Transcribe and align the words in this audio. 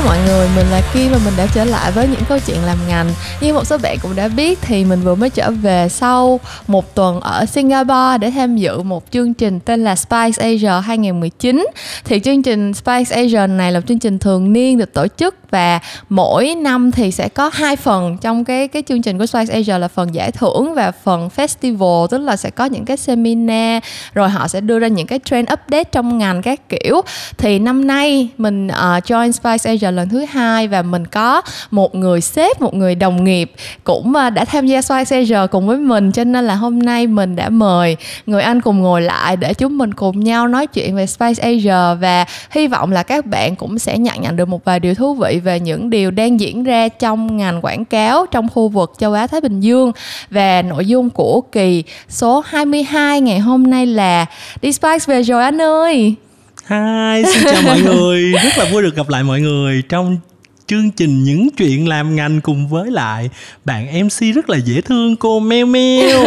tomorrow. 0.00 0.09
Mọi 0.20 0.28
người, 0.28 0.48
mình 0.56 0.66
là 0.66 0.82
Kim 0.94 1.12
và 1.12 1.18
mình 1.24 1.34
đã 1.36 1.46
trở 1.54 1.64
lại 1.64 1.92
với 1.92 2.08
những 2.08 2.24
câu 2.28 2.38
chuyện 2.46 2.64
làm 2.66 2.78
ngành. 2.88 3.10
Như 3.40 3.52
một 3.52 3.64
số 3.64 3.78
bạn 3.78 3.96
cũng 4.02 4.16
đã 4.16 4.28
biết 4.28 4.58
thì 4.62 4.84
mình 4.84 5.00
vừa 5.00 5.14
mới 5.14 5.30
trở 5.30 5.50
về 5.50 5.88
sau 5.88 6.40
một 6.66 6.94
tuần 6.94 7.20
ở 7.20 7.46
Singapore 7.46 8.18
để 8.20 8.30
tham 8.30 8.56
dự 8.56 8.82
một 8.82 9.04
chương 9.10 9.34
trình 9.34 9.60
tên 9.60 9.84
là 9.84 9.96
Spice 9.96 10.42
Asia 10.42 10.86
2019. 10.86 11.66
Thì 12.04 12.20
chương 12.20 12.42
trình 12.42 12.74
Spice 12.74 13.16
Asia 13.16 13.46
này 13.46 13.72
là 13.72 13.80
chương 13.80 13.98
trình 13.98 14.18
thường 14.18 14.52
niên 14.52 14.78
được 14.78 14.92
tổ 14.94 15.06
chức 15.16 15.34
và 15.50 15.80
mỗi 16.08 16.54
năm 16.54 16.90
thì 16.90 17.10
sẽ 17.10 17.28
có 17.28 17.50
hai 17.52 17.76
phần 17.76 18.16
trong 18.20 18.44
cái 18.44 18.68
cái 18.68 18.82
chương 18.88 19.02
trình 19.02 19.18
của 19.18 19.26
Spice 19.26 19.54
Asia 19.54 19.78
là 19.78 19.88
phần 19.88 20.14
giải 20.14 20.32
thưởng 20.32 20.74
và 20.74 20.92
phần 21.04 21.28
festival 21.36 22.06
tức 22.06 22.18
là 22.18 22.36
sẽ 22.36 22.50
có 22.50 22.64
những 22.64 22.84
cái 22.84 22.96
seminar 22.96 23.82
rồi 24.14 24.28
họ 24.28 24.48
sẽ 24.48 24.60
đưa 24.60 24.78
ra 24.78 24.88
những 24.88 25.06
cái 25.06 25.20
trend 25.24 25.48
update 25.52 25.84
trong 25.84 26.18
ngành 26.18 26.42
các 26.42 26.68
kiểu 26.68 27.00
thì 27.38 27.58
năm 27.58 27.86
nay 27.86 28.28
mình 28.38 28.66
uh, 28.66 28.74
join 29.04 29.32
Spice 29.32 29.70
Asia 29.70 29.90
lần 29.90 30.08
thứ 30.10 30.24
hai 30.24 30.68
và 30.68 30.82
mình 30.82 31.06
có 31.06 31.42
một 31.70 31.94
người 31.94 32.20
sếp, 32.20 32.60
một 32.60 32.74
người 32.74 32.94
đồng 32.94 33.24
nghiệp 33.24 33.52
cũng 33.84 34.14
ờ, 34.14 34.30
đã 34.30 34.44
tham 34.44 34.66
gia 34.66 34.82
Spice 34.82 35.16
Asia 35.16 35.46
cùng 35.50 35.66
với 35.66 35.76
mình. 35.76 36.12
Cho 36.12 36.24
nên 36.24 36.46
là 36.46 36.54
hôm 36.54 36.78
nay 36.78 37.06
mình 37.06 37.36
đã 37.36 37.48
mời 37.48 37.96
người 38.26 38.42
anh 38.42 38.60
cùng 38.60 38.82
ngồi 38.82 39.02
lại 39.02 39.36
để 39.36 39.54
chúng 39.54 39.78
mình 39.78 39.94
cùng 39.94 40.20
nhau 40.20 40.48
nói 40.48 40.66
chuyện 40.66 40.96
về 40.96 41.06
Space 41.06 41.42
Asia 41.42 41.94
và 42.00 42.24
hy 42.50 42.66
vọng 42.66 42.92
là 42.92 43.02
các 43.02 43.26
bạn 43.26 43.56
cũng 43.56 43.78
sẽ 43.78 43.98
nhận 43.98 44.22
nhận 44.22 44.36
được 44.36 44.48
một 44.48 44.64
vài 44.64 44.80
điều 44.80 44.94
thú 44.94 45.14
vị 45.14 45.40
về 45.44 45.60
những 45.60 45.90
điều 45.90 46.10
đang 46.10 46.40
diễn 46.40 46.64
ra 46.64 46.88
trong 46.88 47.36
ngành 47.36 47.64
quảng 47.64 47.84
cáo 47.84 48.26
trong 48.26 48.48
khu 48.48 48.68
vực 48.68 48.92
châu 48.98 49.12
Á 49.12 49.26
Thái 49.26 49.40
Bình 49.40 49.60
Dương. 49.60 49.92
Và 50.30 50.62
nội 50.62 50.86
dung 50.86 51.10
của 51.10 51.40
kỳ 51.40 51.84
số 52.08 52.42
22 52.46 53.20
ngày 53.20 53.38
hôm 53.38 53.70
nay 53.70 53.86
là 53.86 54.26
đi 54.62 54.72
Spice 54.72 55.04
về 55.06 55.22
rồi 55.22 55.42
anh 55.42 55.60
ơi. 55.60 56.16
Hi, 56.70 57.22
xin 57.34 57.42
chào 57.50 57.62
mọi 57.62 57.80
người. 57.84 58.32
Rất 58.32 58.58
là 58.58 58.64
vui 58.72 58.82
được 58.82 58.94
gặp 58.96 59.08
lại 59.08 59.22
mọi 59.22 59.40
người 59.40 59.82
trong 59.88 60.18
chương 60.70 60.90
trình 60.90 61.24
những 61.24 61.48
chuyện 61.56 61.88
làm 61.88 62.16
ngành 62.16 62.40
cùng 62.40 62.68
với 62.68 62.90
lại 62.90 63.30
bạn 63.64 64.04
MC 64.04 64.34
rất 64.34 64.50
là 64.50 64.56
dễ 64.64 64.80
thương 64.80 65.16
cô 65.16 65.40
Meo 65.40 65.66
Meo. 65.66 66.24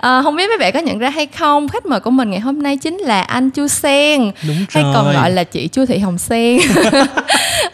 à, 0.00 0.20
không 0.24 0.36
biết 0.36 0.48
mấy 0.48 0.58
bạn 0.58 0.72
có 0.72 0.80
nhận 0.80 0.98
ra 0.98 1.10
hay 1.10 1.26
không 1.26 1.68
khách 1.68 1.86
mời 1.86 2.00
của 2.00 2.10
mình 2.10 2.30
ngày 2.30 2.40
hôm 2.40 2.62
nay 2.62 2.76
chính 2.76 2.98
là 2.98 3.22
anh 3.22 3.50
Chu 3.50 3.68
Sen 3.68 4.30
Đúng 4.48 4.56
hay 4.70 4.82
rồi. 4.82 4.94
còn 4.94 5.12
gọi 5.12 5.30
là 5.30 5.44
chị 5.44 5.68
Chu 5.68 5.86
Thị 5.86 5.98
Hồng 5.98 6.18
Sen. 6.18 6.60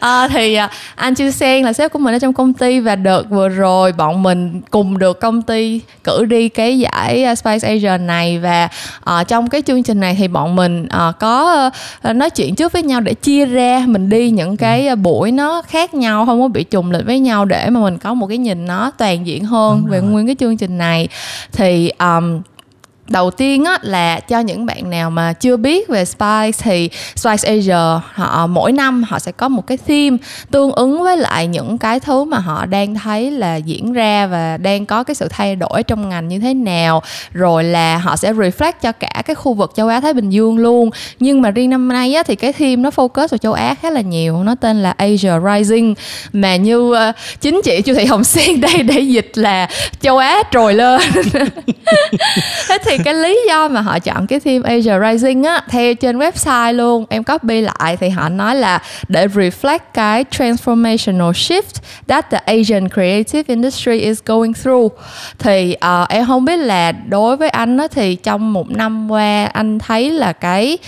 à, 0.01 0.29
thì 0.33 0.55
à, 0.55 0.71
anh 0.95 1.15
Chu 1.15 1.31
Sen 1.31 1.65
là 1.65 1.73
sếp 1.73 1.93
của 1.93 1.99
mình 1.99 2.15
ở 2.15 2.19
trong 2.19 2.33
công 2.33 2.53
ty 2.53 2.81
và 2.81 2.97
đợt 2.97 3.23
vừa 3.31 3.49
rồi 3.49 3.93
bọn 3.93 4.23
mình 4.23 4.61
cùng 4.71 4.99
được 4.99 5.21
công 5.21 5.43
ty 5.43 5.81
cử 6.05 6.25
đi 6.25 6.49
cái 6.49 6.79
giải 6.79 7.37
Spice 7.37 7.69
Asia 7.69 7.99
này 7.99 8.39
và 8.39 8.69
à, 9.05 9.25
trong 9.25 9.49
cái 9.49 9.63
chương 9.63 9.83
trình 9.83 10.01
này 10.01 10.17
thì 10.19 10.29
bọn 10.29 10.57
mình 10.57 10.87
à, 10.89 11.13
có 11.21 11.71
à, 12.03 12.13
nói 12.13 12.31
chuyện 12.31 12.55
trước 12.55 12.73
với 12.73 12.83
nhau 12.83 13.01
để 13.01 13.15
chia 13.15 13.47
ra 13.47 13.85
mình 13.87 14.09
đi 14.09 14.31
những 14.31 14.57
cái 14.57 14.89
à, 14.89 14.95
buổi 14.95 15.33
nó 15.33 15.63
khác 15.63 15.78
nhau 15.95 16.27
không 16.27 16.41
có 16.41 16.49
bị 16.49 16.65
trùng 16.65 16.91
lịch 16.91 17.07
với 17.07 17.19
nhau 17.19 17.45
để 17.45 17.71
mà 17.71 17.81
mình 17.81 17.99
có 17.99 18.15
một 18.15 18.27
cái 18.27 18.39
nhìn 18.39 18.67
nó 18.67 18.91
toàn 18.99 19.27
diện 19.27 19.45
hơn 19.45 19.81
Đúng 19.81 19.91
về 19.91 20.01
rồi. 20.01 20.11
nguyên 20.11 20.27
cái 20.27 20.37
chương 20.39 20.57
trình 20.57 20.79
này 20.79 21.09
thì 21.53 21.91
um, 21.99 22.41
đầu 23.09 23.31
tiên 23.31 23.65
á 23.65 23.79
là 23.83 24.21
cho 24.21 24.41
những 24.41 24.67
bạn 24.67 24.91
nào 24.91 25.11
mà 25.11 25.33
chưa 25.33 25.57
biết 25.57 25.89
về 25.89 26.05
Spice 26.05 26.59
thì 26.59 26.91
Spice 27.17 27.49
Asia 27.49 28.01
họ 28.13 28.47
mỗi 28.47 28.73
năm 28.73 29.03
họ 29.09 29.19
sẽ 29.19 29.33
có 29.33 29.49
một 29.49 29.67
cái 29.67 29.79
theme 29.87 30.17
tương 30.51 30.73
ứng 30.73 31.03
với 31.03 31.17
lại 31.17 31.47
những 31.47 31.79
cái 31.79 32.01
thứ 32.01 32.25
mà 32.25 32.39
họ 32.39 32.67
đang 32.67 32.95
thấy 32.95 33.31
là 33.31 33.57
diễn 33.57 33.93
ra 33.93 34.27
và 34.27 34.57
đang 34.57 34.87
có 34.87 35.05
cái 35.05 35.15
sự 35.15 35.29
thay 35.31 35.57
đổi 35.57 35.83
trong 35.83 36.09
ngành 36.09 36.29
như 36.29 36.39
thế 36.39 36.55
nào. 36.55 37.03
Rồi 37.33 37.65
là 37.65 37.99
họ 37.99 38.17
sẽ 38.17 38.33
reflect 38.33 38.73
cho 38.83 38.93
cả 38.93 39.23
cái 39.27 39.35
khu 39.35 39.55
vực 39.55 39.73
châu 39.77 39.89
Á 39.89 40.01
Thái 40.01 40.15
Bình 40.15 40.31
Dương 40.31 40.59
luôn. 40.59 40.91
Nhưng 41.21 41.43
mà 41.43 41.51
riêng 41.51 41.71
năm 41.71 41.89
nay 41.89 42.15
á 42.15 42.23
thì 42.23 42.37
cái 42.37 42.53
theme 42.53 42.77
nó 42.77 42.91
focus 42.91 43.29
vào 43.31 43.39
châu 43.39 43.53
Á 43.53 43.75
khá 43.83 43.91
là 43.91 44.01
nhiều. 44.01 44.43
Nó 44.45 44.55
tên 44.55 44.83
là 44.83 44.91
Asia 44.91 45.33
Rising. 45.53 45.95
Mà 46.33 46.57
như 46.57 46.79
uh, 46.79 46.97
chính 47.41 47.61
chị 47.65 47.83
Chu 47.83 47.95
Thị 47.95 48.05
Hồng 48.05 48.25
Sen 48.25 48.61
đây 48.61 48.83
để 48.83 49.01
dịch 49.01 49.33
là 49.35 49.69
châu 50.01 50.19
Á 50.19 50.43
trồi 50.53 50.75
lên. 50.75 51.01
Thế 52.69 52.79
thì 52.85 52.98
cái 53.05 53.15
lý 53.15 53.41
do 53.49 53.69
mà 53.69 53.81
họ 53.81 53.99
chọn 53.99 54.27
cái 54.27 54.41
theme 54.41 54.75
Asia 54.77 54.93
Rising 55.11 55.43
á 55.43 55.63
theo 55.69 55.95
trên 55.95 56.19
website 56.19 56.73
luôn 56.73 57.05
em 57.09 57.25
copy 57.25 57.61
lại 57.61 57.97
thì 57.97 58.09
họ 58.09 58.29
nói 58.29 58.57
là 58.57 58.83
để 59.09 59.27
reflect 59.27 59.79
cái 59.95 60.25
transformational 60.31 61.33
shift 61.33 61.83
that 62.07 62.31
the 62.31 62.39
Asian 62.39 62.89
creative 62.89 63.45
industry 63.47 63.99
is 63.99 64.19
going 64.27 64.53
through. 64.53 64.93
Thì 65.39 65.77
uh, 66.03 66.09
em 66.09 66.27
không 66.27 66.45
biết 66.45 66.57
là 66.57 66.93
đối 66.93 67.37
với 67.37 67.49
anh 67.49 67.77
á 67.77 67.87
thì 67.91 68.17
trong 68.17 68.53
một 68.53 68.71
năm 68.71 69.11
qua 69.11 69.45
anh 69.45 69.79
thấy 69.79 70.11
là 70.11 70.33
cái 70.33 70.79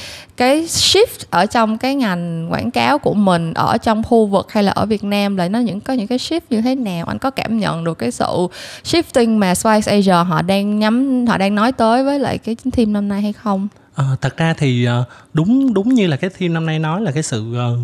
cái 0.40 0.62
shift 0.64 1.24
ở 1.30 1.46
trong 1.46 1.78
cái 1.78 1.94
ngành 1.94 2.52
quảng 2.52 2.70
cáo 2.70 2.98
của 2.98 3.14
mình 3.14 3.54
ở 3.54 3.78
trong 3.78 4.02
khu 4.02 4.26
vực 4.26 4.52
hay 4.52 4.62
là 4.62 4.72
ở 4.72 4.86
Việt 4.86 5.04
Nam 5.04 5.36
là 5.36 5.48
nó 5.48 5.58
những 5.58 5.80
có 5.80 5.94
những 5.94 6.06
cái 6.06 6.18
shift 6.18 6.40
như 6.50 6.60
thế 6.60 6.74
nào? 6.74 7.06
Anh 7.06 7.18
có 7.18 7.30
cảm 7.30 7.58
nhận 7.58 7.84
được 7.84 7.98
cái 7.98 8.10
sự 8.10 8.46
shifting 8.84 9.38
mà 9.38 9.54
Spice 9.54 9.92
Asia 9.92 10.24
họ 10.28 10.42
đang 10.42 10.78
nhắm 10.78 11.26
họ 11.26 11.38
đang 11.38 11.54
nói 11.54 11.72
tới 11.72 12.04
với 12.04 12.18
lại 12.18 12.38
cái 12.38 12.56
theme 12.72 12.92
năm 12.92 13.08
nay 13.08 13.22
hay 13.22 13.32
không? 13.32 13.68
Ờ, 13.94 14.16
thật 14.20 14.36
ra 14.36 14.54
thì 14.58 14.84
ờ, 14.84 15.04
đúng 15.32 15.74
đúng 15.74 15.94
như 15.94 16.06
là 16.06 16.16
cái 16.16 16.30
theme 16.38 16.54
năm 16.54 16.66
nay 16.66 16.78
nói 16.78 17.00
là 17.02 17.10
cái 17.10 17.22
sự 17.22 17.54
ờ, 17.56 17.76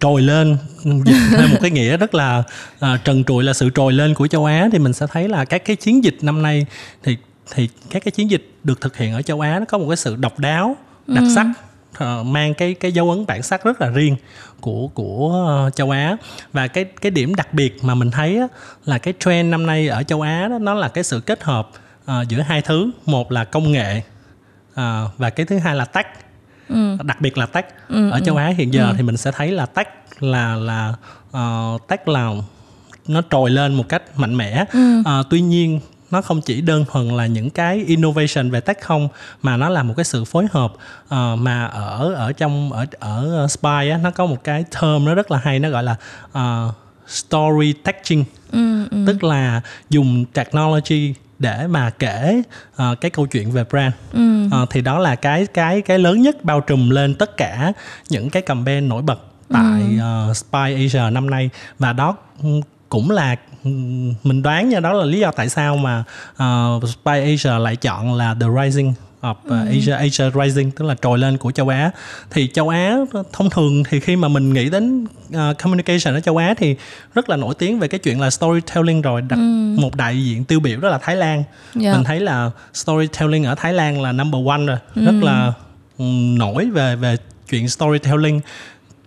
trồi 0.00 0.22
lên 0.22 0.56
thêm 1.36 1.50
một 1.50 1.58
cái 1.60 1.70
nghĩa 1.70 1.96
rất 1.96 2.14
là 2.14 2.42
ờ, 2.78 2.96
trần 3.04 3.24
trụi 3.24 3.44
là 3.44 3.52
sự 3.52 3.70
trồi 3.74 3.92
lên 3.92 4.14
của 4.14 4.26
châu 4.26 4.44
Á. 4.44 4.68
Thì 4.72 4.78
mình 4.78 4.92
sẽ 4.92 5.06
thấy 5.12 5.28
là 5.28 5.44
các 5.44 5.64
cái 5.64 5.76
chiến 5.76 6.04
dịch 6.04 6.16
năm 6.22 6.42
nay 6.42 6.66
thì 7.02 7.16
thì 7.54 7.68
các 7.90 8.04
cái 8.04 8.12
chiến 8.12 8.30
dịch 8.30 8.50
được 8.64 8.80
thực 8.80 8.96
hiện 8.96 9.12
ở 9.14 9.22
châu 9.22 9.40
Á 9.40 9.58
nó 9.58 9.64
có 9.64 9.78
một 9.78 9.86
cái 9.88 9.96
sự 9.96 10.16
độc 10.16 10.38
đáo 10.38 10.76
đặc 11.06 11.24
sắc 11.34 11.46
ờ, 12.02 12.22
mang 12.22 12.54
cái 12.54 12.74
cái 12.74 12.92
dấu 12.92 13.10
ấn 13.10 13.26
bản 13.26 13.42
sắc 13.42 13.64
rất 13.64 13.80
là 13.80 13.88
riêng 13.88 14.16
của 14.60 14.88
của 14.94 15.44
ờ, 15.46 15.70
châu 15.70 15.90
Á. 15.90 16.16
Và 16.52 16.66
cái 16.66 16.84
cái 16.84 17.10
điểm 17.10 17.34
đặc 17.34 17.54
biệt 17.54 17.84
mà 17.84 17.94
mình 17.94 18.10
thấy 18.10 18.38
á, 18.38 18.46
là 18.84 18.98
cái 18.98 19.14
trend 19.18 19.50
năm 19.50 19.66
nay 19.66 19.88
ở 19.88 20.02
châu 20.02 20.20
Á 20.20 20.48
đó 20.48 20.58
nó 20.58 20.74
là 20.74 20.88
cái 20.88 21.04
sự 21.04 21.20
kết 21.20 21.42
hợp 21.42 21.68
ờ, 22.04 22.24
giữa 22.28 22.40
hai 22.40 22.62
thứ. 22.62 22.90
Một 23.06 23.32
là 23.32 23.44
công 23.44 23.72
nghệ 23.72 24.02
ờ, 24.74 25.08
và 25.18 25.30
cái 25.30 25.46
thứ 25.46 25.58
hai 25.58 25.76
là 25.76 25.84
tech. 25.84 26.06
Đặc 27.02 27.20
biệt 27.20 27.38
là 27.38 27.46
tech. 27.46 27.74
Ở 28.10 28.20
châu 28.20 28.36
Á 28.36 28.46
hiện 28.56 28.72
giờ 28.72 28.94
thì 28.96 29.02
mình 29.02 29.16
sẽ 29.16 29.30
thấy 29.32 29.52
là 29.52 29.66
tech 29.66 29.88
là 30.20 30.54
là 30.54 30.94
uh, 31.36 31.88
tech 31.88 32.08
là 32.08 32.30
nó 33.08 33.22
trồi 33.30 33.50
lên 33.50 33.74
một 33.74 33.88
cách 33.88 34.02
mạnh 34.16 34.36
mẽ. 34.36 34.64
Ờ, 35.04 35.22
tuy 35.30 35.40
nhiên 35.40 35.80
nó 36.12 36.22
không 36.22 36.40
chỉ 36.40 36.60
đơn 36.60 36.84
thuần 36.92 37.08
là 37.08 37.26
những 37.26 37.50
cái 37.50 37.84
innovation 37.86 38.50
về 38.50 38.60
tech 38.60 38.80
không 38.80 39.08
mà 39.42 39.56
nó 39.56 39.68
là 39.68 39.82
một 39.82 39.94
cái 39.96 40.04
sự 40.04 40.24
phối 40.24 40.46
hợp. 40.50 40.72
Ờ, 41.08 41.36
mà 41.36 41.64
ở 41.64 42.14
ở 42.14 42.32
trong 42.32 42.72
ở 42.72 42.86
ở 42.98 43.46
spy 43.48 43.88
á, 43.90 43.98
nó 44.02 44.10
có 44.10 44.26
một 44.26 44.44
cái 44.44 44.64
term 44.80 45.04
nó 45.04 45.14
rất 45.14 45.30
là 45.30 45.38
hay 45.38 45.58
nó 45.58 45.68
gọi 45.70 45.82
là 45.82 45.96
uh, 46.38 46.74
story 47.06 47.72
teching 47.72 48.24
tức 49.06 49.24
là 49.24 49.60
dùng 49.90 50.24
technology 50.24 51.14
để 51.38 51.66
mà 51.66 51.90
kể 51.90 52.42
ờ, 52.76 52.94
cái 53.00 53.10
câu 53.10 53.26
chuyện 53.26 53.50
về 53.50 53.64
brand. 53.70 53.94
Ờ, 54.52 54.66
thì 54.70 54.80
đó 54.80 54.98
là 54.98 55.16
cái 55.16 55.46
cái 55.46 55.82
cái 55.82 55.98
lớn 55.98 56.22
nhất 56.22 56.44
bao 56.44 56.60
trùm 56.60 56.90
lên 56.90 57.14
tất 57.14 57.36
cả 57.36 57.72
những 58.08 58.30
cái 58.30 58.42
campaign 58.42 58.88
nổi 58.88 59.02
bật 59.02 59.18
tại 59.48 59.82
ờ, 60.00 60.34
Spy 60.34 60.58
Asia 60.58 61.10
năm 61.10 61.30
nay. 61.30 61.50
Và 61.78 61.92
đó 61.92 62.16
ừ, 62.42 62.48
cũng 62.88 63.10
là 63.10 63.36
ừ, 63.50 63.51
mình 64.22 64.42
đoán 64.42 64.68
nha 64.68 64.80
đó 64.80 64.92
là 64.92 65.04
lý 65.04 65.18
do 65.18 65.30
tại 65.30 65.48
sao 65.48 65.76
mà 65.76 66.04
ờ, 66.36 66.80
Spy 66.86 67.12
Asia 67.12 67.58
lại 67.58 67.76
chọn 67.76 68.14
là 68.14 68.36
The 68.40 68.46
Rising 68.62 68.94
of 69.22 69.34
uh, 69.46 69.68
Asia 69.68 69.92
Asia 69.92 70.30
Rising 70.44 70.70
tức 70.70 70.84
là 70.84 70.94
trồi 71.02 71.18
lên 71.18 71.36
của 71.36 71.50
châu 71.50 71.68
Á. 71.68 71.90
Thì 72.30 72.48
châu 72.54 72.68
Á 72.68 72.96
thông 73.32 73.50
thường 73.50 73.82
thì 73.88 74.00
khi 74.00 74.16
mà 74.16 74.28
mình 74.28 74.54
nghĩ 74.54 74.70
đến 74.70 75.04
uh, 75.28 75.58
communication 75.62 76.14
ở 76.14 76.20
châu 76.20 76.36
Á 76.36 76.54
thì 76.58 76.76
rất 77.14 77.30
là 77.30 77.36
nổi 77.36 77.54
tiếng 77.58 77.78
về 77.78 77.88
cái 77.88 78.00
chuyện 78.00 78.20
là 78.20 78.30
storytelling 78.30 79.02
rồi 79.02 79.22
đặt 79.22 79.38
một 79.76 79.96
đại 79.96 80.24
diện 80.24 80.44
tiêu 80.44 80.60
biểu 80.60 80.80
đó 80.80 80.88
là 80.88 80.98
Thái 80.98 81.16
Lan. 81.16 81.44
Dạ. 81.74 81.92
mình 81.92 82.04
thấy 82.04 82.20
là 82.20 82.50
storytelling 82.74 83.44
ở 83.44 83.54
Thái 83.54 83.72
Lan 83.72 84.02
là 84.02 84.12
number 84.12 84.46
one 84.46 84.66
rồi 84.66 84.78
rất 84.94 85.14
là 85.22 85.52
ừm, 85.98 86.38
nổi 86.38 86.70
về 86.70 86.96
về 86.96 87.16
chuyện 87.48 87.68
storytelling 87.68 88.40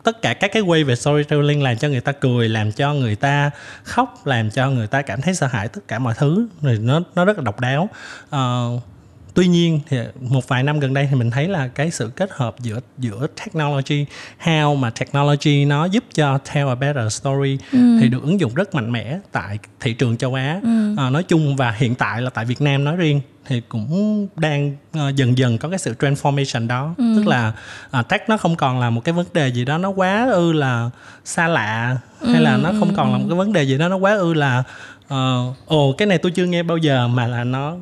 tất 0.06 0.22
cả 0.22 0.34
các 0.34 0.52
cái 0.54 0.64
way 0.64 0.86
về 0.86 0.96
storytelling 0.96 1.64
làm 1.64 1.78
cho 1.78 1.88
người 1.88 2.02
ta 2.02 2.12
cười 2.12 2.50
làm 2.50 2.72
cho 2.72 2.94
người 2.94 3.16
ta 3.16 3.52
khóc 3.84 4.28
làm 4.28 4.50
cho 4.50 4.70
người 4.70 4.88
ta 4.88 5.02
cảm 5.02 5.22
thấy 5.22 5.36
sợ 5.36 5.48
hãi 5.48 5.68
tất 5.68 5.88
cả 5.88 6.00
mọi 6.00 6.14
thứ. 6.18 6.48
Rồi 6.62 6.78
nó 6.82 7.02
nó 7.16 7.26
rất 7.26 7.38
là 7.38 7.44
độc 7.44 7.60
đáo. 7.60 7.90
Ờ, 8.30 8.70
tuy 9.34 9.48
nhiên 9.48 9.80
thì 9.90 9.98
một 10.22 10.48
vài 10.48 10.64
năm 10.64 10.80
gần 10.80 10.94
đây 10.94 11.08
thì 11.12 11.16
mình 11.16 11.32
thấy 11.32 11.48
là 11.48 11.68
cái 11.68 11.92
sự 11.92 12.12
kết 12.16 12.30
hợp 12.32 12.56
giữa 12.60 12.80
giữa 12.98 13.28
technology 13.46 14.06
how 14.44 14.76
mà 14.76 14.90
technology 14.90 15.66
nó 15.66 15.86
giúp 15.86 16.04
cho 16.14 16.38
tell 16.38 16.70
a 16.70 16.76
better 16.76 17.14
story 17.14 17.58
thì 17.72 18.10
được 18.10 18.24
ứng 18.24 18.40
dụng 18.40 18.54
rất 18.54 18.76
mạnh 18.76 18.92
mẽ 18.92 19.20
tại 19.32 19.60
thị 19.80 19.94
trường 19.94 20.18
châu 20.18 20.34
Á. 20.34 20.62
Ờ, 20.98 21.10
nói 21.10 21.24
chung 21.24 21.56
và 21.56 21.72
hiện 21.72 21.96
tại 21.96 22.22
là 22.22 22.30
tại 22.30 22.46
Việt 22.46 22.62
Nam 22.62 22.84
nói 22.84 22.96
riêng 22.96 23.22
thì 23.46 23.62
cũng 23.70 24.28
đang 24.36 24.76
ờ, 24.94 25.12
dần 25.16 25.38
dần 25.38 25.58
có 25.58 25.70
cái 25.70 25.80
sự 25.80 25.96
transformation 26.00 26.68
đó. 26.68 26.94
Tức 26.98 27.28
là 27.28 27.54
uh, 28.00 28.08
tech 28.08 28.30
nó 28.30 28.38
không 28.38 28.56
còn 28.56 28.80
là 28.80 28.90
một 28.90 29.04
cái 29.04 29.14
vấn 29.14 29.26
đề 29.34 29.48
gì 29.48 29.66
đó 29.66 29.78
nó 29.78 29.90
quá 29.90 30.28
ư 30.32 30.52
là 30.52 30.90
xa 31.26 31.48
lạ 31.48 31.98
hay 32.28 32.42
là 32.42 32.58
nó 32.58 32.72
không 32.80 32.96
còn 32.96 33.12
là 33.12 33.18
một 33.18 33.26
cái 33.30 33.38
vấn 33.38 33.54
đề 33.54 33.64
gì 33.64 33.78
đó 33.78 33.90
nó 33.90 33.98
quá 33.98 34.16
ư 34.16 34.34
là 34.34 34.64
ờ, 35.08 35.54
ồ 35.66 35.96
cái 35.98 36.06
này 36.08 36.18
tôi 36.18 36.32
chưa 36.32 36.46
nghe 36.46 36.64
bao 36.64 36.78
giờ 36.78 37.08
mà 37.08 37.28
là 37.28 37.44
nó 37.44 37.74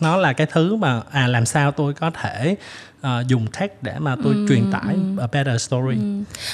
nó 0.00 0.16
là 0.16 0.32
cái 0.32 0.46
thứ 0.52 0.76
mà 0.76 1.00
à 1.10 1.26
làm 1.26 1.46
sao 1.46 1.72
tôi 1.72 1.94
có 1.94 2.10
thể 2.10 2.56
uh, 3.00 3.26
dùng 3.28 3.46
tech 3.60 3.82
để 3.82 3.94
mà 3.98 4.16
tôi 4.24 4.34
truyền 4.48 4.72
tải 4.72 4.96
a 5.20 5.26
better 5.32 5.62
story. 5.62 5.96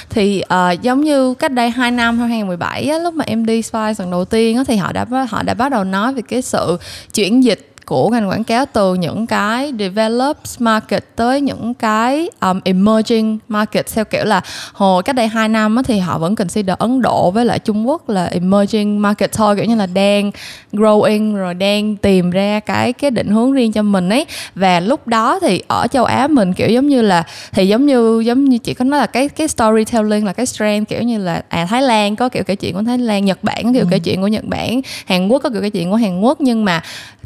Thì 0.09 0.43
uh, 0.53 0.81
giống 0.81 1.01
như 1.01 1.33
cách 1.33 1.51
đây 1.51 1.69
2 1.69 1.91
năm 1.91 2.19
2017 2.19 2.87
á, 2.87 2.99
lúc 2.99 3.13
mà 3.13 3.23
em 3.27 3.45
đi 3.45 3.61
Spice 3.61 3.93
lần 3.99 4.11
đầu 4.11 4.25
tiên 4.25 4.57
á, 4.57 4.63
thì 4.67 4.75
họ 4.75 4.91
đã 4.91 5.05
họ 5.29 5.43
đã 5.43 5.53
bắt 5.53 5.69
đầu 5.71 5.83
nói 5.83 6.13
về 6.13 6.21
cái 6.27 6.41
sự 6.41 6.77
chuyển 7.13 7.43
dịch 7.43 7.74
của 7.85 8.09
ngành 8.09 8.29
quảng 8.29 8.43
cáo 8.43 8.65
từ 8.73 8.93
những 8.93 9.27
cái 9.27 9.73
developed 9.79 10.55
market 10.59 11.05
tới 11.15 11.41
những 11.41 11.73
cái 11.73 12.29
um, 12.41 12.59
emerging 12.63 13.37
market. 13.47 13.85
Theo 13.93 14.05
kiểu 14.05 14.25
là 14.25 14.41
hồi 14.73 15.03
cách 15.03 15.15
đây 15.15 15.27
2 15.27 15.49
năm 15.49 15.77
thì 15.85 15.99
họ 15.99 16.17
vẫn 16.17 16.35
consider 16.35 16.75
Ấn 16.79 17.01
Độ 17.01 17.31
với 17.31 17.45
lại 17.45 17.59
Trung 17.59 17.87
Quốc 17.87 18.09
là 18.09 18.25
emerging 18.25 19.01
market 19.01 19.31
thôi 19.31 19.55
kiểu 19.55 19.65
như 19.65 19.75
là 19.75 19.85
đang 19.85 20.31
growing 20.73 21.35
rồi 21.35 21.53
đang 21.53 21.95
tìm 21.95 22.31
ra 22.31 22.59
cái 22.59 22.93
cái 22.93 23.11
định 23.11 23.27
hướng 23.27 23.53
riêng 23.53 23.71
cho 23.71 23.81
mình 23.81 24.09
ấy. 24.09 24.25
Và 24.55 24.79
lúc 24.79 25.07
đó 25.07 25.39
thì 25.41 25.61
ở 25.67 25.87
châu 25.87 26.05
Á 26.05 26.27
mình 26.27 26.53
kiểu 26.53 26.69
giống 26.69 26.87
như 26.87 27.01
là 27.01 27.23
thì 27.51 27.67
giống 27.67 27.85
như 27.85 28.19
giống 28.25 28.45
như 28.45 28.57
chị 28.57 28.73
có 28.73 28.85
nói 28.85 28.99
là 28.99 29.05
cái 29.05 29.29
cái 29.29 29.47
storytelling 29.47 30.25
là 30.25 30.33
cái 30.33 30.45
strength 30.45 30.89
kiểu 30.89 31.01
như 31.01 31.17
là 31.17 31.43
à 31.49 31.65
Thái 31.69 31.81
Lan 31.81 32.15
có 32.15 32.29
kiểu 32.29 32.43
kể 32.43 32.55
chuyện 32.55 32.73
của 32.73 32.83
Thái 32.83 32.97
Lan 32.97 33.25
Nhật 33.25 33.43
Bản 33.43 33.63
có 33.63 33.71
kiểu 33.73 33.81
ừ. 33.81 33.87
kể 33.91 33.99
chuyện 33.99 34.21
của 34.21 34.27
Nhật 34.27 34.43
Bản 34.45 34.81
Hàn 35.05 35.27
Quốc 35.27 35.43
có 35.43 35.49
kiểu 35.49 35.61
kể 35.61 35.69
chuyện 35.69 35.91
của 35.91 35.95
Hàn 35.95 36.21
Quốc. 36.21 36.41
Nhưng 36.41 36.65
mà 36.65 36.81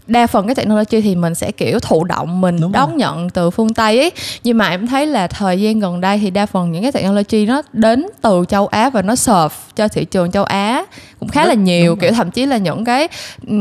đa 0.10 0.28
phần 0.28 0.48
cái 0.50 0.56
technology 0.56 1.02
thì 1.02 1.16
mình 1.16 1.36
sẽ 1.36 1.52
kiểu 1.52 1.80
thụ 1.80 2.04
động 2.04 2.42
mình 2.42 2.58
Đúng 2.62 2.72
đón 2.72 2.90
rồi. 2.90 2.98
nhận 3.00 3.30
từ 3.30 3.50
phương 3.50 3.74
tây 3.74 4.00
ấy 4.00 4.12
nhưng 4.44 4.58
mà 4.58 4.70
em 4.70 4.88
thấy 4.88 5.06
là 5.08 5.28
thời 5.28 5.62
gian 5.62 5.80
gần 5.80 6.02
đây 6.02 6.18
thì 6.18 6.30
đa 6.30 6.46
phần 6.46 6.72
những 6.72 6.82
cái 6.84 6.92
technology 6.92 7.46
nó 7.46 7.62
đến 7.74 8.06
từ 8.22 8.46
châu 8.50 8.68
á 8.68 8.90
và 8.90 9.02
nó 9.02 9.16
serve 9.16 9.56
cho 9.76 9.88
thị 9.88 10.06
trường 10.06 10.32
châu 10.32 10.44
á 10.44 10.86
cũng 11.20 11.30
khá 11.30 11.42
Đúng, 11.42 11.48
là 11.50 11.54
nhiều 11.54 11.96
kiểu 11.96 12.12
thậm 12.12 12.32
chí 12.32 12.46
là 12.46 12.58
những 12.58 12.86
cái 12.86 13.08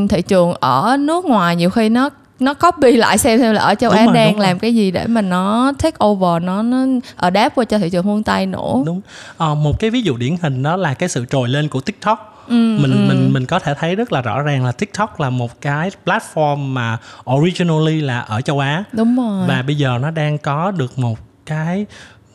thị 0.09 0.23
trường 0.23 0.55
ở 0.61 0.97
nước 1.01 1.25
ngoài 1.25 1.57
nhiều 1.57 1.71
khi 1.71 1.89
nó 1.89 2.11
nó 2.41 2.55
copy 2.55 2.97
lại 2.97 3.19
xem 3.19 3.39
xem 3.41 3.55
là 3.55 3.61
ở 3.63 3.75
châu 3.75 3.91
đúng 3.91 3.99
Á 3.99 4.05
rồi, 4.05 4.15
đang 4.15 4.39
làm 4.39 4.51
rồi. 4.53 4.59
cái 4.61 4.75
gì 4.75 4.91
để 4.91 5.07
mà 5.07 5.21
nó 5.23 5.73
take 5.79 5.97
over 6.05 6.43
nó 6.43 6.63
nó 6.63 6.87
ở 7.17 7.31
đáp 7.31 7.53
qua 7.55 7.65
cho 7.65 7.79
thị 7.79 7.91
trường 7.91 8.05
phương 8.05 8.23
Tây 8.23 8.47
nữa. 8.47 8.73
Đúng. 8.87 9.01
À, 9.39 9.55
một 9.55 9.79
cái 9.81 9.91
ví 9.91 10.03
dụ 10.03 10.17
điển 10.17 10.37
hình 10.43 10.63
đó 10.63 10.77
là 10.77 10.95
cái 10.95 11.09
sự 11.09 11.25
trồi 11.31 11.49
lên 11.49 11.69
của 11.69 11.81
TikTok 11.81 12.38
Ừ, 12.49 12.55
mình 12.55 12.91
ừ. 12.91 13.09
mình 13.09 13.33
mình 13.33 13.47
có 13.47 13.59
thể 13.59 13.75
thấy 13.75 13.97
rất 13.97 14.13
là 14.13 14.23
rõ 14.23 14.43
ràng 14.43 14.65
là 14.65 14.73
TikTok 14.73 15.21
là 15.21 15.31
một 15.31 15.61
cái 15.61 15.91
platform 16.05 16.57
mà 16.57 16.99
originally 17.31 18.01
là 18.01 18.21
ở 18.21 18.41
châu 18.41 18.59
Á. 18.59 18.85
Đúng 18.93 19.17
rồi. 19.17 19.49
Và 19.49 19.63
bây 19.63 19.77
giờ 19.77 19.99
nó 20.03 20.11
đang 20.11 20.39
có 20.39 20.71
được 20.71 20.99
một 20.99 21.19
cái 21.47 21.87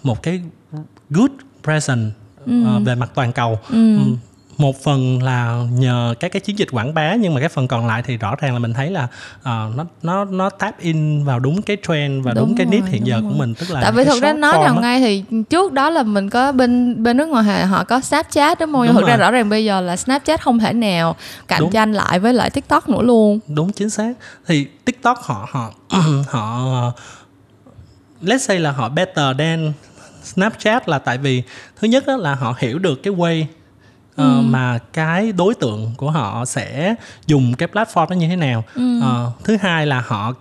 một 0.03 0.23
cái 0.23 0.41
good 1.09 1.31
presence 1.63 2.15
ừ. 2.45 2.77
uh, 2.77 2.85
về 2.85 2.95
mặt 2.95 3.11
toàn 3.15 3.33
cầu. 3.33 3.59
Ừ 3.69 3.97
một 4.57 4.83
phần 4.83 5.23
là 5.23 5.63
nhờ 5.71 6.15
các 6.19 6.31
cái 6.31 6.39
chiến 6.39 6.59
dịch 6.59 6.67
quảng 6.71 6.93
bá 6.93 7.15
nhưng 7.15 7.33
mà 7.33 7.39
cái 7.39 7.49
phần 7.49 7.67
còn 7.67 7.87
lại 7.87 8.03
thì 8.05 8.17
rõ 8.17 8.35
ràng 8.35 8.53
là 8.53 8.59
mình 8.59 8.73
thấy 8.73 8.91
là 8.91 9.03
uh, 9.03 9.75
nó 9.75 9.85
nó 10.01 10.25
nó 10.25 10.49
tap 10.49 10.79
in 10.79 11.23
vào 11.23 11.39
đúng 11.39 11.61
cái 11.61 11.77
trend 11.87 12.25
và 12.25 12.33
đúng, 12.33 12.47
đúng 12.47 12.57
cái 12.57 12.65
need 12.65 12.83
hiện 12.85 13.07
giờ 13.07 13.13
rồi. 13.13 13.31
của 13.31 13.37
mình. 13.37 13.53
Tức 13.53 13.71
là 13.71 13.81
tại 13.81 13.91
vì 13.91 14.03
thực 14.03 14.21
ra 14.21 14.33
nói 14.33 14.57
thằng 14.63 14.81
ngay 14.81 14.99
thì 14.99 15.23
trước 15.49 15.73
đó 15.73 15.89
là 15.89 16.03
mình 16.03 16.29
có 16.29 16.51
bên 16.51 17.03
bên 17.03 17.17
nước 17.17 17.29
ngoài 17.29 17.65
họ 17.65 17.83
có 17.83 18.01
Snapchat 18.01 18.59
đúng 18.59 18.71
không 18.71 18.85
nhưng 18.85 18.95
thực 18.95 19.07
ra 19.07 19.17
rõ 19.17 19.31
ràng 19.31 19.49
bây 19.49 19.65
giờ 19.65 19.81
là 19.81 19.95
Snapchat 19.95 20.41
không 20.41 20.59
thể 20.59 20.73
nào 20.73 21.15
cạnh 21.47 21.61
đúng. 21.61 21.71
tranh 21.71 21.93
lại 21.93 22.19
với 22.19 22.33
lại 22.33 22.49
TikTok 22.49 22.89
nữa 22.89 23.01
luôn. 23.01 23.39
Đúng 23.47 23.71
chính 23.71 23.89
xác. 23.89 24.13
Thì 24.47 24.67
TikTok 24.85 25.19
họ 25.21 25.47
họ 25.51 25.73
họ 26.27 26.91
let's 28.21 28.37
say 28.37 28.59
là 28.59 28.71
họ 28.71 28.89
better 28.89 29.37
than 29.37 29.73
Snapchat 30.23 30.89
là 30.89 30.99
tại 30.99 31.17
vì 31.17 31.43
thứ 31.81 31.87
nhất 31.87 32.07
là 32.07 32.35
họ 32.35 32.55
hiểu 32.59 32.79
được 32.79 33.03
cái 33.03 33.13
way 33.13 33.45
uh, 34.13 34.17
ừ. 34.17 34.41
mà 34.41 34.79
cái 34.93 35.31
đối 35.31 35.55
tượng 35.55 35.91
của 35.97 36.11
họ 36.11 36.45
sẽ 36.45 36.95
dùng 37.27 37.53
cái 37.53 37.69
platform 37.73 38.09
đó 38.09 38.13
như 38.13 38.27
thế 38.27 38.35
nào 38.35 38.63
ừ. 38.75 38.99
uh, 38.99 39.43
thứ 39.43 39.57
hai 39.61 39.85
là 39.85 40.03
họ 40.07 40.33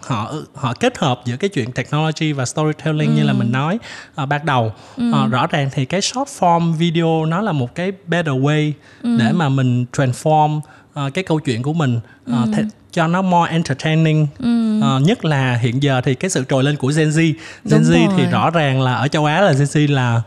họ 0.00 0.32
họ 0.54 0.74
kết 0.80 0.98
hợp 0.98 1.20
giữa 1.24 1.36
cái 1.36 1.50
chuyện 1.50 1.72
technology 1.72 2.32
và 2.32 2.44
storytelling 2.44 3.10
ừ. 3.10 3.16
như 3.16 3.22
là 3.22 3.32
mình 3.32 3.52
nói 3.52 3.78
uh, 4.22 4.28
ban 4.28 4.46
đầu 4.46 4.72
ừ. 4.96 5.12
uh, 5.24 5.30
rõ 5.30 5.46
ràng 5.46 5.68
thì 5.72 5.84
cái 5.84 6.00
short 6.00 6.28
form 6.38 6.72
video 6.72 7.24
nó 7.24 7.40
là 7.40 7.52
một 7.52 7.74
cái 7.74 7.92
better 8.06 8.34
way 8.34 8.72
ừ. 9.02 9.16
để 9.18 9.32
mà 9.32 9.48
mình 9.48 9.84
transform 9.92 10.56
uh, 10.58 11.14
cái 11.14 11.24
câu 11.24 11.40
chuyện 11.40 11.62
của 11.62 11.72
mình 11.72 11.96
uh, 11.96 12.02
ừ. 12.26 12.34
th- 12.34 12.68
cho 12.92 13.06
nó 13.06 13.22
more 13.22 13.52
entertaining 13.52 14.26
ừ. 14.38 14.78
uh, 14.78 15.02
nhất 15.02 15.24
là 15.24 15.54
hiện 15.54 15.82
giờ 15.82 16.00
thì 16.04 16.14
cái 16.14 16.30
sự 16.30 16.44
trồi 16.48 16.64
lên 16.64 16.76
của 16.76 16.92
Gen 16.96 17.08
Z 17.08 17.32
Gen 17.64 17.82
Z 17.82 18.16
thì 18.16 18.26
rõ 18.26 18.50
ràng 18.50 18.82
là 18.82 18.94
ở 18.94 19.08
châu 19.08 19.24
Á 19.24 19.40
là 19.40 19.52
Gen 19.52 19.66
Z 19.66 19.92
là 19.92 20.22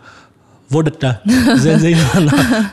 vô 0.70 0.82
địch 0.82 1.00
rồi 1.00 1.14
Gen 1.66 1.78
Z 1.78 1.96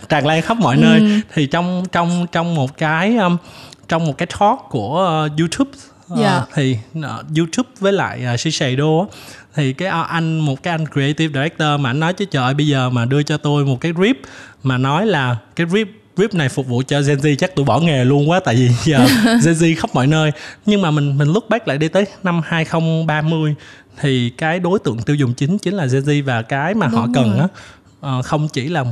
tràn 0.08 0.26
lan 0.26 0.42
khắp 0.42 0.56
mọi 0.56 0.76
nơi 0.76 0.98
ừ. 1.00 1.06
thì 1.34 1.46
trong 1.46 1.84
trong 1.92 2.26
trong 2.32 2.54
một 2.54 2.78
cái 2.78 3.16
um, 3.16 3.36
trong 3.88 4.06
một 4.06 4.18
cái 4.18 4.28
talk 4.40 4.58
của 4.70 5.26
uh, 5.26 5.38
YouTube 5.38 5.70
uh, 6.12 6.18
yeah. 6.18 6.32
Dạ. 6.32 6.44
thì 6.54 6.78
uh, 6.98 7.04
YouTube 7.36 7.68
với 7.80 7.92
lại 7.92 8.22
uh, 8.34 8.40
Shiseido 8.40 9.06
thì 9.54 9.72
cái 9.72 9.88
uh, 9.88 10.08
anh 10.08 10.40
một 10.40 10.62
cái 10.62 10.74
anh 10.74 10.86
creative 10.92 11.32
director 11.32 11.80
mà 11.80 11.90
anh 11.90 12.00
nói 12.00 12.12
chứ 12.12 12.24
trời 12.24 12.54
bây 12.54 12.66
giờ 12.66 12.90
mà 12.90 13.04
đưa 13.04 13.22
cho 13.22 13.36
tôi 13.36 13.64
một 13.64 13.80
cái 13.80 13.92
rip 14.02 14.20
mà 14.62 14.78
nói 14.78 15.06
là 15.06 15.36
cái 15.56 15.66
rip 15.72 15.88
rip 16.16 16.34
này 16.34 16.48
phục 16.48 16.66
vụ 16.66 16.82
cho 16.86 17.00
Gen 17.00 17.18
Z 17.18 17.36
chắc 17.36 17.56
tôi 17.56 17.64
bỏ 17.64 17.80
nghề 17.80 18.04
luôn 18.04 18.30
quá 18.30 18.40
tại 18.44 18.54
vì 18.54 18.68
giờ 18.84 19.06
Gen 19.24 19.54
Z 19.54 19.74
khắp 19.78 19.90
mọi 19.94 20.06
nơi 20.06 20.30
nhưng 20.66 20.82
mà 20.82 20.90
mình 20.90 21.18
mình 21.18 21.28
look 21.28 21.48
back 21.48 21.68
lại 21.68 21.78
đi 21.78 21.88
tới 21.88 22.04
năm 22.22 22.40
2030 22.44 23.54
thì 24.00 24.30
cái 24.30 24.60
đối 24.60 24.78
tượng 24.78 24.98
tiêu 24.98 25.16
dùng 25.16 25.34
chính 25.34 25.58
chính 25.58 25.74
là 25.74 25.86
Gen 25.86 26.02
Z 26.02 26.24
và 26.24 26.42
cái 26.42 26.74
mà 26.74 26.86
Đúng 26.86 26.94
họ 26.94 27.06
cần 27.14 27.38
á 27.38 27.46
uh, 28.06 28.24
không 28.24 28.48
chỉ 28.48 28.68
là 28.68 28.84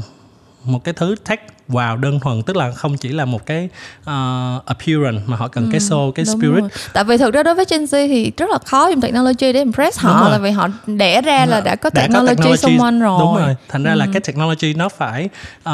một 0.64 0.84
cái 0.84 0.94
thứ 0.94 1.14
tech 1.28 1.40
vào 1.68 1.96
đơn 1.96 2.20
thuần 2.20 2.42
tức 2.42 2.56
là 2.56 2.72
không 2.72 2.96
chỉ 2.96 3.08
là 3.08 3.24
một 3.24 3.46
cái 3.46 3.68
uh, 4.00 4.66
appearance 4.66 5.22
mà 5.26 5.36
họ 5.36 5.48
cần 5.48 5.64
ừ, 5.64 5.68
cái 5.72 5.80
soul 5.80 6.12
cái 6.14 6.24
spirit 6.24 6.60
rồi. 6.60 6.68
tại 6.92 7.04
vì 7.04 7.16
thực 7.16 7.34
ra 7.34 7.42
đối 7.42 7.54
với 7.54 7.64
Gen 7.70 7.84
Z 7.84 8.08
thì 8.08 8.32
rất 8.36 8.50
là 8.50 8.58
khó 8.66 8.88
dùng 8.88 9.00
technology 9.00 9.52
để 9.52 9.52
impress 9.52 9.98
họ 9.98 10.28
là 10.28 10.38
vì 10.38 10.50
họ 10.50 10.68
đẻ 10.86 11.22
ra 11.22 11.46
là 11.46 11.60
đã 11.60 11.76
có 11.76 11.90
đã 11.94 12.02
technology, 12.02 12.34
có 12.36 12.42
technology 12.42 12.78
quanh 12.78 13.00
rồi 13.00 13.20
đúng 13.20 13.36
rồi 13.36 13.56
thành 13.68 13.82
ra 13.82 13.92
ừ. 13.92 13.96
là 13.96 14.06
cái 14.12 14.20
technology 14.20 14.74
nó 14.74 14.88
phải 14.88 15.28
uh, 15.68 15.72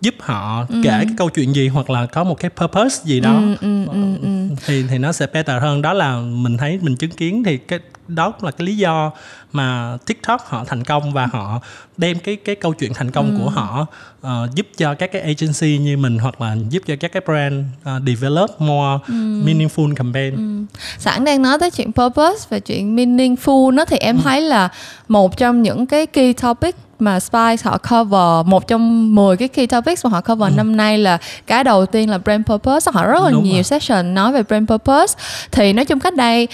giúp 0.00 0.14
họ 0.20 0.66
ừ. 0.68 0.80
kể 0.84 0.90
cái 0.90 1.14
câu 1.18 1.28
chuyện 1.28 1.54
gì 1.54 1.68
hoặc 1.68 1.90
là 1.90 2.06
có 2.06 2.24
một 2.24 2.34
cái 2.40 2.50
purpose 2.56 3.02
gì 3.04 3.20
đó 3.20 3.32
ừ, 3.32 3.56
ừ, 3.60 3.86
ừ, 3.92 4.16
ừ. 4.22 4.28
thì 4.66 4.84
thì 4.90 4.98
nó 4.98 5.12
sẽ 5.12 5.26
better 5.32 5.62
hơn 5.62 5.82
đó 5.82 5.92
là 5.92 6.16
mình 6.16 6.56
thấy 6.56 6.78
mình 6.82 6.96
chứng 6.96 7.10
kiến 7.10 7.42
thì 7.44 7.56
cái 7.56 7.78
đó 8.08 8.32
là 8.40 8.50
cái 8.50 8.66
lý 8.66 8.76
do 8.76 9.10
mà 9.52 9.96
TikTok 10.06 10.40
họ 10.46 10.64
thành 10.64 10.84
công 10.84 11.12
và 11.12 11.26
họ 11.32 11.60
đem 11.96 12.18
cái 12.18 12.36
cái 12.36 12.54
câu 12.54 12.72
chuyện 12.72 12.94
thành 12.94 13.10
công 13.10 13.30
ừ. 13.30 13.36
của 13.38 13.50
họ 13.50 13.86
uh, 14.26 14.54
giúp 14.54 14.66
cho 14.76 14.94
các 14.94 15.12
cái 15.12 15.22
agency 15.22 15.78
như 15.78 15.96
mình 15.96 16.18
hoặc 16.18 16.40
là 16.40 16.56
giúp 16.70 16.82
cho 16.86 16.94
các 17.00 17.12
cái 17.12 17.22
brand 17.26 17.54
uh, 17.80 18.02
develop 18.06 18.50
more 18.58 19.04
ừ. 19.08 19.14
meaningful 19.44 19.94
campaign. 19.94 20.36
Ừ. 20.36 20.76
Sẵn 20.98 21.24
đang 21.24 21.42
nói 21.42 21.58
tới 21.58 21.70
chuyện 21.70 21.92
purpose 21.92 22.46
và 22.50 22.58
chuyện 22.58 22.96
meaningful 22.96 23.74
nó 23.74 23.84
thì 23.84 23.96
em 23.96 24.16
ừ. 24.16 24.22
thấy 24.24 24.40
là 24.40 24.68
một 25.08 25.36
trong 25.36 25.62
những 25.62 25.86
cái 25.86 26.06
key 26.06 26.32
topic 26.32 26.76
mà 26.98 27.20
Spice 27.20 27.62
họ 27.64 27.78
cover 27.78 28.46
một 28.46 28.68
trong 28.68 29.14
10 29.14 29.36
cái 29.36 29.48
key 29.48 29.66
topics 29.66 30.04
mà 30.04 30.10
họ 30.10 30.20
cover 30.20 30.52
ừ. 30.52 30.56
năm 30.56 30.76
nay 30.76 30.98
là 30.98 31.18
cái 31.46 31.64
đầu 31.64 31.86
tiên 31.86 32.10
là 32.10 32.18
brand 32.18 32.46
purpose 32.46 32.90
họ 32.94 33.06
rất 33.06 33.22
là 33.22 33.30
Đúng 33.30 33.44
nhiều 33.44 33.54
rồi. 33.54 33.62
session 33.62 34.14
nói 34.14 34.32
về 34.32 34.42
brand 34.42 34.68
purpose 34.68 35.18
thì 35.50 35.72
nói 35.72 35.84
chung 35.84 36.00
cách 36.00 36.14
đây 36.16 36.48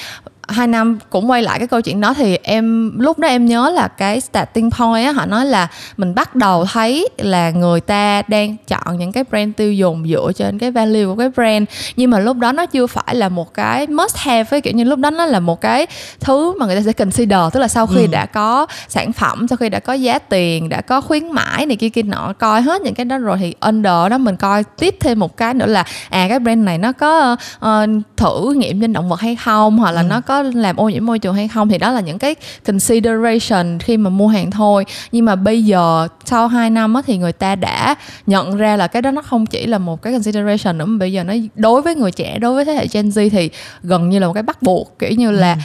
hai 0.48 0.66
năm 0.66 0.98
cũng 1.10 1.30
quay 1.30 1.42
lại 1.42 1.58
cái 1.58 1.68
câu 1.68 1.80
chuyện 1.80 2.00
đó 2.00 2.14
thì 2.14 2.38
em 2.42 2.92
lúc 2.98 3.18
đó 3.18 3.28
em 3.28 3.46
nhớ 3.46 3.70
là 3.70 3.88
cái 3.88 4.20
starting 4.20 4.70
point 4.70 5.06
á 5.06 5.12
họ 5.12 5.26
nói 5.26 5.46
là 5.46 5.68
mình 5.96 6.14
bắt 6.14 6.34
đầu 6.34 6.64
thấy 6.64 7.08
là 7.18 7.50
người 7.50 7.80
ta 7.80 8.22
đang 8.28 8.56
chọn 8.68 8.98
những 8.98 9.12
cái 9.12 9.24
brand 9.30 9.56
tiêu 9.56 9.72
dùng 9.72 10.08
dựa 10.08 10.32
trên 10.36 10.58
cái 10.58 10.70
value 10.70 11.04
của 11.04 11.14
cái 11.16 11.28
brand 11.28 11.68
nhưng 11.96 12.10
mà 12.10 12.18
lúc 12.18 12.36
đó 12.36 12.52
nó 12.52 12.66
chưa 12.66 12.86
phải 12.86 13.14
là 13.14 13.28
một 13.28 13.54
cái 13.54 13.86
must 13.86 14.16
have 14.16 14.44
với 14.50 14.60
kiểu 14.60 14.72
như 14.74 14.84
lúc 14.84 14.98
đó 14.98 15.10
nó 15.10 15.26
là 15.26 15.40
một 15.40 15.60
cái 15.60 15.86
thứ 16.20 16.58
mà 16.58 16.66
người 16.66 16.76
ta 16.76 16.82
sẽ 16.82 16.92
consider 16.92 17.40
tức 17.52 17.60
là 17.60 17.68
sau 17.68 17.86
khi 17.86 18.00
ừ. 18.00 18.06
đã 18.10 18.26
có 18.26 18.66
sản 18.88 19.12
phẩm 19.12 19.48
sau 19.48 19.56
khi 19.56 19.68
đã 19.68 19.78
có 19.78 19.92
giá 19.92 20.18
tiền 20.18 20.68
đã 20.68 20.80
có 20.80 21.00
khuyến 21.00 21.32
mãi 21.32 21.66
này 21.66 21.76
kia 21.76 21.88
kia 21.88 22.02
nọ 22.02 22.32
coi 22.38 22.62
hết 22.62 22.82
những 22.82 22.94
cái 22.94 23.04
đó 23.04 23.18
rồi 23.18 23.38
thì 23.40 23.54
under 23.60 24.10
đó 24.10 24.18
mình 24.18 24.36
coi 24.36 24.64
tiếp 24.64 24.96
thêm 25.00 25.18
một 25.18 25.36
cái 25.36 25.54
nữa 25.54 25.66
là 25.66 25.84
à 26.10 26.26
cái 26.28 26.38
brand 26.38 26.64
này 26.64 26.78
nó 26.78 26.92
có 26.92 27.36
uh, 27.64 27.70
thử 28.16 28.52
nghiệm 28.56 28.80
trên 28.80 28.92
động 28.92 29.08
vật 29.08 29.20
hay 29.20 29.36
không 29.36 29.78
hoặc 29.78 29.90
là 29.90 30.00
ừ. 30.00 30.06
nó 30.06 30.20
có 30.20 30.37
làm 30.42 30.76
ô 30.76 30.88
nhiễm 30.88 31.06
môi 31.06 31.18
trường 31.18 31.34
hay 31.34 31.48
không 31.48 31.68
thì 31.68 31.78
đó 31.78 31.90
là 31.90 32.00
những 32.00 32.18
cái 32.18 32.34
consideration 32.66 33.78
khi 33.78 33.96
mà 33.96 34.10
mua 34.10 34.28
hàng 34.28 34.50
thôi. 34.50 34.84
Nhưng 35.12 35.24
mà 35.24 35.36
bây 35.36 35.64
giờ 35.64 36.08
sau 36.24 36.48
2 36.48 36.70
năm 36.70 36.94
á, 36.94 37.02
thì 37.06 37.18
người 37.18 37.32
ta 37.32 37.54
đã 37.54 37.94
nhận 38.26 38.56
ra 38.56 38.76
là 38.76 38.86
cái 38.86 39.02
đó 39.02 39.10
nó 39.10 39.22
không 39.22 39.46
chỉ 39.46 39.66
là 39.66 39.78
một 39.78 40.02
cái 40.02 40.12
consideration 40.12 40.78
nữa 40.78 40.86
mà 40.86 40.98
bây 40.98 41.12
giờ 41.12 41.24
nó 41.24 41.34
đối 41.54 41.82
với 41.82 41.94
người 41.94 42.10
trẻ 42.10 42.38
đối 42.38 42.54
với 42.54 42.64
thế 42.64 42.74
hệ 42.74 42.86
Gen 42.92 43.08
Z 43.08 43.30
thì 43.30 43.50
gần 43.82 44.08
như 44.08 44.18
là 44.18 44.26
một 44.26 44.32
cái 44.32 44.42
bắt 44.42 44.62
buộc. 44.62 44.98
Kiểu 44.98 45.10
như 45.10 45.30
là 45.30 45.52
ừ. 45.52 45.58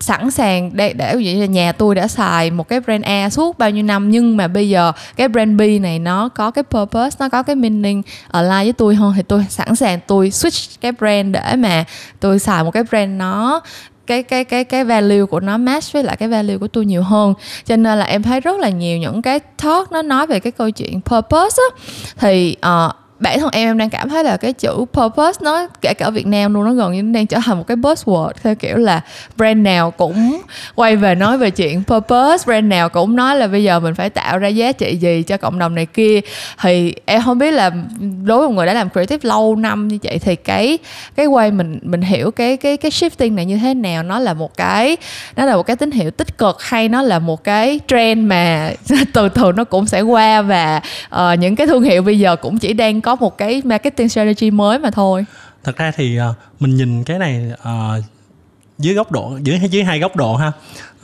sẵn 0.00 0.30
sàng 0.30 0.70
để 0.74 0.92
để 0.92 1.16
ví 1.16 1.24
dụ 1.24 1.38
như 1.38 1.44
nhà 1.44 1.72
tôi 1.72 1.94
đã 1.94 2.08
xài 2.08 2.50
một 2.50 2.68
cái 2.68 2.80
brand 2.80 3.04
A 3.04 3.30
suốt 3.30 3.58
bao 3.58 3.70
nhiêu 3.70 3.82
năm 3.82 4.10
nhưng 4.10 4.36
mà 4.36 4.48
bây 4.48 4.68
giờ 4.68 4.92
cái 5.16 5.28
brand 5.28 5.58
B 5.58 5.62
này 5.80 5.98
nó 5.98 6.28
có 6.28 6.50
cái 6.50 6.64
purpose 6.64 7.16
nó 7.20 7.28
có 7.28 7.42
cái 7.42 7.56
meaning 7.56 8.02
align 8.30 8.64
với 8.64 8.72
tôi 8.72 8.94
hơn 8.94 9.12
thì 9.16 9.22
tôi 9.22 9.44
sẵn 9.48 9.76
sàng 9.76 10.00
tôi 10.06 10.28
switch 10.28 10.76
cái 10.80 10.92
brand 10.92 11.34
để 11.34 11.56
mà 11.56 11.84
tôi 12.20 12.38
xài 12.38 12.64
một 12.64 12.70
cái 12.70 12.82
brand 12.90 13.18
nó 13.18 13.60
cái 14.10 14.22
cái 14.22 14.44
cái 14.44 14.64
cái 14.64 14.84
value 14.84 15.24
của 15.24 15.40
nó 15.40 15.56
match 15.56 15.92
với 15.92 16.02
lại 16.02 16.16
cái 16.16 16.28
value 16.28 16.58
của 16.58 16.68
tôi 16.68 16.86
nhiều 16.86 17.02
hơn. 17.02 17.34
Cho 17.64 17.76
nên 17.76 17.98
là 17.98 18.04
em 18.04 18.22
thấy 18.22 18.40
rất 18.40 18.58
là 18.58 18.68
nhiều 18.68 18.98
những 18.98 19.22
cái 19.22 19.40
talk 19.40 19.92
nó 19.92 20.02
nói 20.02 20.26
về 20.26 20.40
cái 20.40 20.52
câu 20.52 20.70
chuyện 20.70 21.00
purpose 21.00 21.62
á. 21.62 21.82
Thì 22.16 22.56
uh, 22.66 22.92
bản 23.20 23.40
thân 23.40 23.50
em 23.52 23.70
em 23.70 23.78
đang 23.78 23.90
cảm 23.90 24.08
thấy 24.08 24.24
là 24.24 24.36
cái 24.36 24.52
chữ 24.52 24.84
purpose 24.92 25.38
nó 25.42 25.66
kể 25.80 25.94
cả 25.94 26.06
ở 26.06 26.10
Việt 26.10 26.26
Nam 26.26 26.54
luôn 26.54 26.64
nó 26.64 26.72
gần 26.72 26.92
như 26.92 27.02
đang 27.14 27.26
trở 27.26 27.38
thành 27.44 27.58
một 27.58 27.66
cái 27.66 27.76
buzzword. 27.76 28.30
Theo 28.42 28.54
kiểu 28.54 28.76
là 28.76 29.00
brand 29.36 29.58
nào 29.58 29.90
cũng 29.90 30.40
quay 30.74 30.96
về 30.96 31.14
nói 31.14 31.38
về 31.38 31.50
chuyện 31.50 31.82
purpose 31.84 32.44
brand 32.46 32.66
nào 32.66 32.88
cũng 32.88 33.16
nói 33.16 33.36
là 33.36 33.46
bây 33.46 33.64
giờ 33.64 33.80
mình 33.80 33.94
phải 33.94 34.10
tạo 34.10 34.38
ra 34.38 34.48
giá 34.48 34.72
trị 34.72 34.96
gì 34.96 35.22
cho 35.22 35.36
cộng 35.36 35.58
đồng 35.58 35.74
này 35.74 35.86
kia. 35.86 36.20
Thì 36.62 36.94
em 37.04 37.22
không 37.22 37.38
biết 37.38 37.50
là 37.50 37.70
đối 38.24 38.38
với 38.38 38.48
một 38.48 38.54
người 38.54 38.66
đã 38.66 38.74
làm 38.74 38.90
creative 38.90 39.28
lâu 39.28 39.56
năm 39.56 39.88
như 39.88 39.98
vậy 40.02 40.18
thì 40.18 40.36
cái 40.36 40.78
cái 41.16 41.26
quay 41.26 41.50
mình 41.50 41.78
mình 41.82 42.02
hiểu 42.02 42.30
cái 42.30 42.56
cái 42.56 42.76
cái 42.76 42.90
shifting 42.90 43.34
này 43.34 43.44
như 43.44 43.56
thế 43.56 43.74
nào. 43.74 44.02
Nó 44.02 44.18
là 44.18 44.34
một 44.34 44.56
cái 44.56 44.96
nó 45.36 45.44
là 45.44 45.56
một 45.56 45.62
cái 45.62 45.76
tín 45.76 45.90
hiệu 45.90 46.10
tích 46.10 46.38
cực 46.38 46.62
hay 46.62 46.88
nó 46.88 47.02
là 47.02 47.18
một 47.18 47.44
cái 47.44 47.80
trend 47.88 48.26
mà 48.26 48.70
từ 49.12 49.28
từ 49.28 49.52
nó 49.52 49.64
cũng 49.64 49.86
sẽ 49.86 50.00
qua 50.00 50.42
và 50.42 50.80
uh, 51.14 51.38
những 51.38 51.56
cái 51.56 51.66
thương 51.66 51.82
hiệu 51.82 52.02
bây 52.02 52.18
giờ 52.18 52.36
cũng 52.36 52.58
chỉ 52.58 52.72
đang 52.72 53.00
có 53.00 53.09
một 53.16 53.38
cái 53.38 53.62
marketing 53.64 54.08
strategy 54.08 54.50
mới 54.50 54.78
mà 54.78 54.90
thôi 54.90 55.24
thật 55.64 55.76
ra 55.76 55.90
thì 55.90 56.18
uh, 56.30 56.36
mình 56.60 56.76
nhìn 56.76 57.04
cái 57.04 57.18
này 57.18 57.52
uh, 57.52 58.04
dưới 58.78 58.94
góc 58.94 59.12
độ 59.12 59.38
dưới 59.42 59.58
dưới 59.70 59.84
hai 59.84 60.00
góc 60.00 60.16
độ 60.16 60.36
ha 60.36 60.52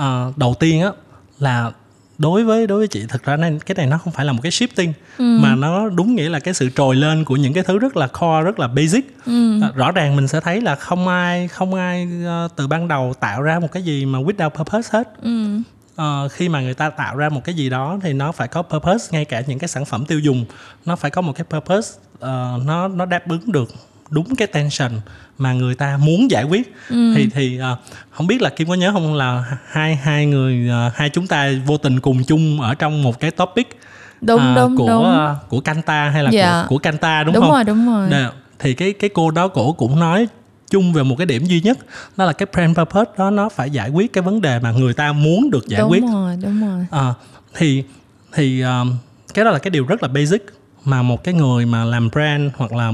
uh, 0.03 0.39
đầu 0.39 0.55
tiên 0.61 0.83
á 0.83 0.91
là 1.39 1.73
đối 2.19 2.45
với 2.45 2.67
đối 2.67 2.79
với 2.79 2.89
chị 2.89 3.05
thật 3.09 3.25
ra 3.25 3.37
nên 3.37 3.59
cái 3.59 3.75
này 3.75 3.87
nó 3.87 3.99
không 3.99 4.13
phải 4.13 4.25
là 4.25 4.33
một 4.33 4.41
cái 4.43 4.53
shifting 4.53 4.93
ừ. 5.19 5.39
mà 5.41 5.55
nó 5.55 5.89
đúng 5.89 6.15
nghĩa 6.15 6.29
là 6.29 6.41
cái 6.41 6.55
sự 6.55 6.71
trồi 6.71 6.97
lên 6.97 7.25
của 7.25 7.37
những 7.37 7.53
cái 7.53 7.65
thứ 7.65 7.79
rất 7.79 7.97
là 7.97 8.07
core 8.07 8.43
rất 8.45 8.59
là 8.59 8.69
basic 8.69 9.17
ừ. 9.27 9.63
à, 9.63 9.71
rõ 9.75 9.93
ràng 9.93 10.17
mình 10.17 10.29
sẽ 10.29 10.41
thấy 10.41 10.61
là 10.61 10.75
không 10.75 11.09
ai 11.09 11.49
không 11.49 11.75
ai 11.75 12.09
uh, 12.47 12.57
từ 12.57 12.67
ban 12.67 12.89
đầu 12.89 13.15
tạo 13.21 13.43
ra 13.43 13.59
một 13.59 13.73
cái 13.73 13.83
gì 13.83 14.07
mà 14.07 14.19
without 14.19 14.51
purpose 14.51 14.89
hết 14.93 15.09
ừ. 15.23 15.61
Uh, 16.03 16.33
khi 16.33 16.49
mà 16.49 16.61
người 16.61 16.75
ta 16.75 16.91
tạo 16.91 17.17
ra 17.17 17.29
một 17.29 17.41
cái 17.45 17.55
gì 17.55 17.71
đó 17.71 17.99
thì 18.03 18.13
nó 18.13 18.33
phải 18.33 18.49
có 18.49 18.63
purpose 18.63 19.09
ngay 19.11 19.25
cả 19.25 19.43
những 19.47 19.59
cái 19.59 19.69
sản 19.69 19.85
phẩm 19.85 20.05
tiêu 20.07 20.19
dùng 20.19 20.45
nó 20.85 20.97
phải 20.97 21.11
có 21.11 21.23
một 21.23 21.33
cái 21.33 21.45
purpose 21.51 21.99
uh, 22.15 22.21
nó 22.65 22.89
nó 22.89 23.07
đáp 23.07 23.29
ứng 23.29 23.53
được 23.53 23.69
đúng 24.11 24.37
cái 24.37 24.49
tension 24.49 24.91
mà 25.39 25.53
người 25.53 25.75
ta 25.75 25.97
muốn 25.97 26.31
giải 26.31 26.45
quyết 26.45 26.75
ừ. 26.89 27.13
thì 27.15 27.29
thì 27.35 27.61
uh, 27.73 27.79
không 28.11 28.27
biết 28.27 28.43
là 28.43 28.51
kim 28.51 28.69
có 28.69 28.75
nhớ 28.75 28.93
không 28.93 29.15
là 29.15 29.59
hai 29.67 29.97
hai 29.97 30.27
người 30.27 30.71
uh, 30.87 30.95
hai 30.95 31.11
chúng 31.11 31.27
ta 31.27 31.51
vô 31.67 31.77
tình 31.77 32.01
cùng 32.01 32.25
chung 32.25 32.61
ở 32.61 32.75
trong 32.75 33.03
một 33.03 33.21
cái 33.21 33.31
topic 33.31 33.81
đúng 34.21 34.51
uh, 34.51 34.57
đúng 34.57 34.77
của 34.77 34.89
đúng. 34.89 35.05
Uh, 35.05 35.49
của 35.49 35.61
Kanta 35.61 36.09
hay 36.09 36.23
là 36.23 36.31
dạ. 36.31 36.63
của 36.63 36.69
của 36.69 36.79
Kanta 36.79 37.25
đúng, 37.25 37.35
đúng 37.35 37.43
không? 37.43 37.53
Rồi, 37.53 37.65
đúng 37.65 37.87
rồi 37.87 38.09
Để, 38.11 38.27
thì 38.59 38.75
cái 38.75 38.93
cái 38.93 39.11
cô 39.15 39.31
đó 39.31 39.49
cổ 39.49 39.73
cũng 39.73 40.01
nói 40.01 40.29
chung 40.71 40.93
về 40.93 41.03
một 41.03 41.15
cái 41.19 41.27
điểm 41.27 41.45
duy 41.45 41.61
nhất 41.61 41.79
đó 42.17 42.25
là 42.25 42.33
cái 42.33 42.47
brand 42.53 42.79
purpose 42.79 43.11
đó 43.19 43.31
nó 43.31 43.49
phải 43.49 43.71
giải 43.71 43.91
quyết 43.91 44.13
cái 44.13 44.23
vấn 44.23 44.41
đề 44.41 44.59
mà 44.59 44.71
người 44.73 44.95
ta 44.95 45.13
muốn 45.13 45.51
được 45.51 45.67
giải 45.69 45.81
đúng 45.81 45.91
quyết. 45.91 46.03
rồi 46.13 46.37
đúng 46.43 46.61
rồi. 46.61 46.87
À, 46.91 47.15
thì 47.55 47.85
thì 48.33 48.61
um, 48.61 48.97
cái 49.35 49.45
đó 49.45 49.51
là 49.51 49.59
cái 49.59 49.71
điều 49.71 49.87
rất 49.87 50.03
là 50.03 50.09
basic 50.09 50.43
mà 50.85 51.03
một 51.03 51.25
cái 51.25 51.35
người 51.35 51.67
mà 51.67 51.85
làm 51.85 52.11
brand 52.11 52.53
hoặc 52.57 52.73
là 52.73 52.93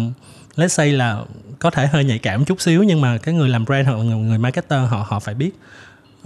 let's 0.56 0.68
say 0.68 0.92
là 0.92 1.18
có 1.58 1.70
thể 1.70 1.86
hơi 1.86 2.04
nhạy 2.04 2.18
cảm 2.18 2.44
chút 2.44 2.60
xíu 2.60 2.82
nhưng 2.82 3.00
mà 3.00 3.18
cái 3.18 3.34
người 3.34 3.48
làm 3.48 3.64
brand 3.64 3.86
hoặc 3.86 3.96
là 3.96 4.02
người, 4.02 4.16
người 4.16 4.38
marketer 4.38 4.88
họ 4.88 5.06
họ 5.08 5.20
phải 5.20 5.34
biết 5.34 5.50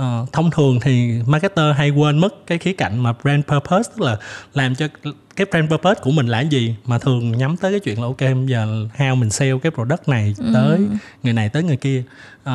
uh, 0.02 0.32
thông 0.32 0.50
thường 0.50 0.80
thì 0.80 1.20
marketer 1.26 1.76
hay 1.76 1.90
quên 1.90 2.18
mất 2.18 2.46
cái 2.46 2.58
khía 2.58 2.72
cạnh 2.72 3.02
mà 3.02 3.12
brand 3.22 3.44
purpose 3.44 3.90
tức 3.96 4.00
là 4.04 4.16
làm 4.54 4.74
cho 4.74 4.86
cái 5.36 5.46
brand 5.50 5.70
purpose 5.70 6.00
của 6.02 6.10
mình 6.10 6.26
là 6.26 6.38
cái 6.40 6.48
gì 6.48 6.74
mà 6.84 6.98
thường 6.98 7.32
nhắm 7.32 7.56
tới 7.56 7.72
cái 7.72 7.80
chuyện 7.80 8.00
là 8.00 8.06
ok 8.06 8.20
bây 8.20 8.46
giờ 8.46 8.86
how 8.96 9.16
mình 9.16 9.30
sell 9.30 9.58
cái 9.58 9.72
product 9.72 10.08
này 10.08 10.34
ừ. 10.38 10.50
tới 10.54 10.80
người 11.22 11.32
này 11.32 11.48
tới 11.48 11.62
người 11.62 11.76
kia 11.76 12.02
uh, 12.48 12.52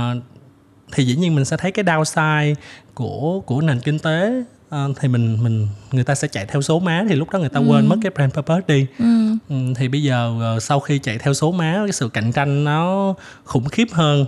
thì 0.92 1.06
dĩ 1.06 1.16
nhiên 1.16 1.36
mình 1.36 1.46
sẽ 1.46 1.58
thấy 1.58 1.72
cái 1.72 1.86
downside 1.86 2.56
của 2.94 3.40
của 3.46 3.62
nền 3.62 3.80
kinh 3.80 4.00
tế 4.00 4.44
uh, 4.76 4.98
thì 5.00 5.08
mình 5.08 5.44
mình 5.44 5.68
người 5.92 6.04
ta 6.04 6.16
sẽ 6.16 6.28
chạy 6.28 6.46
theo 6.46 6.62
số 6.62 6.80
má 6.80 7.04
thì 7.10 7.16
lúc 7.16 7.30
đó 7.30 7.40
người 7.40 7.50
ta 7.50 7.60
ừ. 7.60 7.66
quên 7.70 7.88
mất 7.88 7.96
cái 8.04 8.12
brand 8.16 8.34
purpose 8.34 8.62
đi 8.68 8.86
ừ. 9.00 9.06
Um, 9.50 9.74
thì 9.74 9.88
bây 9.88 10.04
giờ 10.04 10.34
uh, 10.56 10.64
sau 10.64 10.80
khi 10.80 11.00
chạy 11.00 11.18
theo 11.18 11.34
số 11.34 11.52
má 11.52 11.82
cái 11.86 11.92
sự 11.92 12.10
cạnh 12.10 12.32
tranh 12.32 12.64
nó 12.64 13.14
khủng 13.44 13.70
khiếp 13.70 13.88
hơn 13.92 14.26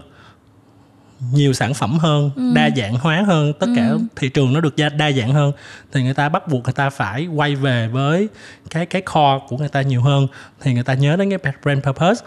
nhiều 1.32 1.53
sản 1.53 1.74
phẩm 1.74 1.98
hơn 2.00 2.32
ừ. 2.36 2.51
đa 2.55 2.70
dạng 2.75 2.96
hóa 2.96 3.24
hơn 3.27 3.53
tất 3.60 3.67
cả 3.75 3.88
ừ. 3.88 4.00
thị 4.15 4.29
trường 4.29 4.53
nó 4.53 4.62
được 4.62 4.75
đa, 4.75 4.89
đa 4.89 5.12
dạng 5.12 5.34
hơn 5.34 5.51
thì 5.91 6.03
người 6.03 6.13
ta 6.13 6.29
bắt 6.29 6.48
buộc 6.48 6.63
người 6.63 6.74
ta 6.74 6.89
phải 6.89 7.25
quay 7.25 7.55
về 7.55 7.88
với 7.88 8.27
cái 8.70 8.86
cái 8.86 9.01
core 9.01 9.46
của 9.48 9.58
người 9.58 9.70
ta 9.70 9.82
nhiều 9.82 10.01
hơn 10.01 10.27
thì 10.62 10.74
người 10.74 10.84
ta 10.84 10.93
nhớ 10.93 11.15
đến 11.15 11.29
cái 11.29 11.53
brand 11.63 11.84
purpose 11.84 12.25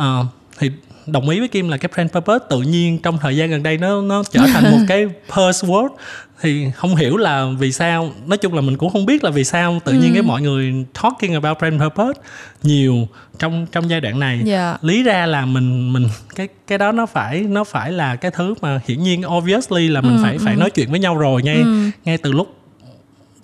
uh, 0.00 0.26
thì 0.58 0.70
đồng 1.06 1.28
ý 1.28 1.38
với 1.38 1.48
kim 1.48 1.68
là 1.68 1.76
cái 1.76 1.90
brand 1.94 2.12
purpose 2.12 2.44
tự 2.50 2.60
nhiên 2.60 2.98
trong 3.02 3.18
thời 3.18 3.36
gian 3.36 3.50
gần 3.50 3.62
đây 3.62 3.78
nó 3.78 4.02
nó 4.02 4.22
trở 4.30 4.40
thành 4.52 4.70
một 4.70 4.78
cái 4.88 5.06
buzzword 5.28 5.88
thì 6.40 6.70
không 6.70 6.96
hiểu 6.96 7.16
là 7.16 7.46
vì 7.58 7.72
sao 7.72 8.10
nói 8.26 8.38
chung 8.38 8.54
là 8.54 8.60
mình 8.60 8.76
cũng 8.76 8.90
không 8.90 9.06
biết 9.06 9.24
là 9.24 9.30
vì 9.30 9.44
sao 9.44 9.80
tự 9.84 9.92
nhiên 9.92 10.10
ừ. 10.10 10.14
cái 10.14 10.22
mọi 10.22 10.42
người 10.42 10.84
talking 11.02 11.32
about 11.32 11.58
brand 11.58 11.82
purpose 11.82 12.20
nhiều 12.62 13.08
trong 13.38 13.66
trong 13.72 13.90
giai 13.90 14.00
đoạn 14.00 14.20
này 14.20 14.34
yeah. 14.34 14.46
Dạ. 14.46 14.76
lý 14.82 15.02
ra 15.02 15.26
là 15.26 15.46
mình 15.46 15.92
mình 15.92 16.08
cái 16.34 16.48
cái 16.66 16.78
đó 16.78 16.92
nó 16.92 17.06
phải 17.06 17.40
nó 17.40 17.64
phải 17.64 17.92
là 17.92 18.16
cái 18.16 18.30
thứ 18.30 18.54
mà 18.60 18.80
hiển 18.86 19.02
nhiên 19.02 19.22
obviously 19.26 19.88
là 19.88 20.00
mình 20.00 20.16
ừ, 20.16 20.22
phải 20.22 20.32
ừ. 20.32 20.42
phải 20.44 20.56
nói 20.56 20.70
chuyện 20.70 20.90
với 20.90 21.00
nhau 21.00 21.18
rồi 21.18 21.42
ngay 21.42 21.56
ừ. 21.56 21.90
ngay 22.04 22.18
từ 22.18 22.32
lúc 22.32 22.54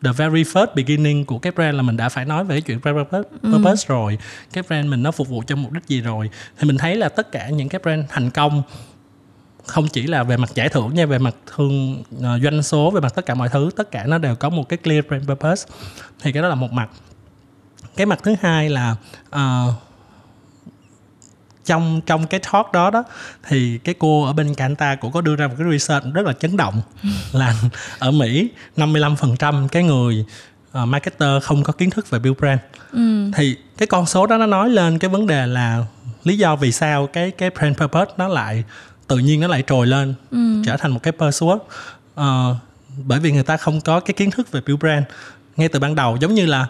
the 0.04 0.12
very 0.12 0.42
first 0.42 0.66
beginning 0.74 1.24
của 1.24 1.38
cái 1.38 1.52
brand 1.52 1.76
là 1.76 1.82
mình 1.82 1.96
đã 1.96 2.08
phải 2.08 2.24
nói 2.24 2.44
về 2.44 2.54
cái 2.54 2.60
chuyện 2.60 2.80
brand 2.80 2.96
purpose, 2.98 3.28
ừ. 3.42 3.50
purpose 3.52 3.84
rồi 3.88 4.18
cái 4.52 4.64
brand 4.68 4.88
mình 4.88 5.02
nó 5.02 5.10
phục 5.10 5.28
vụ 5.28 5.42
cho 5.46 5.56
mục 5.56 5.72
đích 5.72 5.86
gì 5.86 6.00
rồi 6.00 6.30
thì 6.58 6.68
mình 6.68 6.76
thấy 6.76 6.96
là 6.96 7.08
tất 7.08 7.32
cả 7.32 7.48
những 7.48 7.68
cái 7.68 7.80
brand 7.82 8.04
thành 8.08 8.30
công 8.30 8.62
không 9.66 9.88
chỉ 9.88 10.06
là 10.06 10.22
về 10.22 10.36
mặt 10.36 10.50
giải 10.54 10.68
thưởng 10.68 10.94
nha 10.94 11.06
về 11.06 11.18
mặt 11.18 11.34
thương 11.56 12.02
uh, 12.16 12.42
doanh 12.42 12.62
số 12.62 12.90
về 12.90 13.00
mặt 13.00 13.14
tất 13.14 13.26
cả 13.26 13.34
mọi 13.34 13.48
thứ 13.48 13.70
tất 13.76 13.90
cả 13.90 14.04
nó 14.06 14.18
đều 14.18 14.34
có 14.34 14.48
một 14.48 14.68
cái 14.68 14.76
clear 14.76 15.04
brand 15.08 15.28
purpose. 15.28 15.66
Thì 16.22 16.32
cái 16.32 16.42
đó 16.42 16.48
là 16.48 16.54
một 16.54 16.72
mặt. 16.72 16.88
Cái 17.96 18.06
mặt 18.06 18.18
thứ 18.22 18.34
hai 18.40 18.70
là 18.70 18.96
uh, 19.36 19.74
trong 21.64 22.00
trong 22.06 22.26
cái 22.26 22.40
talk 22.52 22.72
đó 22.72 22.90
đó 22.90 23.04
thì 23.48 23.78
cái 23.78 23.94
cô 23.98 24.24
ở 24.24 24.32
bên 24.32 24.54
Canta 24.54 24.94
cũng 24.94 25.12
có 25.12 25.20
đưa 25.20 25.36
ra 25.36 25.48
một 25.48 25.54
cái 25.58 25.66
research 25.70 26.06
rất 26.14 26.26
là 26.26 26.32
chấn 26.32 26.56
động 26.56 26.82
là 27.32 27.54
ở 27.98 28.10
Mỹ 28.10 28.48
55% 28.76 29.68
cái 29.68 29.82
người 29.82 30.24
uh, 30.82 30.88
marketer 30.88 31.42
không 31.42 31.62
có 31.62 31.72
kiến 31.72 31.90
thức 31.90 32.10
về 32.10 32.18
build 32.18 32.38
brand. 32.38 32.60
Ừ. 32.92 33.30
thì 33.36 33.56
cái 33.78 33.86
con 33.86 34.06
số 34.06 34.26
đó 34.26 34.36
nó 34.38 34.46
nói 34.46 34.70
lên 34.70 34.98
cái 34.98 35.08
vấn 35.08 35.26
đề 35.26 35.46
là 35.46 35.84
lý 36.24 36.38
do 36.38 36.56
vì 36.56 36.72
sao 36.72 37.06
cái 37.06 37.30
cái 37.30 37.50
brand 37.50 37.76
purpose 37.76 38.12
nó 38.16 38.28
lại 38.28 38.64
tự 39.06 39.18
nhiên 39.18 39.40
nó 39.40 39.46
lại 39.46 39.62
trồi 39.66 39.86
lên 39.86 40.14
ừ. 40.30 40.62
trở 40.64 40.76
thành 40.76 40.90
một 40.90 41.00
cái 41.02 41.12
buzzword 41.18 41.58
uh, 42.20 42.56
bởi 43.06 43.20
vì 43.20 43.32
người 43.32 43.42
ta 43.42 43.56
không 43.56 43.80
có 43.80 44.00
cái 44.00 44.14
kiến 44.14 44.30
thức 44.30 44.50
về 44.50 44.60
build 44.66 44.80
brand 44.80 45.04
ngay 45.56 45.68
từ 45.68 45.78
ban 45.78 45.94
đầu 45.94 46.16
giống 46.20 46.34
như 46.34 46.46
là 46.46 46.66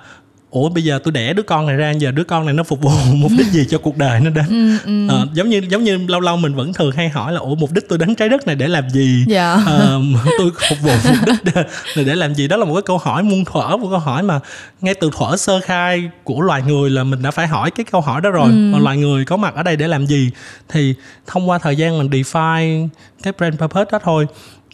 ủa 0.55 0.69
bây 0.69 0.85
giờ 0.85 0.99
tôi 1.05 1.13
đẻ 1.13 1.33
đứa 1.33 1.43
con 1.43 1.67
này 1.67 1.77
ra 1.77 1.91
giờ 1.91 2.11
đứa 2.11 2.25
con 2.25 2.45
này 2.47 2.55
nó 2.55 2.63
phục 2.63 2.81
vụ 2.81 2.91
mục 3.15 3.31
đích 3.39 3.47
gì 3.47 3.67
cho 3.71 3.79
cuộc 3.79 3.97
đời 3.97 4.21
nó 4.21 4.31
đến 4.31 4.45
ừ, 4.49 4.79
ừ. 4.87 5.15
À, 5.15 5.27
giống 5.33 5.49
như 5.49 5.63
giống 5.69 5.85
như 5.85 5.99
lâu 6.09 6.21
lâu 6.21 6.37
mình 6.37 6.55
vẫn 6.55 6.73
thường 6.73 6.93
hay 6.93 7.09
hỏi 7.09 7.33
là 7.33 7.41
ủa 7.41 7.55
mục 7.55 7.73
đích 7.73 7.89
tôi 7.89 7.99
đến 7.99 8.15
trái 8.15 8.29
đất 8.29 8.47
này 8.47 8.57
để 8.57 8.69
làm 8.69 8.91
gì 8.91 9.25
dạ. 9.29 9.55
à, 9.67 9.99
tôi 10.39 10.51
phục 10.69 10.79
vụ 10.83 10.91
mục 11.05 11.29
đích 11.45 11.55
này 11.97 12.05
để 12.05 12.15
làm 12.15 12.35
gì 12.35 12.49
đó 12.49 12.57
là 12.57 12.65
một 12.65 12.75
cái 12.75 12.83
câu 12.83 12.99
hỏi 12.99 13.23
muôn 13.23 13.45
thuở 13.45 13.77
một 13.77 13.89
câu 13.91 13.99
hỏi 13.99 14.23
mà 14.23 14.41
ngay 14.81 14.95
từ 14.95 15.11
thuở 15.17 15.37
sơ 15.37 15.61
khai 15.61 16.11
của 16.25 16.41
loài 16.41 16.63
người 16.63 16.91
là 16.91 17.05
mình 17.05 17.23
đã 17.23 17.31
phải 17.31 17.47
hỏi 17.47 17.71
cái 17.71 17.85
câu 17.91 18.01
hỏi 18.01 18.21
đó 18.21 18.31
rồi 18.31 18.49
ừ. 18.49 18.71
mà 18.73 18.79
loài 18.79 18.97
người 18.97 19.25
có 19.25 19.37
mặt 19.37 19.55
ở 19.55 19.63
đây 19.63 19.77
để 19.77 19.89
làm 19.89 20.07
gì 20.07 20.31
thì 20.69 20.95
thông 21.27 21.51
qua 21.51 21.59
thời 21.59 21.77
gian 21.77 21.99
mình 21.99 22.09
define 22.11 22.89
cái 23.23 23.33
brand 23.39 23.59
purpose 23.59 23.91
đó 23.93 23.99
thôi 24.05 24.27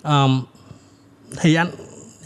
um, 0.02 0.42
thì 1.40 1.54
anh 1.54 1.70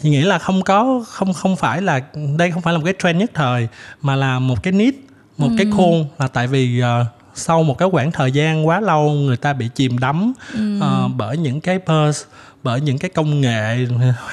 thì 0.05 0.11
nghĩ 0.11 0.21
là 0.21 0.39
không 0.39 0.63
có 0.63 1.05
không 1.09 1.33
không 1.33 1.57
phải 1.57 1.83
là 1.83 2.01
đây 2.39 2.51
không 2.51 2.63
phải 2.63 2.73
là 2.73 2.79
một 2.79 2.85
cái 2.85 2.95
trend 3.03 3.21
nhất 3.21 3.31
thời 3.35 3.69
mà 4.03 4.17
là 4.17 4.39
một 4.39 4.63
cái 4.63 4.73
need 4.73 4.95
một 5.39 5.49
ừ. 5.49 5.55
cái 5.59 5.67
khuôn 5.77 6.07
là 6.19 6.29
tại 6.29 6.47
vì 6.47 6.83
uh, 6.83 7.07
sau 7.35 7.63
một 7.63 7.79
cái 7.79 7.89
khoảng 7.93 8.13
thời 8.13 8.33
gian 8.33 8.67
quá 8.67 8.81
lâu 8.81 9.11
người 9.11 9.37
ta 9.37 9.53
bị 9.53 9.69
chìm 9.75 9.99
đắm 9.99 10.33
ừ. 10.55 10.79
uh, 10.79 11.11
bởi 11.17 11.37
những 11.37 11.61
cái 11.61 11.79
purse 11.79 12.27
bởi 12.63 12.81
những 12.81 12.99
cái 12.99 13.11
công 13.11 13.41
nghệ 13.41 13.87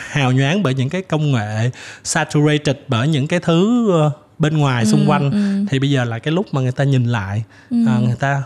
hào 0.09 0.31
nhoáng 0.31 0.63
bởi 0.63 0.73
những 0.73 0.89
cái 0.89 1.01
công 1.01 1.31
nghệ 1.31 1.71
saturated 2.03 2.75
bởi 2.87 3.07
những 3.07 3.27
cái 3.27 3.39
thứ 3.39 3.91
uh, 4.07 4.13
bên 4.39 4.57
ngoài 4.57 4.83
ừ, 4.83 4.89
xung 4.89 5.05
quanh 5.07 5.31
ừ. 5.31 5.65
thì 5.69 5.79
bây 5.79 5.89
giờ 5.89 6.03
là 6.03 6.19
cái 6.19 6.31
lúc 6.31 6.53
mà 6.53 6.61
người 6.61 6.71
ta 6.71 6.83
nhìn 6.83 7.05
lại 7.05 7.43
ừ. 7.69 7.77
uh, 7.97 8.03
người 8.03 8.17
ta 8.19 8.43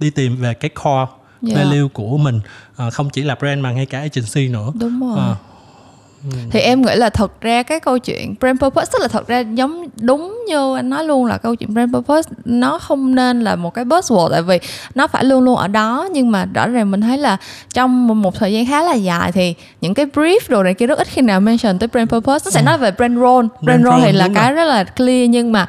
đi 0.00 0.10
tìm 0.10 0.36
về 0.36 0.54
cái 0.54 0.68
core 0.68 0.88
yeah. 0.96 1.08
Dạ. 1.42 1.64
value 1.64 1.88
của 1.92 2.18
mình 2.18 2.40
uh, 2.86 2.92
không 2.92 3.10
chỉ 3.10 3.22
là 3.22 3.34
brand 3.34 3.60
mà 3.60 3.72
ngay 3.72 3.86
cả 3.86 3.98
agency 3.98 4.48
nữa 4.48 4.72
đúng 4.80 5.00
rồi 5.00 5.30
uh, 5.30 5.36
thì 6.50 6.60
em 6.60 6.82
nghĩ 6.82 6.94
là 6.94 7.10
thật 7.10 7.40
ra 7.40 7.62
cái 7.62 7.80
câu 7.80 7.98
chuyện 7.98 8.34
brand 8.40 8.60
purpose 8.60 8.90
tức 8.92 9.02
là 9.02 9.08
thật 9.08 9.26
ra 9.26 9.40
giống 9.40 9.86
đúng 10.00 10.44
như 10.48 10.76
anh 10.76 10.90
nói 10.90 11.04
luôn 11.04 11.26
là 11.26 11.38
câu 11.38 11.54
chuyện 11.54 11.74
brand 11.74 11.94
purpose 11.94 12.30
nó 12.44 12.78
không 12.78 13.14
nên 13.14 13.40
là 13.40 13.56
một 13.56 13.74
cái 13.74 13.84
buzzword 13.84 14.30
tại 14.30 14.42
vì 14.42 14.58
nó 14.94 15.06
phải 15.06 15.24
luôn 15.24 15.44
luôn 15.44 15.56
ở 15.56 15.68
đó. 15.68 16.08
Nhưng 16.12 16.30
mà 16.30 16.44
rõ 16.54 16.68
ràng 16.68 16.90
mình 16.90 17.00
thấy 17.00 17.18
là 17.18 17.36
trong 17.74 18.22
một 18.22 18.34
thời 18.34 18.52
gian 18.52 18.66
khá 18.66 18.82
là 18.82 18.94
dài 18.94 19.32
thì 19.32 19.54
những 19.80 19.94
cái 19.94 20.06
brief 20.06 20.38
đồ 20.48 20.62
này 20.62 20.74
kia 20.74 20.86
rất 20.86 20.98
ít 20.98 21.08
khi 21.08 21.22
nào 21.22 21.40
mention 21.40 21.78
tới 21.78 21.88
brand 21.88 22.10
purpose. 22.10 22.42
Nó 22.44 22.50
sẽ 22.50 22.60
ừ. 22.60 22.64
nói 22.64 22.78
về 22.78 22.90
brand 22.90 23.18
role 23.18 23.48
brand, 23.60 23.82
brand 23.82 23.84
role 23.84 24.06
thì 24.06 24.12
là 24.12 24.28
cái 24.34 24.52
rất 24.52 24.64
là 24.64 24.84
clear 24.84 25.30
nhưng 25.30 25.52
mà 25.52 25.68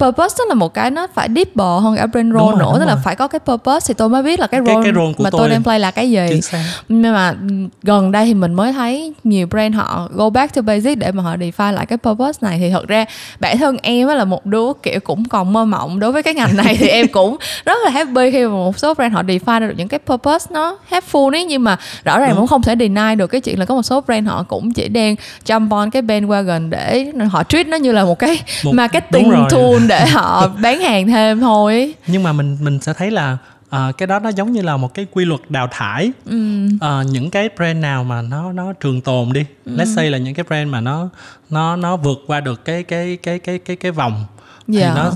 purpose 0.00 0.34
đó 0.38 0.44
là 0.48 0.54
một 0.54 0.74
cái 0.74 0.90
nó 0.90 1.06
phải 1.14 1.28
deeper 1.34 1.82
hơn 1.82 1.96
cả 1.96 2.06
brand 2.06 2.32
role 2.34 2.58
nữa 2.58 2.76
tức 2.80 2.84
là 2.86 2.96
phải 3.04 3.16
có 3.16 3.28
cái 3.28 3.38
purpose. 3.38 3.84
Thì 3.88 3.94
tôi 3.94 4.08
mới 4.08 4.22
biết 4.22 4.40
là 4.40 4.46
cái 4.46 4.60
Cái- 4.66 4.74
role, 4.74 4.84
cái 4.84 4.92
role 4.94 5.12
của 5.16 5.24
mà 5.24 5.30
tôi. 5.30 5.38
tôi. 5.40 5.48
đang 5.48 5.62
play 5.62 5.80
là 5.80 5.90
cái 5.90 6.10
gì. 6.10 6.40
Nhưng 6.88 7.12
mà 7.12 7.34
gần 7.82 8.12
đây 8.12 8.26
thì 8.26 8.34
mình 8.34 8.54
mới 8.54 8.72
thấy 8.72 9.12
nhiều 9.24 9.46
brand 9.46 9.74
họ 9.76 10.08
go 10.12 10.30
back 10.30 10.54
to 10.54 10.62
basic 10.62 10.98
để 10.98 11.12
mà 11.12 11.22
họ 11.22 11.36
define 11.36 11.72
lại 11.72 11.86
cái 11.86 11.98
purpose 11.98 12.38
này. 12.40 12.58
Thì 12.58 12.70
thật 12.70 12.88
ra 12.88 13.04
bản 13.40 13.58
thân 13.58 13.76
em 13.82 14.08
là 14.08 14.24
một 14.24 14.46
đứa 14.46 14.72
kiểu 14.82 15.00
cũng 15.00 15.24
còn 15.28 15.52
mơ 15.52 15.64
mộng 15.64 16.00
đối 16.00 16.12
với 16.12 16.22
cái 16.22 16.34
ngành 16.34 16.56
này 16.56 16.76
thì 16.78 16.88
em 16.88 17.08
cũng 17.08 17.36
rất 17.64 17.78
là 17.84 17.90
happy 17.90 18.30
khi 18.30 18.44
mà 18.44 18.50
một 18.52 18.78
số 18.78 18.94
brand 18.94 19.14
họ 19.14 19.22
define 19.22 19.60
được 19.68 19.74
những 19.76 19.88
cái 19.88 20.00
purpose 20.06 20.46
nó 20.54 20.78
helpful 20.90 21.30
ấy. 21.34 21.44
Nhưng 21.44 21.64
mà 21.64 21.76
rõ 22.04 22.18
ràng 22.18 22.28
Đúng. 22.30 22.38
cũng 22.38 22.46
không 22.46 22.62
thể 22.62 22.74
deny 22.78 23.14
được 23.16 23.26
cái 23.26 23.40
chuyện 23.40 23.58
là 23.58 23.64
có 23.64 23.74
một 23.74 23.82
số 23.82 24.00
brand 24.00 24.28
họ 24.28 24.42
cũng 24.48 24.70
chỉ 24.72 24.88
đang 24.88 25.14
jump 25.46 25.68
on 25.70 25.90
cái 25.90 26.02
bandwagon 26.02 26.70
để 26.70 27.12
họ 27.30 27.42
treat 27.44 27.66
nó 27.66 27.76
như 27.76 27.92
là 27.92 28.04
một 28.04 28.18
cái 28.18 28.40
Một- 28.64 28.72
marketing 28.74 29.32
tool 29.50 29.86
để 29.90 30.06
họ 30.12 30.48
bán 30.62 30.80
hàng 30.80 31.06
thêm 31.06 31.40
thôi. 31.40 31.94
Nhưng 32.06 32.22
mà 32.22 32.32
mình 32.32 32.56
mình 32.60 32.80
sẽ 32.80 32.92
thấy 32.92 33.10
là 33.10 33.38
à, 33.70 33.92
cái 33.98 34.06
đó 34.06 34.18
nó 34.18 34.28
giống 34.28 34.52
như 34.52 34.62
là 34.62 34.76
một 34.76 34.94
cái 34.94 35.06
quy 35.12 35.24
luật 35.24 35.40
đào 35.48 35.68
thải. 35.70 36.12
Ừ. 36.26 36.68
Ờ, 36.80 37.02
những 37.02 37.30
cái 37.30 37.48
brand 37.56 37.78
nào 37.78 38.04
mà 38.04 38.22
nó 38.22 38.52
nó 38.52 38.72
trường 38.72 39.00
tồn 39.00 39.32
đi. 39.32 39.44
Let's 39.66 39.94
say 39.96 40.10
là 40.10 40.18
những 40.18 40.34
cái 40.34 40.44
brand 40.48 40.70
mà 40.70 40.80
nó 40.80 41.08
nó 41.50 41.76
nó 41.76 41.96
vượt 41.96 42.18
qua 42.26 42.40
được 42.40 42.64
cái 42.64 42.82
cái 42.82 43.16
cái 43.22 43.38
cái 43.38 43.58
cái 43.58 43.76
cái 43.76 43.92
vòng 43.92 44.24
Dạ. 44.68 44.88
thì 44.88 44.94
nó 45.00 45.12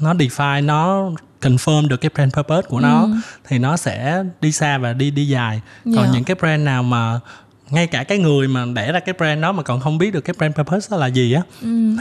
nó 0.00 0.14
define 0.14 0.64
nó 0.66 1.10
confirm 1.42 1.88
được 1.88 1.96
cái 1.96 2.10
brand 2.14 2.34
purpose 2.34 2.68
của 2.68 2.80
nó. 2.80 3.08
Thì 3.48 3.58
nó 3.58 3.76
sẽ 3.76 4.24
đi 4.40 4.52
xa 4.52 4.78
và 4.78 4.92
đi 4.92 5.10
đi 5.10 5.28
dài. 5.28 5.60
Còn 5.84 5.94
Dạ. 5.94 6.10
những 6.12 6.24
cái 6.24 6.36
brand 6.40 6.62
nào 6.64 6.82
mà 6.82 7.20
ngay 7.72 7.86
cả 7.86 8.04
cái 8.04 8.18
người 8.18 8.48
mà 8.48 8.64
đẻ 8.74 8.92
ra 8.92 9.00
cái 9.00 9.14
brand 9.18 9.42
đó 9.42 9.52
mà 9.52 9.62
còn 9.62 9.80
không 9.80 9.98
biết 9.98 10.12
được 10.12 10.20
cái 10.20 10.34
brand 10.38 10.54
purpose 10.54 10.88
đó 10.90 10.96
là 10.96 11.06
gì 11.06 11.32
á 11.32 11.42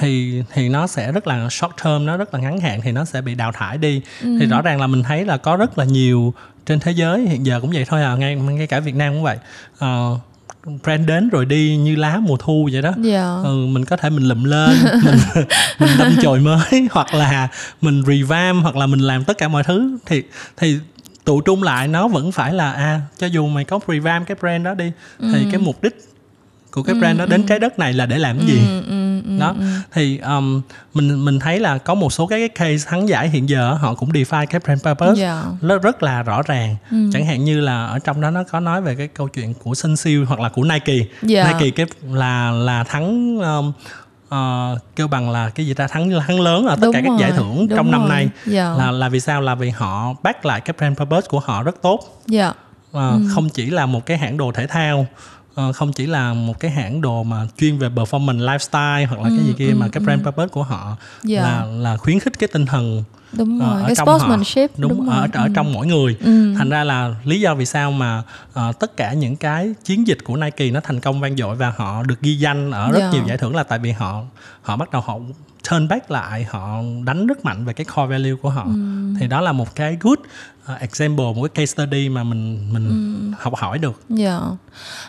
thì 0.01 0.43
thì 0.53 0.69
nó 0.69 0.87
sẽ 0.87 1.11
rất 1.11 1.27
là 1.27 1.49
short 1.49 1.71
term 1.83 2.05
nó 2.05 2.17
rất 2.17 2.33
là 2.33 2.39
ngắn 2.39 2.59
hạn 2.59 2.81
thì 2.83 2.91
nó 2.91 3.05
sẽ 3.05 3.21
bị 3.21 3.35
đào 3.35 3.51
thải 3.51 3.77
đi. 3.77 4.01
Thì 4.21 4.45
rõ 4.45 4.61
ràng 4.61 4.81
là 4.81 4.87
mình 4.87 5.03
thấy 5.03 5.25
là 5.25 5.37
có 5.37 5.55
rất 5.55 5.77
là 5.77 5.85
nhiều 5.85 6.33
trên 6.65 6.79
thế 6.79 6.91
giới 6.91 7.21
hiện 7.21 7.45
giờ 7.45 7.59
cũng 7.61 7.71
vậy 7.71 7.85
thôi 7.89 8.03
à 8.03 8.15
ngay 8.15 8.35
ngay 8.35 8.67
cả 8.67 8.79
Việt 8.79 8.95
Nam 8.95 9.13
cũng 9.13 9.23
vậy. 9.23 9.37
Ờ, 9.79 10.17
brand 10.83 11.07
đến 11.07 11.29
rồi 11.29 11.45
đi 11.45 11.77
như 11.77 11.95
lá 11.95 12.19
mùa 12.21 12.37
thu 12.37 12.69
vậy 12.71 12.81
đó. 12.81 12.91
Dạ. 12.97 13.23
ừ, 13.43 13.65
mình 13.65 13.85
có 13.85 13.97
thể 13.97 14.09
mình 14.09 14.23
lụm 14.23 14.43
lên 14.43 14.69
mình 15.05 15.45
mình 15.79 15.89
đâm 15.99 16.15
chồi 16.21 16.39
mới 16.39 16.87
hoặc 16.91 17.13
là 17.13 17.47
mình 17.81 18.03
revamp 18.07 18.63
hoặc 18.63 18.75
là 18.75 18.85
mình 18.85 18.99
làm 18.99 19.23
tất 19.23 19.37
cả 19.37 19.47
mọi 19.47 19.63
thứ. 19.63 19.97
Thì 20.05 20.23
thì 20.57 20.79
tụ 21.23 21.41
trung 21.41 21.63
lại 21.63 21.87
nó 21.87 22.07
vẫn 22.07 22.31
phải 22.31 22.53
là 22.53 22.71
à 22.73 23.01
cho 23.17 23.27
dù 23.27 23.47
mày 23.47 23.63
có 23.63 23.79
revamp 23.87 24.27
cái 24.27 24.37
brand 24.39 24.65
đó 24.65 24.73
đi 24.73 24.91
thì 25.19 25.45
cái 25.51 25.59
mục 25.61 25.83
đích 25.83 25.97
của 26.71 26.83
cái 26.83 26.95
brand 26.95 27.19
đó 27.19 27.25
đến 27.25 27.43
trái 27.43 27.59
đất 27.59 27.79
này 27.79 27.93
là 27.93 28.05
để 28.05 28.17
làm 28.17 28.37
cái 28.37 28.47
gì? 28.47 28.59
Ừ, 28.69 28.81
ừ, 28.87 29.21
ừ, 29.25 29.39
đó. 29.39 29.55
thì 29.93 30.17
um, 30.17 30.61
mình 30.93 31.25
mình 31.25 31.39
thấy 31.39 31.59
là 31.59 31.77
có 31.77 31.95
một 31.95 32.13
số 32.13 32.27
cái, 32.27 32.39
cái 32.39 32.49
case 32.49 32.89
thắng 32.89 33.09
giải 33.09 33.29
hiện 33.29 33.49
giờ 33.49 33.73
họ 33.73 33.93
cũng 33.93 34.09
define 34.11 34.45
cái 34.45 34.61
brand 34.65 34.83
purpose 34.83 35.21
Dạ. 35.21 35.43
nó 35.61 35.77
rất 35.77 36.03
là 36.03 36.23
rõ 36.23 36.41
ràng. 36.41 36.75
Chẳng 37.13 37.25
hạn 37.25 37.43
như 37.43 37.59
là 37.61 37.85
ở 37.85 37.99
trong 37.99 38.21
đó 38.21 38.31
nó 38.31 38.43
có 38.43 38.59
nói 38.59 38.81
về 38.81 38.95
cái 38.95 39.07
câu 39.07 39.27
chuyện 39.27 39.53
của 39.53 39.75
Sun 39.75 39.95
Siêu 39.95 40.25
hoặc 40.27 40.39
là 40.39 40.49
của 40.49 40.63
Nike. 40.63 41.05
Dạ. 41.21 41.53
Nike 41.53 41.69
cái 41.71 41.85
là 42.11 42.51
là 42.51 42.83
thắng 42.83 43.39
um, 43.39 43.71
ờ, 44.31 44.77
kêu 44.95 45.07
bằng 45.07 45.29
là 45.29 45.49
cái 45.49 45.65
gì 45.65 45.73
ta 45.73 45.87
thắng 45.87 46.11
thắng 46.27 46.39
lớn 46.41 46.65
ở 46.65 46.75
tất 46.75 46.81
Đúng 46.85 46.93
cả 46.93 47.01
các 47.03 47.09
rồi, 47.09 47.17
giải 47.19 47.31
thưởng 47.31 47.67
trong 47.75 47.91
năm 47.91 47.99
rồi. 48.01 48.09
nay 48.09 48.29
Dạ. 48.45 48.69
là 48.77 48.91
là 48.91 49.09
vì 49.09 49.19
sao 49.19 49.41
là 49.41 49.55
vì 49.55 49.69
họ 49.69 50.13
back 50.23 50.45
lại 50.45 50.61
cái 50.61 50.73
brand 50.77 50.97
purpose 50.97 51.27
của 51.29 51.39
họ 51.39 51.63
rất 51.63 51.75
tốt 51.81 51.99
Dạ. 52.27 52.53
Ờ, 52.91 53.19
không 53.35 53.49
chỉ 53.49 53.69
là 53.69 53.85
một 53.85 54.05
cái 54.05 54.17
hãng 54.17 54.37
đồ 54.37 54.51
thể 54.51 54.67
thao 54.67 55.05
ờ, 55.55 55.71
không 55.73 55.93
chỉ 55.93 56.07
là 56.07 56.33
một 56.33 56.59
cái 56.59 56.71
hãng 56.71 57.01
đồ 57.01 57.23
mà 57.23 57.47
chuyên 57.57 57.77
về 57.77 57.89
performance 57.89 58.39
lifestyle 58.39 59.07
hoặc 59.07 59.19
là 59.21 59.29
cái 59.37 59.45
gì 59.45 59.53
kia 59.57 59.73
mà 59.77 59.87
cái 59.87 60.03
brand 60.03 60.23
purpose 60.25 60.47
của 60.47 60.63
họ 60.63 60.97
Dạ. 61.23 61.41
là 61.41 61.65
là 61.65 61.97
khuyến 61.97 62.19
khích 62.19 62.39
cái 62.39 62.47
tinh 62.53 62.65
thần 62.65 63.03
đúng 63.33 63.59
ờ, 63.59 63.67
rồi 63.73 63.81
ở 63.81 63.85
cái 63.87 63.95
trong 63.95 64.07
họ. 64.07 64.17
sportsmanship 64.17 64.79
đúng, 64.79 64.89
đúng, 64.97 65.09
ở 65.09 65.19
rồi. 65.19 65.27
ở 65.33 65.47
trong 65.55 65.73
mỗi 65.73 65.87
người 65.87 66.15
Ừ. 66.19 66.53
thành 66.57 66.69
ra 66.69 66.83
là 66.83 67.15
lý 67.25 67.39
do 67.41 67.55
vì 67.55 67.65
sao 67.65 67.91
mà 67.91 68.23
ờ, 68.53 68.71
tất 68.79 68.97
cả 68.97 69.13
những 69.13 69.35
cái 69.35 69.73
chiến 69.83 70.07
dịch 70.07 70.17
của 70.23 70.37
Nike 70.37 70.71
nó 70.71 70.79
thành 70.83 70.99
công 70.99 71.19
vang 71.21 71.37
dội 71.37 71.55
và 71.55 71.73
họ 71.77 72.03
được 72.03 72.21
ghi 72.21 72.35
danh 72.35 72.71
ở 72.71 72.91
rất 72.91 72.99
Dạ. 72.99 73.09
nhiều 73.11 73.23
giải 73.27 73.37
thưởng 73.37 73.55
là 73.55 73.63
tại 73.63 73.79
vì 73.79 73.91
họ 73.91 74.21
họ 74.61 74.75
bắt 74.75 74.91
đầu 74.91 75.01
họ 75.01 75.15
turn 75.69 75.87
back 75.87 76.11
lại 76.11 76.45
họ 76.49 76.81
đánh 77.05 77.27
rất 77.27 77.45
mạnh 77.45 77.65
về 77.65 77.73
cái 77.73 77.85
core 77.85 78.07
value 78.07 78.35
của 78.41 78.49
họ 78.49 78.63
Ừ. 78.63 78.71
thì 79.19 79.27
đó 79.27 79.41
là 79.41 79.51
một 79.51 79.75
cái 79.75 79.97
good 80.01 80.17
ờ, 80.65 80.75
example 80.75 81.25
một 81.35 81.43
cái 81.43 81.49
case 81.65 81.65
study 81.85 82.09
mà 82.09 82.23
mình 82.23 82.73
mình 82.73 82.87
Ừ. 83.31 83.35
học 83.39 83.55
hỏi 83.55 83.77
được 83.77 84.01
Dạ. 84.09 84.39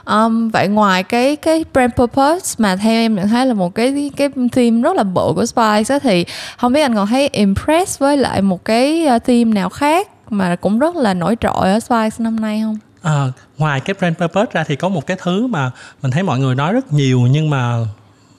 Um, 0.06 0.48
vậy 0.50 0.68
ngoài 0.68 1.02
cái 1.02 1.36
cái 1.36 1.64
brand 1.72 1.92
purpose 1.96 2.54
mà 2.58 2.76
theo 2.76 2.92
em 2.92 3.14
nhận 3.14 3.28
thấy 3.28 3.46
là 3.46 3.54
một 3.54 3.74
cái 3.74 4.10
cái 4.16 4.28
theme 4.52 4.82
rất 4.82 4.96
là 4.96 5.02
bự 5.02 5.32
của 5.34 5.46
Spice 5.46 5.94
á, 5.94 5.98
thì 6.02 6.24
không 6.58 6.72
biết 6.72 6.82
anh 6.82 6.94
còn 6.94 7.06
thấy 7.06 7.28
impress 7.28 7.98
với 7.98 8.16
lại 8.16 8.42
một 8.42 8.64
cái 8.64 9.06
uh, 9.16 9.24
theme 9.24 9.44
nào 9.52 9.68
khác 9.68 10.08
mà 10.30 10.56
cũng 10.56 10.78
rất 10.78 10.96
là 10.96 11.14
nổi 11.14 11.36
trội 11.40 11.52
ở 11.72 11.80
Spice 11.80 12.16
năm 12.18 12.40
nay 12.40 12.60
không? 12.64 12.78
Ờ, 13.02 13.32
ngoài 13.58 13.80
cái 13.80 13.94
brand 13.98 14.16
purpose 14.16 14.50
ra 14.52 14.64
thì 14.64 14.76
có 14.76 14.88
một 14.88 15.06
cái 15.06 15.16
thứ 15.22 15.46
mà 15.46 15.70
mình 16.02 16.10
thấy 16.10 16.22
mọi 16.22 16.38
người 16.38 16.54
nói 16.54 16.72
rất 16.72 16.92
nhiều 16.92 17.20
nhưng 17.20 17.50
mà 17.50 17.76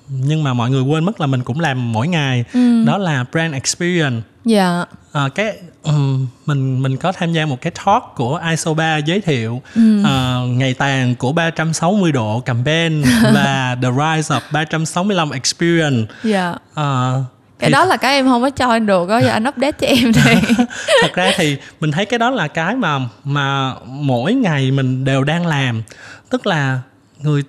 nhưng 0.09 0.43
mà 0.43 0.53
mọi 0.53 0.69
người 0.69 0.81
quên 0.81 1.03
mất 1.05 1.21
là 1.21 1.27
mình 1.27 1.43
cũng 1.43 1.59
làm 1.59 1.93
mỗi 1.93 2.07
ngày 2.07 2.43
Ừ. 2.53 2.83
đó 2.85 2.97
là 2.97 3.25
brand 3.31 3.53
experience 3.53 4.21
Dạ. 4.45 4.85
Ờ, 5.11 5.29
cái 5.29 5.53
ừm, 5.83 6.27
mình 6.45 6.81
mình 6.83 6.97
có 6.97 7.11
tham 7.11 7.33
gia 7.33 7.45
một 7.45 7.61
cái 7.61 7.71
talk 7.85 8.03
của 8.15 8.39
ISO3 8.51 8.97
giới 9.05 9.21
thiệu 9.21 9.61
Ừ. 9.75 10.03
ờ, 10.03 10.41
ngày 10.47 10.73
tàn 10.73 11.15
của 11.15 11.31
360 11.31 12.11
độ 12.11 12.39
campaign 12.39 13.03
và 13.33 13.77
the 13.81 13.89
rise 13.91 14.35
of 14.35 14.39
365 14.51 15.29
experience 15.31 16.13
Dạ. 16.23 16.55
Ờ, 16.73 17.23
Cái 17.59 17.69
thì 17.69 17.73
đó 17.73 17.85
là 17.85 17.97
cái 17.97 18.15
em 18.15 18.25
không 18.27 18.41
có 18.41 18.49
cho 18.49 18.69
anh 18.69 18.85
được 18.85 19.09
á, 19.09 19.19
giờ 19.21 19.29
anh 19.29 19.43
update 19.47 19.71
cho 19.71 19.87
em 19.87 20.13
thì. 20.13 20.35
thật 21.01 21.13
ra 21.13 21.31
thì 21.35 21.57
mình 21.79 21.91
thấy 21.91 22.05
cái 22.05 22.19
đó 22.19 22.29
là 22.29 22.47
cái 22.47 22.75
mà 22.75 22.99
mà 23.23 23.73
mỗi 23.87 24.33
ngày 24.33 24.71
mình 24.71 25.05
đều 25.05 25.23
đang 25.23 25.47
làm 25.47 25.81
tức 26.29 26.47
là 26.47 26.79
người 27.19 27.43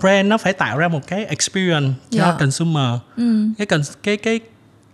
brand 0.00 0.28
nó 0.28 0.38
phải 0.38 0.52
tạo 0.52 0.78
ra 0.78 0.88
một 0.88 1.00
cái 1.06 1.24
experience 1.24 1.94
cho 2.10 2.18
Dạ. 2.18 2.36
consumer 2.40 2.88
ừ. 3.16 3.46
cái 3.58 3.66
cái 4.02 4.16
cái 4.16 4.40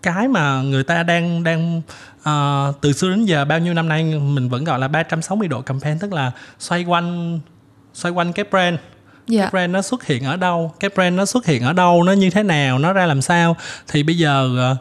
cái 0.02 0.28
mà 0.28 0.62
người 0.62 0.82
ta 0.84 1.02
đang 1.02 1.42
đang 1.44 1.82
ờ, 2.22 2.72
từ 2.80 2.92
xưa 2.92 3.10
đến 3.10 3.24
giờ 3.24 3.44
bao 3.44 3.58
nhiêu 3.58 3.74
năm 3.74 3.88
nay 3.88 4.04
mình 4.04 4.48
vẫn 4.48 4.64
gọi 4.64 4.78
là 4.78 4.88
360 4.88 5.48
độ 5.48 5.60
campaign 5.60 5.98
tức 5.98 6.12
là 6.12 6.32
xoay 6.58 6.84
quanh 6.84 7.40
xoay 7.94 8.12
quanh 8.12 8.32
cái 8.32 8.44
brand 8.50 8.76
Dạ. 9.26 9.40
cái 9.42 9.50
brand 9.50 9.72
nó 9.72 9.82
xuất 9.82 10.06
hiện 10.06 10.24
ở 10.24 10.36
đâu 10.36 10.72
cái 10.80 10.90
brand 10.94 11.16
nó 11.16 11.24
xuất 11.26 11.46
hiện 11.46 11.62
ở 11.62 11.72
đâu 11.72 12.02
nó 12.02 12.12
như 12.12 12.30
thế 12.30 12.42
nào 12.42 12.78
nó 12.78 12.92
ra 12.92 13.06
làm 13.06 13.22
sao 13.22 13.56
thì 13.88 14.02
bây 14.02 14.18
giờ 14.18 14.48
ờ, 14.58 14.76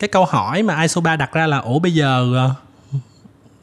cái 0.00 0.08
câu 0.08 0.24
hỏi 0.24 0.62
mà 0.62 0.82
ISO 0.82 1.00
3 1.00 1.16
đặt 1.16 1.32
ra 1.32 1.46
là 1.46 1.58
ủa 1.58 1.78
bây 1.78 1.94
giờ 1.94 2.32
ờ, 2.36 2.50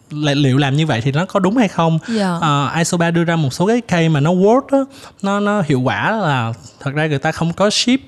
li- 0.10 0.36
liệu 0.36 0.58
làm 0.58 0.76
như 0.76 0.86
vậy 0.86 1.02
thì 1.02 1.12
nó 1.12 1.26
có 1.26 1.39
đúng 1.39 1.58
hay 1.58 1.68
không 1.68 2.00
Dạ. 2.08 2.38
Ờ, 2.42 2.72
ISO 2.78 2.98
3 2.98 3.12
đưa 3.12 3.24
ra 3.24 3.36
một 3.36 3.54
số 3.54 3.68
cái 3.68 3.82
case 3.82 4.10
mà 4.10 4.20
nó 4.20 4.32
work 4.34 4.62
đó, 4.72 4.86
nó 5.22 5.39
nó 5.39 5.62
hiệu 5.62 5.82
quả 5.82 6.12
là 6.12 6.54
thật 6.80 6.92
ra 6.94 7.08
người 7.08 7.20
ta 7.20 7.32
không 7.32 7.54
có 7.54 7.70
ship 7.70 8.00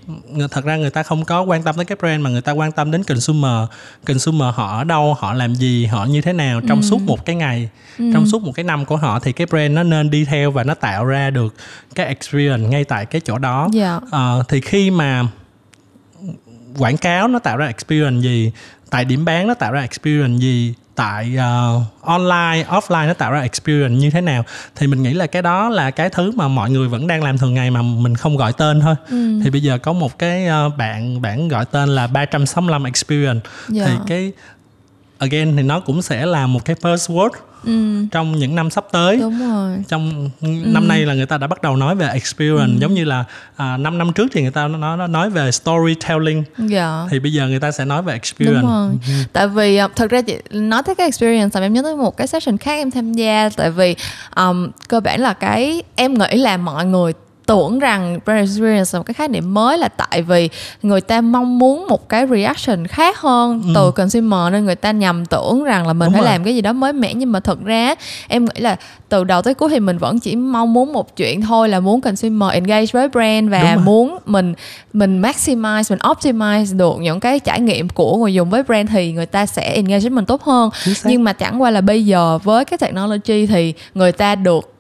thật 0.52 0.66
ra 0.66 0.76
người 0.78 0.90
ta 0.90 1.04
không 1.04 1.26
có 1.26 1.42
quan 1.42 1.64
tâm 1.64 1.76
đến 1.78 1.86
cái 1.86 1.96
brand 2.00 2.22
mà 2.24 2.30
người 2.30 2.42
ta 2.42 2.52
quan 2.52 2.72
tâm 2.72 2.92
đến 2.92 3.04
consumer 3.04 3.68
consumer 4.08 4.54
họ 4.56 4.78
ở 4.78 4.84
đâu 4.84 5.14
họ 5.20 5.34
làm 5.34 5.56
gì 5.56 5.86
họ 5.86 6.06
như 6.06 6.22
thế 6.22 6.34
nào 6.34 6.62
trong 6.68 6.84
suốt 6.84 7.02
một 7.02 7.26
cái 7.26 7.36
ngày 7.36 7.70
trong 8.14 8.26
suốt 8.28 8.42
một 8.44 8.52
cái 8.56 8.64
năm 8.64 8.86
của 8.86 8.98
họ 8.98 9.20
thì 9.20 9.32
cái 9.32 9.48
brand 9.48 9.74
nó 9.74 9.84
nên 9.84 10.10
đi 10.10 10.26
theo 10.26 10.52
và 10.52 10.64
nó 10.64 10.74
tạo 10.74 11.06
ra 11.06 11.30
được 11.30 11.56
cái 11.96 12.06
experience 12.06 12.70
ngay 12.70 12.84
tại 12.84 13.06
cái 13.06 13.22
chỗ 13.26 13.38
đó 13.38 13.68
Dạ. 13.72 14.00
Ờ, 14.12 14.44
thì 14.50 14.62
khi 14.62 14.90
mà 14.92 15.24
quảng 16.78 16.98
cáo 16.98 17.28
nó 17.28 17.40
tạo 17.40 17.58
ra 17.58 17.66
experience 17.66 18.22
gì 18.24 18.52
tại 18.90 19.06
điểm 19.06 19.26
bán 19.26 19.48
nó 19.48 19.54
tạo 19.54 19.72
ra 19.72 19.82
experience 19.82 20.40
gì 20.42 20.74
tại 20.96 21.36
ờ, 21.38 21.82
online 22.02 22.64
offline 22.70 23.08
nó 23.08 23.14
tạo 23.14 23.32
ra 23.32 23.42
experience 23.42 23.96
như 24.02 24.10
thế 24.10 24.22
nào 24.22 24.44
thì 24.76 24.88
mình 24.88 25.04
nghĩ 25.04 25.14
là 25.14 25.28
cái 25.28 25.42
đó 25.42 25.70
là 25.70 25.92
cái 25.92 26.10
thứ 26.10 26.32
mà 26.36 26.48
mọi 26.48 26.70
người 26.70 26.88
vẫn 26.88 27.08
đang 27.08 27.24
làm 27.24 27.38
thường 27.38 27.54
ngày 27.54 27.72
mà 27.72 27.82
mình 27.82 28.16
không 28.16 28.38
gọi 28.38 28.54
tên 28.54 28.82
thôi 28.82 28.96
Ừ. 29.10 29.40
thì 29.44 29.50
bây 29.50 29.62
giờ 29.62 29.78
có 29.78 29.94
một 29.94 30.20
cái 30.20 30.46
ờ, 30.48 30.70
bạn 30.70 31.22
bạn 31.22 31.48
gọi 31.48 31.66
tên 31.66 31.90
là 31.90 32.08
365 32.08 32.84
experience 32.84 33.42
Dạ. 33.70 33.84
thì 33.86 33.92
cái 34.08 34.32
again 35.32 35.56
thì 35.58 35.64
nó 35.64 35.80
cũng 35.80 36.02
sẽ 36.02 36.26
là 36.26 36.48
một 36.48 36.66
cái 36.66 36.76
buzzword 36.82 37.30
Ừ. 37.66 38.06
trong 38.12 38.32
những 38.40 38.56
năm 38.56 38.70
sắp 38.70 38.86
tới 38.92 39.18
Đúng 39.18 39.40
rồi. 39.40 39.78
trong 39.88 40.30
năm 40.66 40.88
nay 40.88 41.06
là 41.06 41.14
người 41.14 41.26
ta 41.26 41.38
đã 41.38 41.48
bắt 41.48 41.62
đầu 41.62 41.76
nói 41.76 41.96
về 41.96 42.08
experience 42.08 42.78
giống 42.82 42.94
như 42.94 43.04
là 43.06 43.24
à, 43.56 43.78
5 43.78 43.98
năm 43.98 44.14
trước 44.14 44.28
thì 44.32 44.42
người 44.42 44.52
ta 44.52 44.68
nó, 44.68 44.96
nó 44.96 45.08
nói 45.08 45.30
về 45.30 45.52
storytelling 45.52 46.44
Dạ. 46.58 47.08
thì 47.12 47.20
bây 47.20 47.34
giờ 47.34 47.48
người 47.48 47.60
ta 47.60 47.72
sẽ 47.72 47.86
nói 47.86 48.02
về 48.02 48.14
experience 48.14 48.62
Đúng 48.62 48.72
rồi. 48.72 48.92
Tại 49.34 49.48
vì 49.48 49.82
uh, 49.84 49.92
thật 49.96 50.10
ra 50.12 50.22
chị 50.22 50.38
nói 50.52 50.84
tới 50.86 50.96
cái 50.96 51.08
experience 51.08 51.60
làm 51.60 51.64
em 51.66 51.74
nhớ 51.74 51.82
tới 51.84 51.96
một 51.96 52.18
cái 52.18 52.28
session 52.28 52.58
khác 52.58 52.74
em 52.74 52.92
tham 52.92 53.14
gia 53.14 53.50
tại 53.58 53.72
vì 53.72 53.96
um, 54.36 54.68
cơ 54.88 55.00
bản 55.00 55.22
là 55.22 55.34
cái 55.34 55.84
em 55.96 56.14
nghĩ 56.14 56.38
là 56.38 56.58
mọi 56.58 56.86
người 56.86 57.14
tưởng 57.48 57.80
rằng 57.80 58.20
brand 58.26 58.50
experience 58.50 58.90
là 58.94 59.00
một 59.00 59.04
cái 59.04 59.14
khái 59.14 59.28
niệm 59.28 59.54
mới 59.54 59.78
là 59.78 59.88
tại 59.88 60.22
vì 60.22 60.50
người 60.84 61.02
ta 61.02 61.22
mong 61.22 61.60
muốn 61.60 61.88
một 61.88 62.10
cái 62.10 62.28
reaction 62.28 62.88
khác 62.88 63.20
hơn 63.20 63.62
Ừ. 63.66 63.72
từ 63.76 63.92
consumer 63.92 64.52
nên 64.52 64.66
người 64.66 64.76
ta 64.76 64.92
nhầm 64.92 65.26
tưởng 65.26 65.64
rằng 65.64 65.88
là 65.88 65.94
mình 65.94 66.06
Đúng 66.06 66.14
phải 66.14 66.22
rồi. 66.22 66.32
làm 66.32 66.44
cái 66.44 66.56
gì 66.56 66.62
đó 66.62 66.74
mới 66.74 66.94
mẻ 66.94 67.14
nhưng 67.14 67.32
mà 67.32 67.40
thực 67.40 67.66
ra 67.66 67.96
em 68.28 68.46
nghĩ 68.46 68.62
là 68.62 68.76
từ 69.10 69.24
đầu 69.24 69.42
tới 69.42 69.54
cuối 69.54 69.70
thì 69.70 69.80
mình 69.80 69.98
vẫn 69.98 70.20
chỉ 70.20 70.36
mong 70.36 70.74
muốn 70.74 70.94
một 70.94 71.16
chuyện 71.16 71.42
thôi 71.42 71.70
là 71.70 71.80
muốn 71.80 72.02
consumer 72.02 72.50
engage 72.54 72.86
với 72.94 73.10
brand 73.10 73.52
và 73.52 73.78
muốn 73.84 74.18
mình 74.26 74.54
mình 74.94 75.22
maximize 75.22 75.84
mình 75.90 76.00
optimize 76.00 76.78
được 76.78 76.96
những 77.00 77.20
cái 77.20 77.40
trải 77.40 77.60
nghiệm 77.62 77.90
của 77.90 78.18
người 78.18 78.34
dùng 78.34 78.50
với 78.50 78.64
brand 78.64 78.90
thì 78.90 79.12
người 79.12 79.26
ta 79.26 79.46
sẽ 79.46 79.62
engage 79.74 80.00
với 80.00 80.10
mình 80.10 80.26
tốt 80.26 80.44
hơn 80.44 80.70
nhưng 81.04 81.24
mà 81.24 81.34
chẳng 81.34 81.62
qua 81.62 81.72
là 81.72 81.82
bây 81.82 82.06
giờ 82.06 82.38
với 82.44 82.66
cái 82.66 82.78
technology 82.78 83.46
thì 83.46 83.74
người 83.94 84.12
ta 84.12 84.36
được 84.36 84.72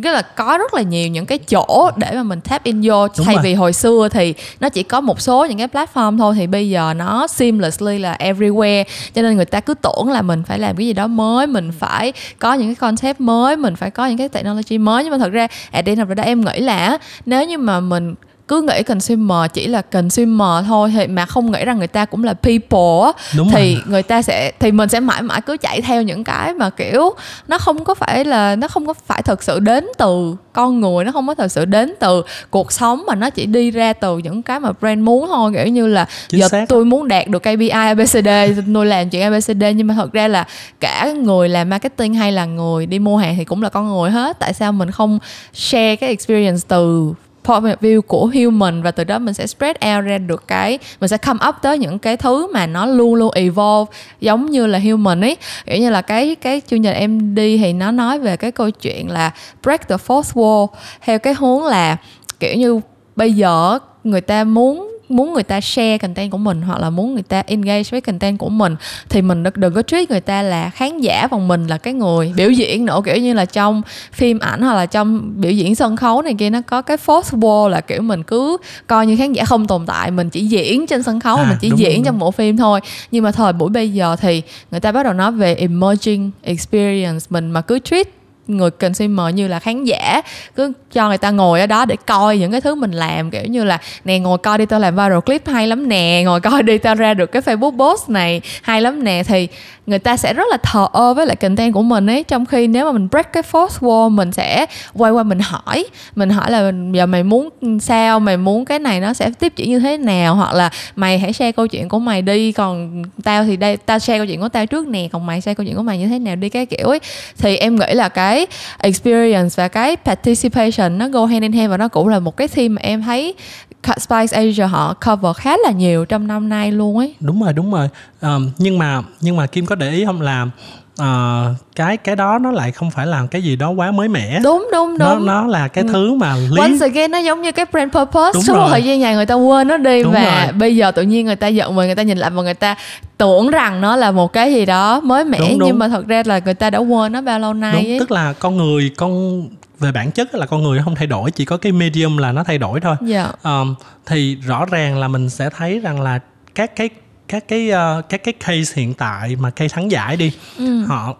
rất 0.00 0.12
là 0.12 0.22
có 0.22 0.58
rất 0.58 0.74
là 0.74 0.82
nhiều 0.82 1.08
những 1.08 1.26
cái 1.26 1.38
chỗ 1.38 1.90
để 1.96 2.10
mà 2.14 2.22
mình 2.22 2.40
tap 2.40 2.64
in 2.64 2.80
vô. 2.84 3.08
Đúng 3.16 3.26
thay 3.26 3.34
rồi. 3.34 3.42
vì 3.44 3.54
hồi 3.54 3.72
xưa 3.72 4.08
thì 4.12 4.34
nó 4.60 4.68
chỉ 4.68 4.82
có 4.82 5.00
một 5.00 5.20
số 5.20 5.44
những 5.44 5.58
cái 5.58 5.68
platform 5.68 6.18
thôi 6.18 6.34
thì 6.38 6.46
bây 6.46 6.68
giờ 6.68 6.94
nó 6.96 7.26
seamlessly 7.26 7.98
là 7.98 8.16
everywhere. 8.18 8.84
Cho 9.14 9.22
nên 9.22 9.36
người 9.36 9.44
ta 9.44 9.60
cứ 9.60 9.74
tưởng 9.74 10.10
là 10.10 10.22
mình 10.22 10.42
phải 10.42 10.58
làm 10.58 10.76
cái 10.76 10.86
gì 10.86 10.92
đó 10.92 11.06
mới 11.06 11.46
mình 11.46 11.72
phải 11.78 12.12
có 12.38 12.54
những 12.54 12.68
cái 12.68 12.74
concept 12.74 13.20
mới 13.20 13.56
mình 13.56 13.76
phải 13.76 13.90
có 13.90 14.06
những 14.06 14.18
cái 14.18 14.28
technology 14.28 14.78
mới. 14.78 15.04
Nhưng 15.04 15.10
mà 15.10 15.18
thật 15.18 15.32
ra 15.32 15.46
at 15.70 15.84
the 15.84 15.92
end 15.92 16.00
of 16.00 16.08
the 16.08 16.14
day 16.14 16.26
em 16.26 16.40
nghĩ 16.40 16.60
là 16.60 16.98
nếu 17.26 17.44
như 17.44 17.58
mà 17.58 17.80
mình 17.80 18.14
cứ 18.52 18.62
nghĩ 18.62 18.82
consumer 18.82 19.50
chỉ 19.52 19.66
là 19.68 19.82
consumer 19.82 20.66
thôi 20.66 20.92
thì 20.94 21.06
mà 21.06 21.26
không 21.26 21.52
nghĩ 21.52 21.64
rằng 21.64 21.78
người 21.78 21.86
ta 21.86 22.04
cũng 22.04 22.24
là 22.24 22.34
people 22.34 23.04
á 23.04 23.12
Đúng 23.36 23.50
thì 23.52 23.74
rồi. 23.74 23.82
người 23.86 24.02
ta 24.02 24.22
sẽ 24.22 24.52
thì 24.60 24.72
mình 24.72 24.88
sẽ 24.88 25.00
mãi 25.00 25.22
mãi 25.22 25.40
cứ 25.40 25.56
chạy 25.56 25.80
theo 25.80 26.02
những 26.02 26.24
cái 26.24 26.54
mà 26.54 26.70
kiểu 26.70 27.10
nó 27.48 27.58
không 27.58 27.84
có 27.84 27.94
phải 27.94 28.24
là 28.24 28.56
nó 28.56 28.68
không 28.68 28.86
có 28.86 28.94
phải 29.06 29.22
thực 29.22 29.42
sự 29.42 29.60
đến 29.60 29.86
từ 29.98 30.36
con 30.52 30.80
người 30.80 31.04
nó 31.04 31.12
không 31.12 31.26
có 31.26 31.34
thực 31.34 31.52
sự 31.52 31.64
đến 31.64 31.94
từ 32.00 32.22
cuộc 32.50 32.72
sống 32.72 33.02
mà 33.06 33.14
nó 33.14 33.30
chỉ 33.30 33.46
đi 33.46 33.70
ra 33.70 33.92
từ 33.92 34.18
những 34.18 34.42
cái 34.42 34.60
mà 34.60 34.72
brand 34.80 35.00
muốn 35.00 35.26
thôi 35.28 35.52
kiểu 35.54 35.66
như 35.66 35.86
là 35.86 36.06
Chính 36.28 36.40
giờ 36.40 36.48
xác. 36.48 36.64
tôi 36.68 36.84
muốn 36.84 37.08
đạt 37.08 37.28
được 37.28 37.38
KPI 37.42 37.68
ABCD 37.68 38.28
tôi 38.74 38.86
làm 38.86 39.10
chuyện 39.10 39.22
ABCD 39.22 39.64
nhưng 39.76 39.86
mà 39.86 39.94
thật 39.94 40.12
ra 40.12 40.28
là 40.28 40.46
cả 40.80 41.12
người 41.12 41.48
làm 41.48 41.70
marketing 41.70 42.14
hay 42.14 42.32
là 42.32 42.44
người 42.44 42.86
đi 42.86 42.98
mua 42.98 43.16
hàng 43.16 43.34
thì 43.38 43.44
cũng 43.44 43.62
là 43.62 43.68
con 43.68 43.92
người 43.92 44.10
hết 44.10 44.38
tại 44.38 44.52
sao 44.54 44.72
mình 44.72 44.90
không 44.90 45.18
share 45.54 45.96
cái 45.96 46.10
experience 46.10 46.60
từ 46.68 47.12
point 47.44 47.64
of 47.64 47.76
view 47.80 48.00
của 48.02 48.30
human 48.34 48.82
và 48.82 48.90
từ 48.90 49.04
đó 49.04 49.18
mình 49.18 49.34
sẽ 49.34 49.46
spread 49.46 49.76
out 49.76 50.04
ra 50.04 50.18
được 50.18 50.44
cái, 50.48 50.78
mình 51.00 51.08
sẽ 51.08 51.16
come 51.16 51.46
up 51.48 51.54
tới 51.62 51.78
những 51.78 51.98
cái 51.98 52.16
thứ 52.16 52.52
mà 52.52 52.66
nó 52.66 52.86
luôn 52.86 53.14
luôn 53.14 53.32
evolve 53.34 53.92
giống 54.20 54.50
như 54.50 54.66
là 54.66 54.78
human 54.78 55.20
ấy. 55.20 55.36
Kiểu 55.66 55.78
như 55.78 55.90
là 55.90 56.02
cái 56.02 56.34
cái 56.34 56.62
chương 56.70 56.82
trình 56.82 56.94
em 56.94 57.34
đi 57.34 57.58
thì 57.58 57.72
nó 57.72 57.90
nói 57.90 58.18
về 58.18 58.36
cái 58.36 58.52
câu 58.52 58.70
chuyện 58.70 59.10
là 59.10 59.30
break 59.62 59.88
the 59.88 59.96
fourth 59.96 60.32
wall 60.34 60.66
theo 61.00 61.18
cái 61.18 61.34
hướng 61.34 61.64
là, 61.64 61.96
kiểu 62.40 62.56
như 62.56 62.80
bây 63.16 63.32
giờ 63.32 63.78
người 64.04 64.20
ta 64.20 64.44
muốn 64.44 64.91
muốn 65.12 65.32
người 65.32 65.42
ta 65.42 65.60
share 65.60 65.98
content 65.98 66.30
của 66.30 66.38
mình 66.38 66.62
hoặc 66.62 66.80
là 66.80 66.90
muốn 66.90 67.14
người 67.14 67.22
ta 67.22 67.42
engage 67.46 67.82
với 67.90 68.00
content 68.00 68.38
của 68.38 68.48
mình 68.48 68.76
thì 69.08 69.22
mình 69.22 69.42
đừng, 69.54 69.74
có 69.74 69.82
treat 69.82 70.10
người 70.10 70.20
ta 70.20 70.42
là 70.42 70.70
khán 70.70 71.00
giả 71.00 71.28
còn 71.30 71.48
mình 71.48 71.66
là 71.66 71.78
cái 71.78 71.94
người 71.94 72.32
biểu 72.36 72.50
diễn 72.50 72.84
nữa 72.84 73.00
kiểu 73.04 73.16
như 73.16 73.34
là 73.34 73.44
trong 73.44 73.82
phim 74.12 74.38
ảnh 74.38 74.62
hoặc 74.62 74.74
là 74.74 74.86
trong 74.86 75.32
biểu 75.36 75.52
diễn 75.52 75.74
sân 75.74 75.96
khấu 75.96 76.22
này 76.22 76.34
kia 76.38 76.50
nó 76.50 76.60
có 76.66 76.82
cái 76.82 76.96
fourth 77.06 77.40
wall 77.40 77.68
là 77.68 77.80
kiểu 77.80 78.02
mình 78.02 78.22
cứ 78.22 78.56
coi 78.86 79.06
như 79.06 79.16
khán 79.16 79.32
giả 79.32 79.44
không 79.44 79.66
tồn 79.66 79.86
tại 79.86 80.10
mình 80.10 80.30
chỉ 80.30 80.46
diễn 80.46 80.86
trên 80.86 81.02
sân 81.02 81.20
khấu 81.20 81.36
À, 81.36 81.46
mình 81.48 81.58
chỉ 81.60 81.70
đúng, 81.70 81.78
diễn 81.78 81.96
đúng, 81.96 82.04
trong 82.04 82.18
bộ 82.18 82.30
phim 82.30 82.56
thôi. 82.56 82.80
Nhưng 83.10 83.24
mà 83.24 83.32
thời 83.32 83.52
buổi 83.52 83.70
bây 83.70 83.92
giờ 83.92 84.16
thì 84.20 84.42
người 84.70 84.80
ta 84.80 84.92
bắt 84.92 85.02
đầu 85.02 85.12
nói 85.12 85.32
về 85.32 85.54
emerging 85.54 86.30
experience 86.42 87.26
mình 87.30 87.50
mà 87.50 87.60
cứ 87.60 87.78
treat 87.78 88.08
người 88.46 88.70
consumer 88.70 89.34
như 89.34 89.48
là 89.48 89.58
khán 89.58 89.84
giả, 89.84 90.22
cứ 90.56 90.72
cho 90.92 91.08
người 91.08 91.18
ta 91.18 91.30
ngồi 91.30 91.60
ở 91.60 91.66
đó 91.66 91.84
để 91.84 91.96
coi 92.06 92.38
những 92.38 92.52
cái 92.52 92.60
thứ 92.60 92.74
mình 92.74 92.92
làm, 92.92 93.30
kiểu 93.30 93.44
như 93.44 93.64
là, 93.64 93.78
nè, 94.04 94.18
ngồi 94.18 94.38
coi 94.38 94.58
đi 94.58 94.66
tao 94.66 94.80
làm 94.80 94.96
viral 94.96 95.20
clip 95.20 95.48
hay 95.48 95.66
lắm 95.66 95.88
nè, 95.88 96.22
ngồi 96.24 96.40
coi 96.40 96.62
đi 96.62 96.78
tao 96.78 96.94
ra 96.94 97.14
được 97.14 97.32
cái 97.32 97.42
facebook 97.42 97.78
post 97.78 98.08
này 98.08 98.40
hay 98.62 98.80
lắm 98.80 99.04
nè, 99.04 99.22
thì 99.26 99.48
người 99.86 99.98
ta 99.98 100.16
sẽ 100.16 100.32
rất 100.32 100.44
là 100.50 100.56
thờ 100.62 100.86
ơ 100.92 101.14
với 101.14 101.26
lại 101.26 101.36
content 101.36 101.74
của 101.74 101.82
mình 101.82 102.06
ấy. 102.10 102.24
Trong 102.24 102.46
khi 102.46 102.66
nếu 102.66 102.86
mà 102.86 102.92
mình 102.92 103.08
break 103.10 103.32
cái 103.32 103.42
fourth 103.52 103.78
wall, 103.80 104.08
mình 104.08 104.32
sẽ 104.32 104.66
quay 104.94 105.12
qua 105.12 105.22
mình 105.22 105.38
hỏi 105.38 105.84
mình 106.16 106.30
hỏi 106.30 106.50
là 106.50 106.72
giờ 106.92 107.06
mày 107.06 107.22
muốn 107.22 107.48
sao, 107.80 108.20
mày 108.20 108.36
muốn 108.36 108.64
cái 108.64 108.78
này 108.78 109.00
nó 109.00 109.12
sẽ 109.12 109.30
tiếp 109.38 109.52
diễn 109.56 109.70
như 109.70 109.78
thế 109.78 109.96
nào, 109.98 110.34
hoặc 110.34 110.54
là 110.54 110.70
mày 110.96 111.18
hãy 111.18 111.32
share 111.32 111.52
câu 111.52 111.66
chuyện 111.66 111.88
của 111.88 111.98
mày 111.98 112.22
đi, 112.22 112.52
còn 112.52 113.02
tao 113.24 113.44
thì 113.44 113.56
đây, 113.56 113.76
tao 113.76 113.98
share 113.98 114.18
câu 114.18 114.26
chuyện 114.26 114.40
của 114.40 114.48
tao 114.48 114.66
trước 114.66 114.86
nè, 114.86 115.08
còn 115.12 115.26
mày 115.26 115.40
share 115.40 115.54
câu 115.54 115.66
chuyện 115.66 115.76
của 115.76 115.82
mày 115.82 115.98
như 115.98 116.06
thế 116.06 116.18
nào 116.18 116.36
đi, 116.36 116.48
cái 116.48 116.66
kiểu 116.66 116.88
ấy. 116.88 117.00
Thì 117.38 117.56
em 117.56 117.76
nghĩ 117.76 117.94
là 117.94 118.08
cái 118.08 118.31
experience 118.78 119.54
và 119.56 119.68
cái 119.68 119.96
participation 119.96 120.98
nó 120.98 121.08
go 121.08 121.26
hand 121.26 121.42
in 121.42 121.52
hand 121.52 121.70
và 121.70 121.76
nó 121.76 121.88
cũng 121.88 122.08
là 122.08 122.18
một 122.18 122.36
cái 122.36 122.48
theme 122.48 122.68
mà 122.68 122.80
em 122.82 123.02
thấy 123.02 123.34
Spice 123.82 124.36
Asia 124.36 124.66
họ 124.66 124.94
cover 124.94 125.36
khá 125.36 125.56
là 125.64 125.70
nhiều 125.70 126.04
trong 126.04 126.26
năm 126.26 126.48
nay 126.48 126.72
luôn 126.72 126.98
ấy. 126.98 127.14
Đúng 127.20 127.42
rồi 127.42 127.52
đúng 127.52 127.72
rồi. 127.72 127.88
Um, 128.20 128.50
nhưng 128.58 128.78
mà 128.78 129.02
nhưng 129.20 129.36
mà 129.36 129.46
kim 129.46 129.66
có 129.66 129.74
để 129.74 129.90
ý 129.90 130.04
không 130.04 130.20
là 130.20 130.46
ờ, 130.96 131.54
cái 131.76 131.96
cái 131.96 132.16
đó 132.16 132.38
nó 132.38 132.50
lại 132.50 132.72
không 132.72 132.90
phải 132.90 133.06
là 133.06 133.26
cái 133.30 133.42
gì 133.42 133.56
đó 133.56 133.70
quá 133.70 133.90
mới 133.90 134.08
mẻ 134.08 134.40
đúng 134.44 134.68
đúng 134.72 134.98
nó 134.98 135.14
đúng 135.14 135.26
nó 135.26 135.46
là 135.46 135.68
cái 135.68 135.84
thứ 135.92 136.14
mà 136.14 136.34
lý 136.36 136.60
Once 136.60 136.86
again 136.86 137.10
nó 137.10 137.18
giống 137.18 137.42
như 137.42 137.52
cái 137.52 137.66
brand 137.72 137.92
purpose 137.92 138.30
Đúng 138.34 138.42
Suốt 138.42 138.52
một 138.54 138.58
rồi. 138.60 138.70
thời 138.70 138.82
gian 138.84 139.00
dài 139.00 139.14
người 139.14 139.26
ta 139.26 139.34
quên 139.34 139.68
nó 139.68 139.76
đi 139.76 140.02
Đúng 140.02 140.12
Và 140.12 140.44
rồi. 140.44 140.52
bây 140.52 140.76
giờ 140.76 140.90
tự 140.90 141.02
nhiên 141.02 141.26
người 141.26 141.36
ta 141.36 141.46
giận 141.48 141.74
mình 141.76 141.86
Người 141.86 141.94
ta 141.94 142.02
nhìn 142.02 142.18
lại 142.18 142.30
và 142.30 142.42
người 142.42 142.54
ta 142.54 142.74
tưởng 143.18 143.50
rằng 143.50 143.80
nó 143.80 143.96
là 143.96 144.10
một 144.10 144.32
cái 144.32 144.52
gì 144.52 144.66
đó 144.66 145.00
mới 145.00 145.24
mẻ 145.24 145.38
Đúng, 145.38 145.58
đúng. 145.58 145.68
Nhưng 145.68 145.78
mà 145.78 145.88
thật 145.88 146.06
ra 146.06 146.22
là 146.26 146.38
người 146.44 146.54
ta 146.54 146.70
đã 146.70 146.78
quên 146.78 147.12
nó 147.12 147.20
bao 147.20 147.38
lâu 147.38 147.54
nay 147.54 147.72
đúng 147.72 147.90
ấy. 147.92 147.98
tức 148.00 148.10
là 148.10 148.32
con 148.32 148.56
người 148.56 148.90
con 148.96 149.42
về 149.78 149.92
bản 149.92 150.10
chất 150.10 150.34
là 150.34 150.46
con 150.46 150.62
người 150.62 150.80
không 150.84 150.94
thay 150.94 151.06
đổi 151.06 151.30
chỉ 151.30 151.44
có 151.44 151.56
cái 151.56 151.72
medium 151.72 152.16
là 152.18 152.32
nó 152.32 152.44
thay 152.44 152.58
đổi 152.58 152.80
thôi 152.80 152.96
Dạ 153.06 153.28
Ờm, 153.42 153.74
thì 154.06 154.36
rõ 154.46 154.64
ràng 154.70 154.98
là 154.98 155.08
mình 155.08 155.28
sẽ 155.30 155.50
thấy 155.56 155.78
rằng 155.80 156.00
là 156.00 156.18
các 156.54 156.76
cái 156.76 156.88
các 157.32 157.48
cái 157.48 157.70
ờ, 157.70 158.02
các 158.08 158.24
cái 158.24 158.34
case 158.34 158.72
hiện 158.80 158.94
tại 158.94 159.36
mà 159.36 159.50
case 159.50 159.74
thắng 159.74 159.90
giải 159.90 160.16
đi 160.16 160.32
Ừ. 160.58 160.84
họ 160.84 161.14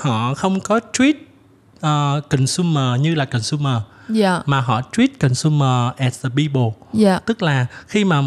họ 0.00 0.34
không 0.34 0.60
có 0.60 0.80
treat 0.92 1.14
ờ, 1.80 2.20
consumer 2.30 3.00
như 3.00 3.14
là 3.14 3.24
consumer 3.24 3.76
Dạ. 4.08 4.40
mà 4.46 4.60
họ 4.60 4.80
treat 4.96 5.10
consumer 5.20 5.92
as 5.96 6.26
a 6.26 6.28
people. 6.36 6.70
Dạ. 6.92 7.18
Tức 7.18 7.42
là 7.42 7.66
khi 7.88 8.04
mà 8.04 8.22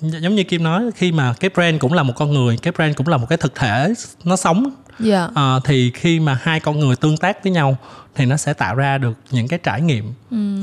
giống 0.00 0.34
như 0.34 0.42
kim 0.44 0.62
nói 0.62 0.82
khi 0.94 1.12
mà 1.12 1.34
cái 1.40 1.50
brand 1.54 1.80
cũng 1.80 1.92
là 1.92 2.02
một 2.02 2.12
con 2.16 2.32
người 2.32 2.56
cái 2.62 2.72
brand 2.76 2.96
cũng 2.96 3.08
là 3.08 3.16
một 3.16 3.26
cái 3.28 3.38
thực 3.38 3.54
thể 3.54 3.94
nó 4.24 4.36
sống 4.36 4.70
Dạ 4.98 5.28
Ờ, 5.34 5.60
thì 5.64 5.90
khi 5.94 6.20
mà 6.20 6.38
hai 6.42 6.60
con 6.60 6.78
người 6.80 6.96
tương 6.96 7.16
tác 7.16 7.42
với 7.44 7.52
nhau 7.52 7.76
thì 8.14 8.26
nó 8.26 8.36
sẽ 8.36 8.52
tạo 8.52 8.74
ra 8.74 8.98
được 8.98 9.18
những 9.30 9.48
cái 9.48 9.58
trải 9.62 9.80
nghiệm 9.80 10.12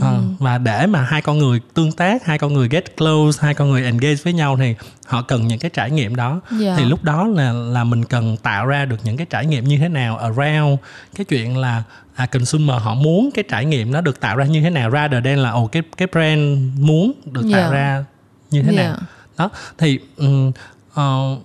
Ờ, 0.01 0.19
và 0.39 0.57
để 0.57 0.85
mà 0.87 1.01
hai 1.01 1.21
con 1.21 1.37
người 1.37 1.61
tương 1.73 1.91
tác 1.91 2.25
hai 2.25 2.37
con 2.37 2.53
người 2.53 2.67
get 2.69 2.97
close 2.97 3.39
hai 3.41 3.53
con 3.53 3.69
người 3.69 3.83
engage 3.83 4.15
với 4.23 4.33
nhau 4.33 4.57
thì 4.57 4.75
họ 5.07 5.21
cần 5.21 5.47
những 5.47 5.59
cái 5.59 5.71
trải 5.73 5.91
nghiệm 5.91 6.15
đó 6.15 6.41
Dạ. 6.59 6.75
thì 6.77 6.85
lúc 6.85 7.03
đó 7.03 7.27
là 7.27 7.51
là 7.51 7.83
mình 7.83 8.05
cần 8.05 8.37
tạo 8.37 8.65
ra 8.65 8.85
được 8.85 8.97
những 9.03 9.17
cái 9.17 9.27
trải 9.29 9.45
nghiệm 9.45 9.63
như 9.63 9.77
thế 9.77 9.87
nào 9.89 10.17
around 10.17 10.79
cái 11.15 11.25
chuyện 11.25 11.57
là 11.57 11.83
à, 12.15 12.25
consumer 12.25 12.81
họ 12.81 12.93
muốn 12.93 13.29
cái 13.33 13.43
trải 13.49 13.65
nghiệm 13.65 13.91
nó 13.91 14.01
được 14.01 14.19
tạo 14.19 14.35
ra 14.37 14.45
như 14.45 14.61
thế 14.61 14.69
nào 14.69 14.91
rather 14.91 15.23
than 15.25 15.37
là 15.39 15.49
ồ 15.49 15.67
cái 15.67 15.83
cái 15.97 16.07
brand 16.11 16.59
muốn 16.79 17.11
được 17.25 17.41
tạo 17.51 17.61
Dạ. 17.61 17.69
ra 17.71 18.05
như 18.51 18.61
thế 18.63 18.73
Dạ. 18.75 18.83
nào 18.83 18.97
đó 19.37 19.49
thì 19.77 19.99
ừm, 20.17 20.51
ờ, 20.93 21.35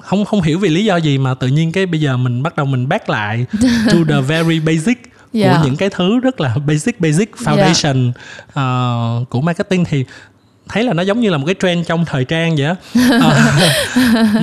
không 0.00 0.24
không 0.24 0.42
hiểu 0.42 0.58
vì 0.58 0.68
lý 0.68 0.84
do 0.84 0.96
gì 0.96 1.18
mà 1.18 1.34
tự 1.34 1.46
nhiên 1.46 1.72
cái 1.72 1.86
bây 1.86 2.00
giờ 2.00 2.16
mình 2.16 2.42
bắt 2.42 2.56
đầu 2.56 2.66
mình 2.66 2.88
back 2.88 3.08
lại 3.08 3.46
to 3.90 3.96
the 4.08 4.20
very 4.20 4.60
basic 4.60 4.98
Dạ. 5.32 5.52
của 5.56 5.64
những 5.64 5.76
cái 5.76 5.90
thứ 5.90 6.20
rất 6.20 6.40
là 6.40 6.54
basic 6.66 7.00
basic 7.00 7.30
foundation 7.36 8.12
ờ, 8.54 9.24
của 9.30 9.40
marketing 9.40 9.84
thì 9.84 10.04
thấy 10.68 10.84
là 10.84 10.92
nó 10.92 11.02
giống 11.02 11.20
như 11.20 11.30
là 11.30 11.38
một 11.38 11.44
cái 11.46 11.54
trend 11.62 11.86
trong 11.86 12.04
thời 12.04 12.24
trang 12.24 12.56
vậy 12.56 12.66
á 12.66 12.74
Ờ, 13.20 13.38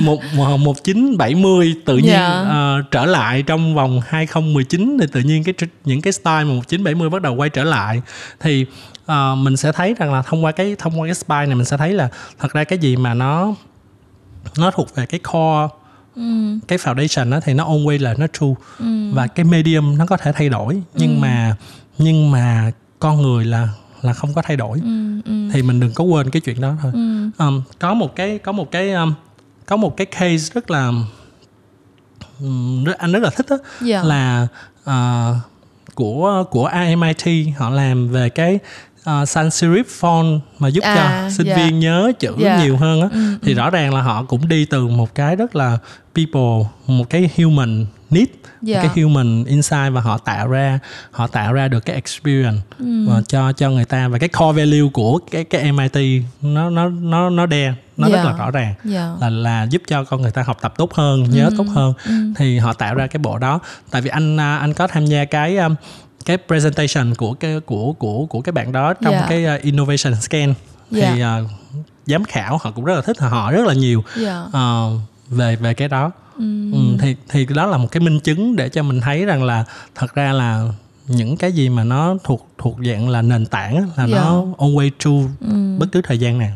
một 0.00 0.20
một- 0.36 0.56
1970 0.56 1.74
tự 1.84 1.96
nhiên 1.96 2.06
Dạ. 2.06 2.26
ờ, 2.48 2.82
trở 2.90 3.04
lại 3.06 3.42
trong 3.42 3.74
vòng 3.74 4.00
2019 4.08 4.96
thì 5.00 5.06
tự 5.12 5.20
nhiên 5.20 5.44
cái 5.44 5.54
những 5.84 6.00
cái 6.00 6.12
style 6.12 6.44
mà 6.44 6.52
1970 6.54 7.10
bắt 7.10 7.22
đầu 7.22 7.34
quay 7.34 7.50
trở 7.50 7.64
lại 7.64 8.02
thì 8.40 8.66
ờ, 9.06 9.34
mình 9.34 9.56
sẽ 9.56 9.72
thấy 9.72 9.94
rằng 9.98 10.12
là 10.12 10.22
thông 10.22 10.44
qua 10.44 10.52
cái 10.52 10.76
thông 10.78 11.00
qua 11.00 11.06
cái 11.06 11.14
spy 11.14 11.34
này 11.34 11.54
mình 11.54 11.64
sẽ 11.64 11.76
thấy 11.76 11.92
là 11.92 12.08
thật 12.38 12.52
ra 12.52 12.64
cái 12.64 12.78
gì 12.78 12.96
mà 12.96 13.14
nó 13.14 13.54
nó 14.58 14.70
thuộc 14.70 14.94
về 14.94 15.06
cái 15.06 15.20
core 15.20 15.74
cái 16.68 16.78
foundation 16.78 17.30
đó 17.30 17.40
thì 17.44 17.54
nó 17.54 17.64
always 17.68 18.02
là 18.02 18.14
nó 18.18 18.26
true. 18.26 18.54
Và 19.12 19.26
cái 19.26 19.44
medium 19.44 19.98
nó 19.98 20.06
có 20.06 20.16
thể 20.16 20.32
thay 20.32 20.48
đổi 20.48 20.82
nhưng 20.94 21.20
mà 21.20 21.56
nhưng 21.98 22.30
mà 22.30 22.72
con 22.98 23.22
người 23.22 23.44
là 23.44 23.68
là 24.02 24.12
không 24.12 24.34
có 24.34 24.42
thay 24.42 24.56
đổi. 24.56 24.80
Thì 25.52 25.62
mình 25.62 25.80
đừng 25.80 25.92
có 25.94 26.04
quên 26.04 26.30
cái 26.30 26.40
chuyện 26.40 26.60
đó 26.60 26.74
thôi. 26.82 26.92
Um, 27.38 27.62
có 27.78 27.94
một 27.94 28.16
cái 28.16 28.38
có 28.38 28.52
một 28.52 28.70
cái 28.70 28.92
um, 28.92 29.14
có 29.66 29.76
một 29.76 29.96
cái 29.96 30.06
case 30.06 30.54
rất 30.54 30.70
là 30.70 30.92
um, 32.40 32.84
rất, 32.84 32.98
anh 32.98 33.12
rất 33.12 33.22
là 33.22 33.30
thích 33.30 33.46
đó, 33.50 33.56
Dạ. 33.80 34.02
là 34.02 34.46
uh, 34.90 35.36
của 35.94 36.44
của 36.50 36.70
IMIT 36.86 37.48
họ 37.56 37.70
làm 37.70 38.08
về 38.08 38.28
cái 38.28 38.58
uh, 39.10 39.28
sans 39.28 39.64
serif 39.64 39.84
font 40.00 40.40
mà 40.58 40.68
giúp 40.68 40.84
À, 40.84 40.94
cho 40.96 41.30
sinh 41.30 41.46
dạ. 41.46 41.56
viên 41.56 41.80
nhớ 41.80 42.12
chữ 42.18 42.34
Dạ. 42.38 42.58
nhiều 42.64 42.76
hơn 42.76 43.00
á 43.00 43.08
thì 43.42 43.54
rõ 43.54 43.70
ràng 43.70 43.94
là 43.94 44.02
họ 44.02 44.22
cũng 44.22 44.48
đi 44.48 44.64
từ 44.64 44.86
một 44.86 45.14
cái 45.14 45.36
rất 45.36 45.56
là 45.56 45.78
people 46.14 46.70
một 46.86 47.10
cái 47.10 47.30
human 47.36 47.86
need 48.10 48.28
Dạ. 48.62 48.82
cái 48.82 49.02
human 49.02 49.44
insight 49.44 49.92
và 49.92 50.00
họ 50.00 50.18
tạo 50.18 50.48
ra 50.48 50.78
họ 51.10 51.26
tạo 51.26 51.52
ra 51.52 51.68
được 51.68 51.80
cái 51.84 51.94
experience 51.96 52.58
Ừ. 52.78 53.06
và 53.08 53.22
cho 53.28 53.52
cho 53.52 53.70
người 53.70 53.84
ta 53.84 54.08
và 54.08 54.18
cái 54.18 54.28
core 54.28 54.58
value 54.64 54.90
của 54.92 55.18
cái 55.30 55.44
cái 55.44 55.72
MIT 55.72 56.22
nó 56.42 56.70
nó 56.70 56.88
nó 56.88 57.30
nó 57.30 57.46
đe 57.46 57.72
nó 57.96 58.08
Dạ. 58.08 58.16
rất 58.16 58.24
là 58.24 58.32
rõ 58.32 58.50
ràng 58.50 58.74
Dạ. 58.84 59.10
là 59.20 59.30
là 59.30 59.66
giúp 59.70 59.82
cho 59.88 60.04
con 60.04 60.22
người 60.22 60.30
ta 60.30 60.42
học 60.42 60.58
tập 60.60 60.74
tốt 60.76 60.94
hơn 60.94 61.24
nhớ 61.30 61.50
tốt 61.58 61.66
hơn 61.74 61.92
thì 62.36 62.58
họ 62.58 62.72
tạo 62.72 62.94
ra 62.94 63.06
cái 63.06 63.18
bộ 63.22 63.38
đó 63.38 63.60
tại 63.90 64.02
vì 64.02 64.10
anh 64.10 64.36
à, 64.40 64.56
anh 64.56 64.72
có 64.74 64.86
tham 64.86 65.06
gia 65.06 65.24
cái 65.24 65.56
um, 65.56 65.74
cái 66.26 66.38
presentation 66.46 67.14
của 67.14 67.34
cái 67.34 67.60
của 67.60 67.92
của 67.92 68.26
của 68.26 68.40
cái 68.40 68.52
bạn 68.52 68.72
đó 68.72 68.94
trong 68.94 69.12
Dạ. 69.14 69.26
cái 69.28 69.46
uh, 69.56 69.62
innovation 69.62 70.14
scan 70.20 70.54
thì 70.90 71.00
Dạ. 71.00 71.38
uh, 71.44 71.50
giám 72.06 72.24
khảo 72.24 72.58
họ 72.62 72.70
cũng 72.70 72.84
rất 72.84 72.94
là 72.94 73.00
thích 73.02 73.18
họ 73.20 73.52
rất 73.52 73.66
là 73.66 73.74
nhiều 73.74 74.04
Dạ. 74.16 74.42
ờ, 74.52 74.90
về 75.28 75.56
về 75.56 75.74
cái 75.74 75.88
đó 75.88 76.10
Ừ. 76.38 76.72
ừ, 76.72 76.78
thì 77.00 77.16
thì 77.28 77.46
đó 77.54 77.66
là 77.66 77.76
một 77.76 77.88
cái 77.90 78.00
minh 78.00 78.20
chứng 78.20 78.56
để 78.56 78.68
cho 78.68 78.82
mình 78.82 79.00
thấy 79.00 79.24
rằng 79.24 79.42
là 79.44 79.64
thật 79.94 80.14
ra 80.14 80.32
là 80.32 80.68
những 81.08 81.36
cái 81.36 81.52
gì 81.52 81.68
mà 81.68 81.84
nó 81.84 82.16
thuộc 82.24 82.46
thuộc 82.58 82.76
dạng 82.86 83.08
là 83.08 83.22
nền 83.22 83.46
tảng 83.46 83.88
là 83.96 84.06
Dạ. 84.06 84.16
nó 84.16 84.44
always 84.58 84.90
true 84.98 85.28
bất 85.78 85.86
cứ 85.92 86.00
thời 86.02 86.18
gian 86.18 86.38
nào. 86.38 86.52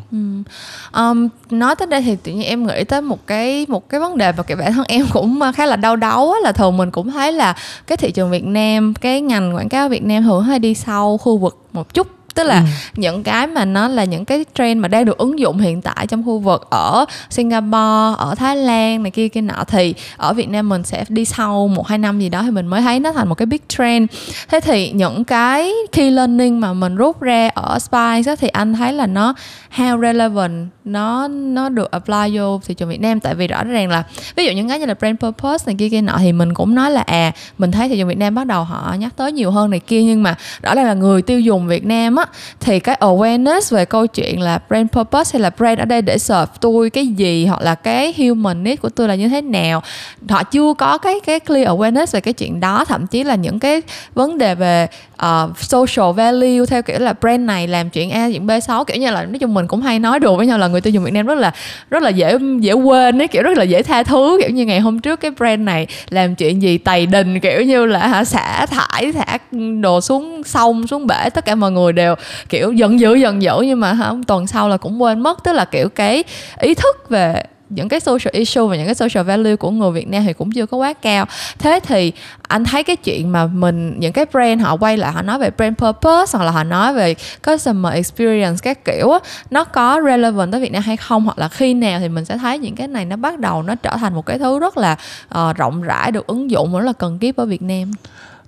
Um, 0.93 1.29
nói 1.51 1.77
tới 1.77 1.87
đây 1.87 2.03
thì 2.03 2.17
tự 2.17 2.33
nhiên 2.33 2.43
em 2.43 2.67
nghĩ 2.67 2.85
tới 2.85 3.01
một 3.03 3.27
cái 3.27 3.67
một 3.69 3.89
cái 3.89 4.01
vấn 4.01 4.19
đề 4.19 4.33
mà 4.33 4.43
kiểu 4.43 4.57
bản 4.57 4.73
thân 4.73 4.85
em 4.89 5.07
cũng 5.13 5.41
khá 5.57 5.67
là 5.67 5.77
đau 5.77 5.97
đáu 5.97 6.31
á, 6.33 6.39
là 6.43 6.53
thường 6.53 6.77
mình 6.77 6.91
cũng 6.91 7.11
thấy 7.11 7.33
là 7.33 7.57
cái 7.87 7.97
thị 7.97 8.11
trường 8.13 8.31
Việt 8.31 8.45
Nam 8.45 8.95
cái 9.01 9.21
ngành 9.21 9.57
quảng 9.57 9.69
cáo 9.69 9.89
Việt 9.89 10.03
Nam 10.03 10.23
thường 10.23 10.43
hay 10.43 10.59
đi 10.59 10.75
sau 10.75 11.19
khu 11.19 11.39
vực 11.39 11.59
một 11.73 11.95
chút 11.95 12.07
tức 12.41 12.47
là 12.47 12.63
những 12.97 13.23
cái 13.23 13.47
mà 13.47 13.65
nó 13.65 13.89
là 13.89 14.05
những 14.05 14.25
cái 14.25 14.45
trend 14.55 14.81
mà 14.81 14.89
đang 14.89 15.05
được 15.05 15.19
ứng 15.19 15.39
dụng 15.39 15.59
hiện 15.59 15.83
tại 15.83 16.07
trong 16.07 16.23
khu 16.27 16.39
vực 16.39 16.67
ở 16.71 17.05
Singapore 17.31 18.17
ở 18.19 18.35
Thái 18.37 18.57
Lan 18.57 19.03
này 19.03 19.11
kia 19.11 19.29
kia 19.29 19.41
nọ 19.41 19.65
thì 19.67 19.95
ở 20.17 20.33
Việt 20.33 20.49
Nam 20.49 20.69
mình 20.69 20.83
sẽ 20.83 21.05
đi 21.09 21.25
sau 21.25 21.69
một 21.69 21.89
hai 21.89 21.99
năm 21.99 22.21
gì 22.21 22.29
đó 22.29 22.43
thì 22.43 22.51
mình 22.51 22.67
mới 22.67 22.83
thấy 22.83 23.01
nó 23.01 23.13
thành 23.13 23.29
một 23.29 23.35
cái 23.35 23.47
big 23.47 23.61
trend. 23.69 24.11
Thế 24.49 24.61
thì 24.61 24.91
những 24.91 25.25
cái 25.25 25.73
key 25.93 26.11
learning 26.11 26.61
mà 26.61 26.73
mình 26.73 26.97
rút 26.97 27.21
ra 27.21 27.51
ở 27.55 27.79
Spice 27.79 28.31
á, 28.31 28.37
thì 28.41 28.49
anh 28.49 28.75
thấy 28.75 28.93
là 28.93 29.07
nó 29.07 29.35
how 29.77 30.01
relevant 30.01 30.69
nó 30.85 31.29
nó 31.29 31.69
được 31.69 31.91
apply 31.91 32.37
vô 32.37 32.61
thị 32.67 32.75
trường 32.75 32.89
Việt 32.89 33.01
Nam. 33.01 33.21
Tại 33.21 33.35
vì 33.35 33.47
rõ 33.47 33.65
ràng 33.65 33.91
là 33.91 34.03
ví 34.37 34.45
dụ 34.45 34.53
những 34.53 34.69
cái 34.69 34.79
như 34.79 34.87
là 34.87 34.95
brand 34.95 35.19
purpose 35.21 35.65
này 35.67 35.77
kia 35.79 35.89
kia 35.89 36.01
nọ 36.01 36.17
thì 36.19 36.33
mình 36.33 36.55
cũng 36.55 36.75
nói 36.75 36.91
là 36.91 37.01
à 37.01 37.33
mình 37.59 37.73
thấy 37.73 37.89
thị 37.89 37.97
trường 37.99 38.09
Việt 38.09 38.19
Nam 38.19 38.35
bắt 38.35 38.47
đầu 38.47 38.65
họ 38.65 38.95
nhắc 38.99 39.17
tới 39.17 39.33
nhiều 39.33 39.51
hơn 39.51 39.71
này 39.71 39.81
kia 39.81 40.03
nhưng 40.03 40.23
mà 40.23 40.35
rõ 40.63 40.75
ràng 40.75 40.87
là 40.87 40.95
người 40.95 41.23
tiêu 41.23 41.41
dùng 41.41 41.67
Việt 41.67 41.85
Nam 41.85 42.17
á 42.17 42.27
thì 42.61 42.81
cái 42.81 42.97
awareness 43.01 43.77
về 43.77 43.85
câu 43.85 44.07
chuyện 44.07 44.41
là 44.41 44.59
brand 44.69 44.89
purpose 44.93 45.31
hay 45.33 45.43
là 45.43 45.51
brand 45.59 45.79
ở 45.79 45.85
đây 45.85 46.03
để 46.03 46.19
serve 46.19 46.53
tôi 46.61 46.91
cái 46.91 47.07
gì 47.07 47.47
hoặc 47.47 47.63
là 47.63 47.75
cái 47.75 48.15
human 48.19 48.65
need 48.65 48.79
của 48.81 48.89
tôi 48.89 49.09
là 49.09 49.15
như 49.15 49.29
thế 49.29 49.41
nào. 49.41 49.83
Họ 50.29 50.43
chưa 50.43 50.75
có 50.79 50.99
cái 50.99 51.21
cái 51.27 51.41
clear 51.41 51.69
awareness 51.69 52.07
về 52.13 52.21
cái 52.21 52.35
chuyện 52.35 52.61
đó. 52.61 52.85
Thậm 52.85 53.07
chí 53.07 53.25
là 53.25 53.35
những 53.35 53.59
cái 53.59 53.83
vấn 54.15 54.39
đề 54.39 54.55
về 54.55 54.87
uh, 55.25 55.59
social 55.59 56.13
value 56.17 56.67
theo 56.69 56.83
kiểu 56.83 56.99
là 56.99 57.13
brand 57.21 57.41
này 57.41 57.69
làm 57.69 57.91
chuyện 57.91 58.11
A 58.11 58.29
chuyện 58.31 58.47
B 58.47 58.51
xấu. 58.63 58.85
Kiểu 58.85 58.97
như 58.97 59.11
là 59.11 59.25
nói 59.25 59.39
chung 59.39 59.55
mình 59.55 59.67
cũng 59.67 59.83
hay 59.83 59.99
nói 59.99 60.19
đùa 60.19 60.37
với 60.37 60.47
nhau 60.47 60.59
là 60.59 60.69
người 60.69 60.81
tiêu 60.81 60.93
dùng 60.93 61.05
Việt 61.05 61.11
Nam 61.11 61.27
rất 61.27 61.39
là 61.39 61.53
rất 61.91 62.03
là 62.03 62.11
dễ 62.11 62.39
dễ 62.61 62.73
quên 62.73 63.23
ấy 63.23 63.29
kiểu 63.29 63.43
rất 63.43 63.59
là 63.59 63.65
dễ 63.65 63.83
tha 63.83 64.03
thứ. 64.03 64.39
Kiểu 64.43 64.51
như 64.51 64.67
ngày 64.67 64.81
hôm 64.81 65.01
trước 65.01 65.21
cái 65.21 65.31
brand 65.31 65.61
này 65.61 65.87
làm 66.11 66.35
chuyện 66.35 66.63
gì 66.63 66.79
tày 66.79 67.07
đình 67.07 67.41
kiểu 67.41 67.63
như 67.63 67.87
là 67.87 68.07
hả 68.07 68.25
xả 68.25 68.67
thải 68.67 69.13
thả 69.13 69.39
đồ 69.81 70.01
xuống 70.01 70.43
sông 70.45 70.87
xuống 70.87 71.07
bể. 71.07 71.31
Tất 71.31 71.45
cả 71.45 71.55
mọi 71.55 71.73
người 71.73 71.93
đều 71.93 72.10
kiểu 72.49 72.73
giận 72.73 73.01
dữ 73.01 73.15
giận 73.15 73.43
dữ 73.43 73.61
nhưng 73.61 73.81
mà 73.81 73.93
hả 73.93 74.13
tuần 74.27 74.47
sau 74.47 74.69
là 74.69 74.77
cũng 74.77 75.03
quên 75.03 75.21
mất. 75.21 75.45
Tức 75.45 75.53
là 75.53 75.65
kiểu 75.65 75.89
cái 75.89 76.25
ý 76.61 76.75
thức 76.75 77.09
về 77.09 77.43
những 77.71 77.89
cái 77.89 78.01
social 78.01 78.33
issue 78.33 78.63
và 78.63 78.77
những 78.77 78.87
cái 78.87 78.95
social 78.95 79.27
value 79.27 79.57
của 79.57 79.71
người 79.71 79.91
Việt 79.91 80.09
Nam 80.09 80.23
thì 80.27 80.33
cũng 80.33 80.51
chưa 80.51 80.67
có 80.67 80.77
quá 80.77 80.93
cao. 80.93 81.27
Thế 81.59 81.81
thì 81.83 82.13
anh 82.49 82.65
thấy 82.65 82.85
cái 82.85 82.97
chuyện 82.97 83.33
mà 83.33 83.47
mình 83.47 83.95
những 83.99 84.13
cái 84.13 84.27
brand 84.33 84.63
họ 84.63 84.77
quay 84.77 84.97
lại 84.97 85.13
họ 85.13 85.23
nói 85.23 85.39
về 85.39 85.51
brand 85.57 85.77
purpose 85.77 86.39
hoặc 86.39 86.45
là 86.45 86.51
họ 86.51 86.65
nói 86.65 86.93
về 86.93 87.15
customer 87.47 87.95
experience 87.95 88.59
các 88.63 88.85
kiểu 88.85 89.11
á 89.11 89.19
nó 89.51 89.65
có 89.65 90.01
relevant 90.07 90.53
tới 90.53 90.61
Việt 90.61 90.73
Nam 90.73 90.83
hay 90.83 90.97
không? 90.97 91.25
Hoặc 91.25 91.39
là 91.39 91.49
khi 91.49 91.75
nào 91.75 92.01
thì 92.01 92.09
mình 92.09 92.25
sẽ 92.25 92.39
thấy 92.39 92.59
những 92.59 92.77
cái 92.77 92.89
này 92.89 93.05
nó 93.05 93.17
bắt 93.17 93.39
đầu 93.39 93.63
nó 93.63 93.75
trở 93.75 93.97
thành 93.97 94.15
một 94.15 94.27
cái 94.27 94.39
thứ 94.39 94.59
rất 94.59 94.77
là 94.79 94.97
uh, 95.39 95.57
rộng 95.57 95.83
rãi 95.83 96.13
được 96.13 96.27
ứng 96.27 96.51
dụng 96.51 96.73
và 96.73 96.81
rất 96.81 96.87
là 96.87 96.93
cần 96.93 97.19
kiếp 97.19 97.37
ở 97.37 97.47
Việt 97.47 97.63
Nam? 97.63 97.91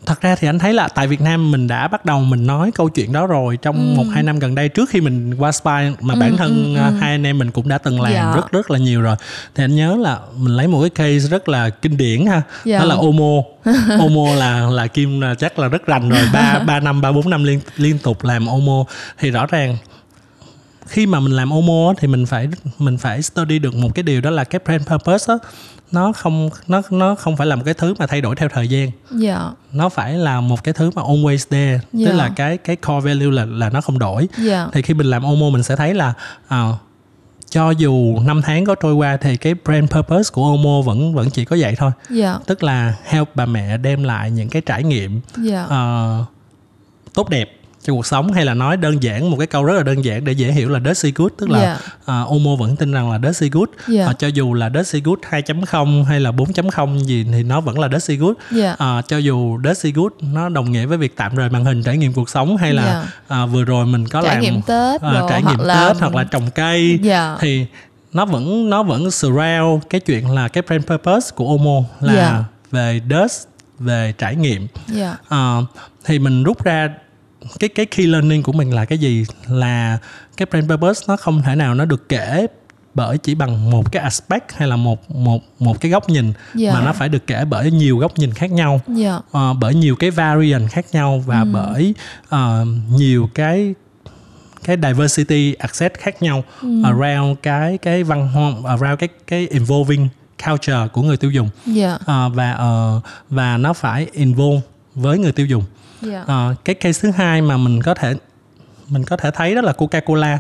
Thật 0.06 0.20
ra 0.20 0.34
thì 0.34 0.48
anh 0.48 0.58
thấy 0.58 0.72
là 0.74 0.88
tại 0.88 1.06
Việt 1.06 1.20
Nam 1.20 1.50
mình 1.50 1.68
đã 1.68 1.88
bắt 1.88 2.04
đầu 2.04 2.20
mình 2.20 2.46
nói 2.46 2.70
câu 2.74 2.88
chuyện 2.88 3.12
đó 3.12 3.26
rồi 3.26 3.56
trong 3.62 3.96
một 3.96 4.04
hai 4.12 4.22
năm 4.22 4.38
gần 4.38 4.54
đây 4.54 4.68
trước 4.68 4.88
khi 4.90 5.00
mình 5.00 5.34
qua 5.38 5.52
Spy 5.52 5.70
mà 6.00 6.14
bản 6.14 6.36
thân 6.36 6.74
à, 6.76 6.90
hai 7.00 7.10
anh 7.10 7.26
em 7.26 7.38
mình 7.38 7.50
cũng 7.50 7.68
đã 7.68 7.78
từng 7.78 8.00
làm 8.00 8.12
Dạ. 8.12 8.32
rất 8.36 8.52
rất 8.52 8.70
là 8.70 8.78
nhiều 8.78 9.02
rồi. 9.02 9.16
Thì 9.54 9.64
anh 9.64 9.74
nhớ 9.76 9.96
là 10.00 10.18
mình 10.36 10.56
lấy 10.56 10.66
một 10.68 10.80
cái 10.80 10.90
case 10.90 11.28
rất 11.28 11.48
là 11.48 11.70
kinh 11.70 11.96
điển 11.96 12.26
ha 12.26 12.42
Dạ. 12.64 12.78
đó 12.78 12.84
là 12.84 12.94
Omo. 12.94 13.42
Omo 13.98 14.34
là 14.34 14.60
là 14.70 14.86
Kim 14.86 15.20
là 15.20 15.34
chắc 15.34 15.58
là 15.58 15.68
rất 15.68 15.86
rành 15.86 16.08
rồi 16.08 16.28
ba 16.32 16.58
ba 16.66 16.80
năm 16.80 17.00
ba 17.00 17.12
bốn 17.12 17.30
năm 17.30 17.44
liên 17.44 17.60
liên 17.76 17.98
tục 17.98 18.24
làm 18.24 18.46
Omo. 18.46 18.84
Thì 19.18 19.30
rõ 19.30 19.46
ràng 19.46 19.76
khi 20.86 21.06
mà 21.06 21.20
mình 21.20 21.32
làm 21.32 21.50
Omo 21.50 21.94
thì 21.98 22.08
mình 22.08 22.26
phải 22.26 22.48
mình 22.78 22.98
phải 22.98 23.22
study 23.22 23.58
được 23.58 23.74
một 23.74 23.94
cái 23.94 24.02
điều 24.02 24.20
đó 24.20 24.30
là 24.30 24.44
cái 24.44 24.60
brand 24.64 24.86
purpose 24.88 25.32
á 25.32 25.38
nó 25.92 26.12
không 26.12 26.50
nó 26.68 26.83
nó 26.90 27.14
không 27.14 27.37
phải 27.37 27.46
là 27.46 27.57
một 27.57 27.62
cái 27.64 27.74
thứ 27.74 27.94
mà 27.98 28.07
thay 28.07 28.20
đổi 28.20 28.37
theo 28.37 28.48
thời 28.48 28.68
gian. 28.68 28.90
Dạ. 29.11 29.50
Nó 29.72 29.88
phải 29.88 30.14
là 30.14 30.40
một 30.40 30.64
cái 30.64 30.74
thứ 30.74 30.90
mà 30.94 31.02
always 31.02 31.46
there 31.50 31.81
Dạ. 31.92 32.11
tức 32.11 32.16
là 32.16 32.28
cái 32.37 32.59
cái 32.59 32.76
core 32.76 33.09
value 33.09 33.31
là 33.31 33.44
là 33.44 33.70
nó 33.70 33.81
không 33.81 33.98
đổi. 33.98 34.28
Dạ. 34.38 34.68
Thì 34.72 34.83
khi 34.83 34.94
mình 34.94 35.07
làm 35.07 35.22
Omo 35.22 35.50
mình 35.50 35.62
sẽ 35.62 35.76
thấy 35.76 35.94
là 35.94 36.12
à, 36.48 36.68
cho 37.50 37.70
dù 37.70 38.18
năm 38.24 38.42
tháng 38.42 38.64
có 38.64 38.74
trôi 38.74 38.94
qua 38.94 39.16
thì 39.16 39.37
cái 39.37 39.55
brand 39.64 39.90
purpose 39.90 40.31
của 40.33 40.44
Omo 40.44 40.83
vẫn 40.83 41.14
vẫn 41.14 41.31
chỉ 41.31 41.44
có 41.44 41.57
vậy 41.61 41.74
thôi. 41.78 41.90
Dạ. 42.11 42.38
Tức 42.46 42.62
là 42.62 42.94
help 43.05 43.37
bà 43.37 43.46
mẹ 43.46 43.76
đem 43.76 44.02
lại 44.02 44.31
những 44.31 44.48
cái 44.48 44.62
trải 44.66 44.83
nghiệm 44.85 45.20
dạ. 45.37 45.64
ờ, 45.64 46.24
tốt 47.14 47.28
đẹp 47.28 47.50
cho 47.83 47.92
cuộc 47.92 48.07
sống 48.07 48.33
hay 48.33 48.45
là 48.45 48.55
nói 48.55 48.77
đơn 48.77 49.03
giản 49.03 49.31
một 49.31 49.37
cái 49.38 49.47
câu 49.47 49.64
rất 49.64 49.75
là 49.75 49.83
đơn 49.83 50.05
giản 50.05 50.25
để 50.25 50.33
dễ 50.33 50.53
hiểu 50.53 50.68
là 50.68 50.81
Dirty 50.85 51.12
Good 51.16 51.33
tức 51.38 51.51
là 51.51 51.61
Dạ. 51.62 51.79
ờ, 52.05 52.25
Omo 52.29 52.57
vẫn 52.59 52.77
tin 52.77 52.92
rằng 52.92 53.11
là 53.11 53.18
Dirty 53.23 53.51
Good 53.51 53.68
Dạ. 53.88 54.05
Ờ, 54.07 54.12
cho 54.12 54.27
dù 54.27 54.55
là 54.55 54.71
Dirty 54.75 55.01
Good 55.01 55.18
2.0 55.31 56.05
hay 56.05 56.21
là 56.21 56.31
4.0 56.33 56.99
gì 56.99 57.27
thì 57.33 57.42
nó 57.42 57.61
vẫn 57.61 57.79
là 57.79 57.88
Dirty 57.88 58.16
Good 58.16 58.37
Dạ. 58.51 58.75
Ờ, 58.79 59.03
cho 59.09 59.16
dù 59.18 59.59
Dirty 59.64 59.92
Good 59.92 60.12
nó 60.21 60.49
đồng 60.49 60.73
nghĩa 60.73 60.87
với 60.87 60.99
việc 60.99 61.16
tạm 61.16 61.35
rời 61.37 61.51
màn 61.51 61.64
hình 61.64 61.83
trải 61.83 61.97
nghiệm 61.97 62.12
cuộc 62.12 62.29
sống 62.31 62.57
hay 62.57 62.73
là 62.73 62.83
Dạ. 62.85 63.05
ờ, 63.29 63.47
vừa 63.47 63.64
rồi 63.64 63.87
mình 63.87 64.09
có 64.09 64.23
trải 64.23 64.35
làm 64.35 64.42
nghiệm 64.42 64.62
Tết 64.62 65.03
đồ, 65.03 65.29
trải 65.29 65.42
nghiệm 65.42 65.59
là 65.59 65.88
Tết 65.88 66.01
hoặc 66.01 66.14
là 66.14 66.25
trồng 66.25 66.51
cây 66.55 66.99
Dạ. 67.03 67.37
thì 67.40 67.66
nó 68.12 68.25
vẫn 68.25 68.71
nó 68.71 68.83
vẫn 68.83 69.11
surround 69.11 69.83
cái 69.90 70.01
chuyện 70.01 70.31
là 70.31 70.49
cái 70.49 70.62
brand 70.66 70.85
purpose 70.87 71.31
của 71.35 71.49
Omo 71.49 71.88
là 72.01 72.14
Dạ. 72.14 72.45
về 72.71 73.01
dust 73.11 73.47
về 73.79 74.14
trải 74.18 74.37
nghiệm 74.37 74.66
dạ 74.87 75.16
Ờ, 75.29 75.64
thì 76.05 76.18
mình 76.18 76.42
rút 76.42 76.64
ra 76.64 76.88
cái 77.61 77.68
cái 77.68 77.87
key 77.87 78.07
learning 78.07 78.42
của 78.42 78.52
mình 78.52 78.74
là 78.74 78.85
cái 78.85 78.98
gì? 78.98 79.24
Là 79.48 79.98
cái 80.37 80.46
brand 80.50 80.68
purpose 80.70 81.05
nó 81.09 81.16
không 81.16 81.42
thể 81.42 81.55
nào 81.55 81.74
nó 81.74 81.85
được 81.85 82.09
kể 82.09 82.46
bởi 82.94 83.18
chỉ 83.18 83.35
bằng 83.35 83.70
một 83.70 83.92
cái 83.92 84.02
aspect 84.02 84.52
hay 84.57 84.68
là 84.68 84.76
một 84.76 85.11
một 85.11 85.42
một 85.59 85.81
cái 85.81 85.90
góc 85.90 86.09
nhìn 86.09 86.33
Dạ. 86.55 86.72
mà 86.74 86.81
nó 86.85 86.92
phải 86.92 87.09
được 87.09 87.26
kể 87.26 87.44
bởi 87.44 87.70
nhiều 87.70 87.98
góc 87.98 88.18
nhìn 88.18 88.33
khác 88.35 88.50
nhau. 88.50 88.81
Dạ. 88.88 89.18
Ờ, 89.33 89.52
bởi 89.55 89.74
nhiều 89.74 89.96
cái 89.96 90.11
variant 90.11 90.70
khác 90.70 90.87
nhau 90.92 91.22
và 91.26 91.44
bởi 91.44 91.94
ờ, 92.28 92.64
nhiều 92.90 93.28
cái 93.35 93.74
cái 94.64 94.76
diversity 94.83 95.55
access 95.55 95.94
khác 95.98 96.22
nhau 96.22 96.44
around 96.85 97.38
cái 97.42 97.78
cái 97.78 98.05
văn 98.05 98.28
hóa 98.28 98.52
around 98.66 98.98
cái 98.98 99.09
cái 99.26 99.48
involving 99.48 100.09
culture 100.46 100.88
của 100.92 101.02
người 101.02 101.16
tiêu 101.16 101.31
dùng. 101.31 101.48
Dạ. 101.66 101.98
Ờ, 102.07 102.28
và 102.28 102.52
ờ, 102.52 103.00
và 103.31 103.57
nó 103.57 103.72
phải 103.72 104.07
involve 104.12 104.61
với 104.94 105.18
người 105.18 105.33
tiêu 105.33 105.46
dùng 105.46 105.64
dạ. 106.02 106.24
Ờ, 106.26 106.54
cái 106.64 106.74
case 106.74 107.00
thứ 107.02 107.10
hai 107.10 107.42
mà 107.42 107.56
mình 107.56 107.82
có 107.82 107.94
thể 107.94 108.14
mình 108.88 109.04
có 109.04 109.16
thể 109.16 109.30
thấy 109.34 109.54
đó 109.54 109.60
là 109.60 109.72
Coca-Cola. 109.72 110.38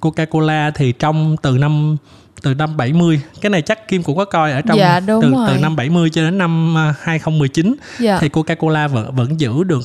Coca-Cola 0.00 0.70
thì 0.74 0.92
trong 0.92 1.36
từ 1.42 1.58
năm 1.58 1.96
từ 2.42 2.54
năm 2.54 2.76
70 2.76 3.20
cái 3.40 3.50
này 3.50 3.62
chắc 3.62 3.88
Kim 3.88 4.02
cũng 4.02 4.16
có 4.16 4.24
coi 4.24 4.52
ở 4.52 4.60
trong 4.60 4.78
Dạ, 4.78 5.00
đúng 5.00 5.22
từ 5.22 5.30
rồi. 5.30 5.48
từ 5.48 5.60
năm 5.60 5.76
70 5.76 6.10
cho 6.10 6.22
đến 6.22 6.38
năm 6.38 6.76
à, 6.78 6.94
2019 7.00 7.76
Dạ. 7.98 8.18
thì 8.20 8.28
Coca-Cola 8.28 8.88
vẫn 8.88 9.14
vẫn 9.16 9.40
giữ 9.40 9.64
được 9.64 9.82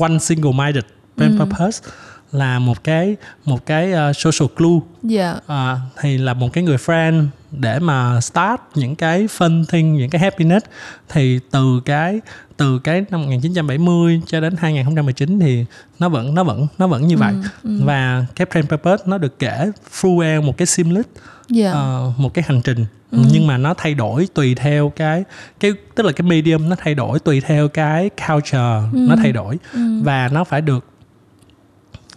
one 0.00 0.18
single 0.18 0.52
minded 0.52 0.84
brand 1.16 1.40
purpose 1.40 1.88
là 2.32 2.58
một 2.58 2.84
cái 2.84 3.16
một 3.44 3.66
cái 3.66 3.92
uh, 3.92 4.16
social 4.16 4.48
glue 4.56 4.78
dạ. 5.02 5.34
À, 5.46 5.76
thì 6.00 6.18
là 6.18 6.34
một 6.34 6.52
cái 6.52 6.64
người 6.64 6.76
friend 6.76 7.26
để 7.50 7.78
mà 7.78 8.20
start 8.20 8.60
những 8.74 8.96
cái 8.96 9.26
fun 9.38 9.64
thing 9.64 9.94
những 9.96 10.10
cái 10.10 10.20
happiness. 10.20 10.66
Thì 11.08 11.40
từ 11.50 11.80
cái 11.84 12.20
từ 12.58 12.78
cái 12.78 13.04
năm 13.10 13.20
1970 13.20 14.20
cho 14.26 14.40
đến 14.40 14.54
2019 14.58 15.40
thì 15.40 15.64
nó 15.98 16.08
vẫn 16.08 16.34
nó 16.34 16.44
vẫn 16.44 16.66
nó 16.78 16.86
vẫn 16.86 17.06
như 17.06 17.16
vậy. 17.16 17.34
và 17.62 18.26
cái 18.36 18.46
brand 18.50 18.68
purpose 18.68 19.04
nó 19.06 19.18
được 19.18 19.38
kể 19.38 19.70
throughout 20.00 20.44
một 20.44 20.56
cái 20.56 20.66
seamless 20.66 21.08
dạ. 21.48 21.72
ờ, 21.72 22.12
một 22.16 22.34
cái 22.34 22.44
hành 22.48 22.62
trình. 22.62 22.86
Nhưng 23.10 23.46
mà 23.46 23.58
nó 23.58 23.74
thay 23.74 23.94
đổi 23.94 24.28
tùy 24.34 24.54
theo 24.54 24.92
cái 24.96 25.24
cái 25.60 25.72
tức 25.94 26.06
là 26.06 26.12
cái 26.12 26.22
medium 26.28 26.68
nó 26.68 26.76
thay 26.78 26.94
đổi 26.94 27.18
tùy 27.18 27.40
theo 27.40 27.68
cái 27.68 28.10
culture 28.28 28.80
nó 28.92 29.16
thay 29.16 29.32
đổi. 29.32 29.58
Và 30.02 30.28
nó 30.32 30.44
phải 30.44 30.60
được 30.60 30.84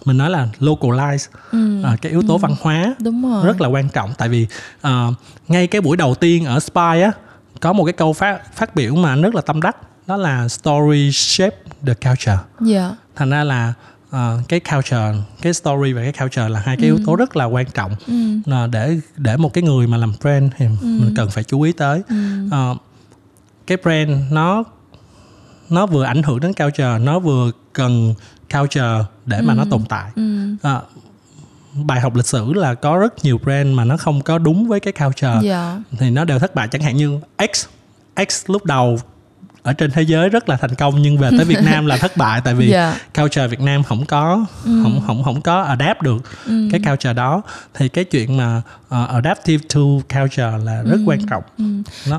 mình 0.06 0.17
nói 0.17 0.30
là 0.30 0.47
localize 0.60 1.27
ờ, 1.84 1.95
cái 2.01 2.12
yếu 2.12 2.23
tố 2.27 2.38
văn 2.38 2.56
hóa 2.62 2.95
đúng 2.99 3.32
rồi. 3.32 3.45
rất 3.45 3.62
là 3.62 3.67
quan 3.67 3.89
trọng. 3.89 4.13
Tại 4.17 4.30
vì 4.30 4.47
ờ, 4.82 5.13
ngay 5.47 5.67
cái 5.67 5.82
buổi 5.82 5.97
đầu 5.97 6.15
tiên 6.15 6.45
ở 6.45 6.60
Spy 6.60 7.01
á 7.01 7.12
có 7.60 7.73
một 7.73 7.86
cái 7.86 7.93
câu 7.93 8.13
phát 8.13 8.56
phát 8.56 8.75
biểu 8.75 8.95
mà 8.95 9.15
rất 9.15 9.36
là 9.36 9.41
tâm 9.41 9.62
đắc 9.62 9.75
đó 10.12 10.17
là 10.17 10.47
story 10.47 11.12
shape 11.12 11.56
the 11.86 11.93
culture. 11.93 12.38
Dạ. 12.62 12.95
Thành 13.15 13.30
ra 13.30 13.43
là 13.43 13.74
ờ, 14.10 14.39
cái 14.47 14.60
culture 14.60 15.13
cái 15.41 15.54
story 15.54 15.93
và 15.93 16.02
cái 16.02 16.13
culture 16.19 16.50
là 16.50 16.60
hai 16.60 16.78
cái 16.78 16.86
yếu 16.86 17.00
tố 17.06 17.15
rất 17.15 17.36
là 17.36 17.45
quan 17.45 17.65
trọng. 17.74 17.95
Ừ. 18.08 18.13
Là 18.45 18.67
để 18.67 19.00
để 19.17 19.38
một 19.38 19.54
cái 19.54 19.63
người 19.63 19.88
mà 19.88 19.97
làm 19.97 20.13
brand 20.21 20.52
thì 20.58 20.67
mình 20.82 21.13
cần 21.15 21.30
phải 21.30 21.43
chú 21.43 21.62
ý 21.62 21.71
tới. 21.71 22.02
Ừ. 22.10 22.15
Ờ, 22.52 22.76
cái 23.67 23.78
brand 23.84 24.12
nó 24.32 24.63
nó 25.69 25.86
vừa 25.86 26.04
ảnh 26.04 26.24
hưởng 26.24 26.39
đến 26.39 26.54
culture 26.54 26.97
nó 27.00 27.19
vừa 27.19 27.52
cần 27.74 28.13
culture 28.54 29.06
để 29.26 29.41
mà 29.41 29.54
nó 29.54 29.65
tồn 29.71 29.82
tại. 29.89 30.12
Ừ. 30.15 30.56
Ờ, 30.62 30.82
bài 31.74 32.00
học 32.02 32.15
lịch 32.15 32.28
sử 32.28 32.54
là 32.54 32.74
có 32.74 32.97
rất 32.97 33.26
nhiều 33.26 33.38
brand 33.43 33.67
mà 33.67 33.86
nó 33.86 33.97
không 33.97 34.21
có 34.21 34.38
đúng 34.38 34.67
với 34.67 34.80
cái 34.80 34.93
culture. 34.93 35.39
Dạ. 35.43 35.80
Thì 35.91 36.10
nó 36.10 36.26
đều 36.26 36.39
thất 36.39 36.56
bại. 36.56 36.67
Chẳng 36.67 36.82
hạn 36.82 36.97
như 36.97 37.19
X 37.54 37.65
X 38.30 38.50
lúc 38.50 38.65
đầu 38.65 39.00
ở 39.63 39.74
trên 39.74 39.91
thế 39.91 40.02
giới 40.02 40.30
rất 40.30 40.50
là 40.50 40.58
thành 40.58 40.76
công 40.76 41.02
nhưng 41.02 41.17
về 41.17 41.30
tới 41.38 41.45
Việt 41.45 41.60
Nam 41.63 41.86
là 41.86 41.97
thất 41.97 42.17
bại 42.17 42.41
tại 42.43 42.54
vì 42.54 42.67
dạ. 42.71 42.95
culture 43.17 43.47
Việt 43.47 43.62
Nam 43.62 43.84
không 43.84 44.06
có 44.06 44.45
không 44.65 45.02
không 45.08 45.24
không 45.24 45.41
có 45.41 45.62
adapt 45.62 46.02
được 46.02 46.17
ừ. 46.45 46.69
cái 46.71 46.82
culture 46.86 47.13
đó. 47.13 47.41
Thì 47.74 47.89
cái 47.89 48.04
chuyện 48.04 48.38
mà 48.38 48.62
uh, 48.86 49.10
adaptive 49.10 49.63
to 49.76 49.82
culture 50.10 50.52
là 50.65 50.84
rất 50.86 50.97
quan 51.06 51.19
trọng. 51.30 51.43
Ừ. 51.58 51.63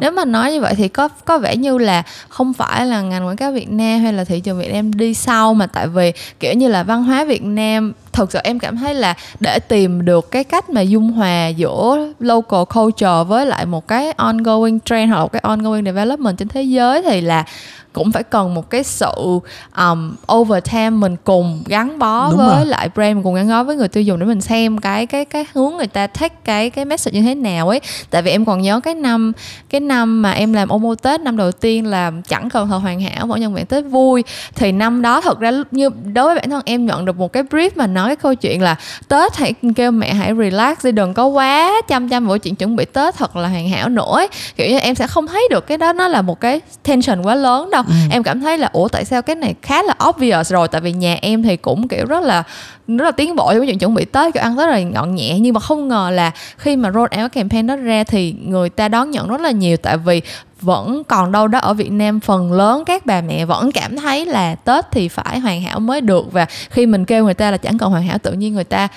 Nếu 0.00 0.10
mà 0.10 0.24
nói 0.24 0.52
như 0.52 0.60
vậy 0.60 0.74
thì 0.74 0.88
có 0.88 1.08
có 1.08 1.38
vẻ 1.38 1.56
như 1.56 1.78
là 1.78 2.02
không 2.28 2.52
phải 2.52 2.86
là 2.86 3.00
ngành 3.00 3.26
quảng 3.26 3.36
cáo 3.36 3.52
Việt 3.52 3.70
Nam 3.70 4.00
hay 4.00 4.12
là 4.12 4.24
thị 4.24 4.40
trường 4.40 4.58
Việt 4.58 4.72
Nam 4.72 4.94
đi 4.94 5.14
sau 5.14 5.54
mà 5.54 5.66
tại 5.66 5.88
vì 5.88 6.12
kiểu 6.40 6.54
như 6.54 6.68
là 6.68 6.82
văn 6.82 7.04
hóa 7.04 7.24
Việt 7.24 7.42
Nam 7.42 7.92
thực 8.12 8.32
sự 8.32 8.38
em 8.44 8.58
cảm 8.58 8.76
thấy 8.76 8.94
là 8.94 9.14
để 9.40 9.58
tìm 9.58 10.04
được 10.04 10.30
cái 10.30 10.44
cách 10.44 10.70
mà 10.70 10.80
dung 10.80 11.12
hòa 11.12 11.48
giữa 11.48 12.12
local 12.20 12.64
culture 12.74 13.24
với 13.26 13.46
lại 13.46 13.66
một 13.66 13.88
cái 13.88 14.12
ongoing 14.12 14.80
trend 14.80 15.10
hoặc 15.10 15.16
là 15.16 15.22
một 15.22 15.32
cái 15.32 15.40
ongoing 15.40 15.84
development 15.84 16.38
trên 16.38 16.48
thế 16.48 16.62
giới 16.62 17.02
thì 17.02 17.20
là 17.20 17.44
cũng 17.92 18.12
phải 18.12 18.22
cần 18.22 18.54
một 18.54 18.70
cái 18.70 18.84
sự 18.84 19.40
um, 19.76 20.14
over 20.32 20.64
time 20.64 20.90
mình 20.90 21.16
cùng 21.24 21.62
gắn 21.66 21.98
bó 21.98 22.30
Đúng 22.30 22.38
với 22.38 22.56
rồi. 22.56 22.66
lại 22.66 22.88
brand 22.94 23.14
mình 23.14 23.22
cùng 23.22 23.34
gắn 23.34 23.48
bó 23.48 23.62
với 23.62 23.76
người 23.76 23.88
tiêu 23.88 24.02
dùng 24.02 24.20
để 24.20 24.26
mình 24.26 24.40
xem 24.40 24.78
cái 24.78 25.06
cái 25.06 25.24
cái 25.24 25.44
hướng 25.54 25.76
người 25.76 25.86
ta 25.86 26.06
take 26.06 26.34
cái 26.44 26.70
cái 26.70 26.84
message 26.84 27.20
như 27.20 27.26
thế 27.26 27.34
nào 27.34 27.68
ấy 27.68 27.80
tại 28.10 28.22
vì 28.22 28.30
em 28.30 28.44
còn 28.44 28.62
nhớ 28.62 28.80
cái 28.80 28.94
năm 28.94 29.32
cái 29.70 29.80
năm 29.80 30.22
mà 30.22 30.32
em 30.32 30.52
làm 30.52 30.68
Omo 30.68 30.94
Tết 31.02 31.20
năm 31.20 31.36
đầu 31.36 31.52
tiên 31.52 31.86
làm 31.86 32.22
chẳng 32.22 32.50
cần 32.50 32.68
thờ 32.68 32.76
hoàn 32.76 33.00
hảo 33.00 33.26
mỗi 33.26 33.40
nhân 33.40 33.54
vẹn 33.54 33.66
Tết 33.66 33.84
vui 33.84 34.24
thì 34.54 34.72
năm 34.72 35.02
đó 35.02 35.20
thật 35.20 35.40
ra 35.40 35.50
như 35.70 35.88
đối 36.12 36.26
với 36.26 36.34
bản 36.34 36.50
thân 36.50 36.62
em 36.64 36.86
nhận 36.86 37.04
được 37.04 37.18
một 37.18 37.32
cái 37.32 37.42
brief 37.42 37.70
mà 37.74 37.86
nói 37.86 38.08
cái 38.08 38.16
câu 38.16 38.34
chuyện 38.34 38.62
là 38.62 38.76
Tết 39.08 39.36
hãy 39.36 39.54
kêu 39.76 39.90
mẹ 39.90 40.14
hãy 40.14 40.34
relax 40.38 40.84
đi 40.84 40.92
đừng 40.92 41.14
có 41.14 41.26
quá 41.26 41.82
chăm 41.88 42.08
chăm 42.08 42.26
vào 42.26 42.38
chuyện 42.38 42.54
chuẩn 42.54 42.76
bị 42.76 42.84
Tết 42.84 43.14
thật 43.14 43.36
là 43.36 43.48
hoàn 43.48 43.68
hảo 43.68 43.88
nữa 43.88 44.12
ấy. 44.12 44.28
kiểu 44.56 44.68
như 44.68 44.78
em 44.78 44.94
sẽ 44.94 45.06
không 45.06 45.26
thấy 45.26 45.48
được 45.50 45.66
cái 45.66 45.78
đó 45.78 45.92
nó 45.92 46.08
là 46.08 46.22
một 46.22 46.40
cái 46.40 46.60
tension 46.82 47.22
quá 47.22 47.34
lớn 47.34 47.70
đâu 47.70 47.81
em 48.10 48.22
cảm 48.22 48.40
thấy 48.40 48.58
là 48.58 48.68
ủa 48.72 48.88
tại 48.88 49.04
sao 49.04 49.22
cái 49.22 49.36
này 49.36 49.54
khá 49.62 49.82
là 49.82 49.94
obvious 50.08 50.52
rồi? 50.52 50.68
Tại 50.68 50.80
vì 50.80 50.92
nhà 50.92 51.18
em 51.22 51.42
thì 51.42 51.56
cũng 51.56 51.88
kiểu 51.88 52.06
rất 52.06 52.22
là 52.22 52.42
rất 52.88 53.04
là 53.04 53.12
tiến 53.12 53.36
bộ 53.36 53.52
trong 53.54 53.66
chuyện 53.66 53.78
chuẩn 53.78 53.94
bị 53.94 54.04
Tết 54.04 54.34
kiểu 54.34 54.42
ăn 54.42 54.56
rất 54.56 54.66
là 54.66 54.80
gọn 54.80 55.14
nhẹ. 55.14 55.38
Nhưng 55.40 55.54
mà 55.54 55.60
không 55.60 55.88
ngờ 55.88 56.10
là 56.12 56.30
khi 56.56 56.76
mà 56.76 56.90
roll 56.90 57.02
out 57.02 57.12
cái 57.12 57.28
campaign 57.28 57.66
đó 57.66 57.76
ra 57.76 58.04
thì 58.04 58.34
người 58.46 58.68
ta 58.68 58.88
đón 58.88 59.10
nhận 59.10 59.28
rất 59.28 59.40
là 59.40 59.50
nhiều. 59.50 59.76
Tại 59.76 59.96
vì 59.96 60.22
vẫn 60.60 61.02
còn 61.08 61.32
đâu 61.32 61.48
đó 61.48 61.58
ở 61.58 61.74
Việt 61.74 61.92
Nam 61.92 62.20
phần 62.20 62.52
lớn 62.52 62.84
các 62.86 63.06
bà 63.06 63.20
mẹ 63.20 63.44
vẫn 63.44 63.72
cảm 63.72 63.96
thấy 63.96 64.26
là 64.26 64.54
Tết 64.54 64.84
thì 64.90 65.08
phải 65.08 65.38
hoàn 65.38 65.62
hảo 65.62 65.80
mới 65.80 66.00
được. 66.00 66.32
Và 66.32 66.46
khi 66.70 66.86
mình 66.86 67.04
kêu 67.04 67.24
người 67.24 67.34
ta 67.34 67.50
là 67.50 67.56
chẳng 67.56 67.78
cần 67.78 67.90
hoàn 67.90 68.02
hảo 68.02 68.18
tự 68.18 68.32
nhiên 68.32 68.54
người 68.54 68.64
ta 68.64 68.88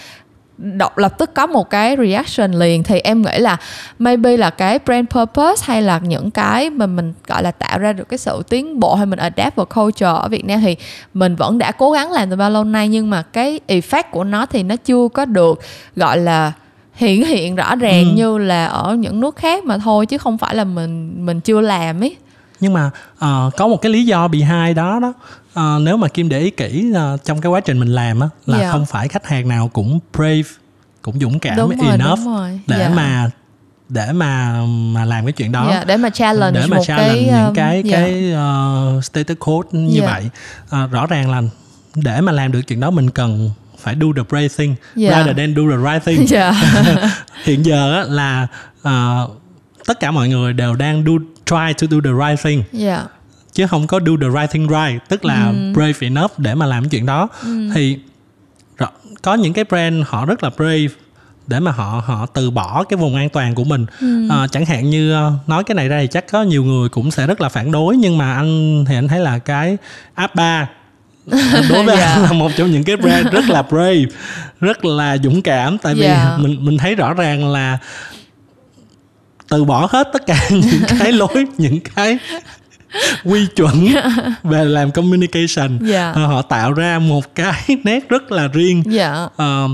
đọc 0.57 0.97
lập 0.97 1.17
tức 1.17 1.33
có 1.33 1.47
một 1.47 1.69
cái 1.69 1.95
reaction 1.99 2.51
liền 2.51 2.83
thì 2.83 2.99
em 2.99 3.21
nghĩ 3.21 3.37
là 3.37 3.57
maybe 3.99 4.37
là 4.37 4.49
cái 4.49 4.79
brand 4.85 5.07
purpose 5.09 5.63
hay 5.67 5.81
là 5.81 5.99
những 6.03 6.31
cái 6.31 6.69
mà 6.69 6.85
mình 6.85 7.13
gọi 7.27 7.43
là 7.43 7.51
tạo 7.51 7.79
ra 7.79 7.93
được 7.93 8.09
cái 8.09 8.17
sự 8.17 8.43
tiến 8.49 8.79
bộ 8.79 8.95
hay 8.95 9.05
mình 9.05 9.19
adapt 9.19 9.55
vào 9.55 9.65
culture 9.65 10.05
ở 10.05 10.27
Việt 10.27 10.45
Nam 10.45 10.61
thì 10.61 10.75
mình 11.13 11.35
vẫn 11.35 11.57
đã 11.57 11.71
cố 11.71 11.91
gắng 11.91 12.11
làm 12.11 12.29
từ 12.29 12.35
bao 12.35 12.49
lâu 12.49 12.63
nay 12.63 12.87
nhưng 12.87 13.09
mà 13.09 13.21
cái 13.21 13.59
effect 13.67 14.03
của 14.11 14.23
nó 14.23 14.45
thì 14.45 14.63
nó 14.63 14.75
chưa 14.75 15.07
có 15.13 15.25
được 15.25 15.59
gọi 15.95 16.17
là 16.17 16.51
hiển 16.95 17.21
hiện 17.23 17.55
rõ 17.55 17.75
ràng 17.75 18.03
Ừ. 18.05 18.11
như 18.15 18.37
là 18.37 18.65
ở 18.65 18.95
những 18.95 19.19
nước 19.19 19.35
khác 19.35 19.63
mà 19.63 19.77
thôi 19.77 20.05
chứ 20.05 20.17
không 20.17 20.37
phải 20.37 20.55
là 20.55 20.63
mình 20.63 21.25
mình 21.25 21.39
chưa 21.41 21.61
làm 21.61 22.03
ấy 22.03 22.15
nhưng 22.65 22.73
mà 22.73 22.89
ờ, 23.19 23.49
có 23.57 23.67
một 23.67 23.77
cái 23.81 23.91
lý 23.91 24.05
do 24.05 24.27
behind 24.27 24.77
đó 24.77 24.99
đó 24.99 25.13
Ờ, 25.53 25.79
nếu 25.81 25.97
mà 25.97 26.07
kim 26.07 26.29
để 26.29 26.39
ý 26.39 26.49
kỹ 26.49 26.91
ờ, 26.95 27.17
trong 27.25 27.41
cái 27.41 27.49
quá 27.51 27.59
trình 27.59 27.79
mình 27.79 27.87
làm 27.87 28.19
á 28.19 28.29
là 28.45 28.59
Dạ. 28.59 28.71
không 28.71 28.85
phải 28.85 29.07
khách 29.07 29.27
hàng 29.27 29.47
nào 29.47 29.67
cũng 29.67 29.99
brave 30.13 30.41
cũng 31.01 31.19
dũng 31.19 31.39
cảm 31.39 31.55
đúng 31.57 31.77
rồi 31.77 31.91
enough 31.91 32.19
đúng 32.19 32.35
rồi 32.35 32.59
để 32.67 32.77
Dạ. 32.79 32.89
mà 32.95 33.29
để 33.89 34.11
mà 34.11 34.61
mà 34.67 35.05
làm 35.05 35.25
cái 35.25 35.31
chuyện 35.31 35.51
đó 35.51 35.67
Dạ, 35.69 35.83
để 35.83 35.97
mà 35.97 36.09
challenge 36.09 36.59
để 36.61 36.67
mà 36.67 36.77
một 36.77 36.83
challenge 36.87 37.13
cái 37.31 37.41
những 37.43 37.53
cái 37.55 37.83
dạ. 37.85 37.97
cái 37.97 38.33
uh, 38.97 39.03
status 39.05 39.37
code 39.39 39.69
như 39.71 39.99
Dạ. 40.01 40.05
vậy 40.05 40.29
Ờ, 40.69 40.87
rõ 40.87 41.05
ràng 41.05 41.31
là 41.31 41.41
để 41.95 42.21
mà 42.21 42.31
làm 42.31 42.51
được 42.51 42.61
chuyện 42.67 42.79
đó 42.79 42.91
mình 42.91 43.09
cần 43.09 43.49
phải 43.79 43.95
do 44.01 44.07
the 44.15 44.23
brave 44.29 44.47
thing 44.57 44.75
Dạ. 44.95 45.09
rather 45.11 45.37
than 45.37 45.53
do 45.55 45.61
the 45.71 45.91
right 45.93 46.03
thing 46.05 46.25
dạ 46.29 46.53
hiện 47.43 47.65
giờ 47.65 47.93
á, 47.95 48.03
là 48.03 48.47
ờ, 48.81 49.27
tất 49.87 49.99
cả 49.99 50.11
mọi 50.11 50.29
người 50.29 50.53
đều 50.53 50.75
đang 50.75 51.05
do 51.05 51.11
try 51.45 51.73
to 51.81 51.87
do 51.91 51.97
the 52.03 52.27
right 52.27 52.43
thing 52.43 52.63
dạ 52.71 53.03
chứ 53.53 53.67
không 53.67 53.87
có 53.87 53.99
do 54.05 54.11
the 54.21 54.27
right 54.39 54.51
thing 54.51 54.67
right 54.67 55.01
tức 55.09 55.25
là 55.25 55.45
Ừ. 55.45 55.73
brave 55.73 55.93
enough 55.99 56.39
để 56.39 56.55
mà 56.55 56.65
làm 56.65 56.83
cái 56.83 56.89
chuyện 56.89 57.05
đó 57.05 57.27
thì 57.75 57.97
rõ- 58.77 58.91
có 59.21 59.33
những 59.33 59.53
cái 59.53 59.63
brand 59.69 59.95
họ 60.07 60.25
rất 60.25 60.43
là 60.43 60.49
brave 60.57 60.87
để 61.47 61.59
mà 61.59 61.71
họ 61.71 62.03
họ 62.05 62.25
từ 62.25 62.51
bỏ 62.51 62.83
cái 62.83 62.97
vùng 62.97 63.15
an 63.15 63.29
toàn 63.29 63.55
của 63.55 63.63
mình 63.63 63.85
Ừ. 64.01 64.29
Ờ, 64.29 64.47
chẳng 64.51 64.65
hạn 64.65 64.89
như 64.89 65.13
ờ, 65.13 65.33
nói 65.47 65.63
cái 65.63 65.75
này 65.75 65.89
ra 65.89 65.99
thì 66.01 66.07
chắc 66.11 66.31
có 66.31 66.43
nhiều 66.43 66.63
người 66.63 66.89
cũng 66.89 67.11
sẽ 67.11 67.27
rất 67.27 67.41
là 67.41 67.49
phản 67.49 67.71
đối 67.71 67.97
nhưng 67.97 68.17
mà 68.17 68.33
anh 68.35 68.85
thì 68.87 68.95
anh 68.95 69.07
thấy 69.07 69.19
là 69.19 69.39
cái 69.39 69.77
app 70.15 70.35
3 70.35 70.69
đối 71.69 71.83
với 71.83 71.97
Dạ. 71.97 72.05
anh 72.13 72.21
là 72.23 72.31
một 72.33 72.51
trong 72.57 72.71
những 72.71 72.83
cái 72.83 72.97
brand 72.97 73.27
rất 73.27 73.49
là 73.49 73.61
brave 73.61 74.05
rất 74.61 74.85
là 74.85 75.17
dũng 75.17 75.41
cảm 75.41 75.77
tại 75.77 75.95
vì 75.95 76.01
Dạ. 76.01 76.37
mình 76.39 76.65
mình 76.65 76.77
thấy 76.77 76.95
rõ 76.95 77.13
ràng 77.13 77.47
là 77.51 77.77
từ 79.55 79.63
bỏ 79.63 79.87
hết 79.91 80.09
tất 80.13 80.25
cả 80.25 80.39
những 80.49 80.81
cái 80.99 81.11
lối 81.11 81.45
những 81.57 81.79
cái 81.95 82.17
quy 83.23 83.45
chuẩn 83.55 83.87
về 84.43 84.65
làm 84.65 84.91
communication 84.91 85.79
Dạ. 85.81 86.11
Ờ, 86.11 86.25
họ 86.25 86.41
tạo 86.41 86.73
ra 86.73 86.99
một 86.99 87.35
cái 87.35 87.63
nét 87.83 88.09
rất 88.09 88.31
là 88.31 88.47
riêng 88.47 88.83
dạ 88.85 89.27
Ờ, 89.35 89.67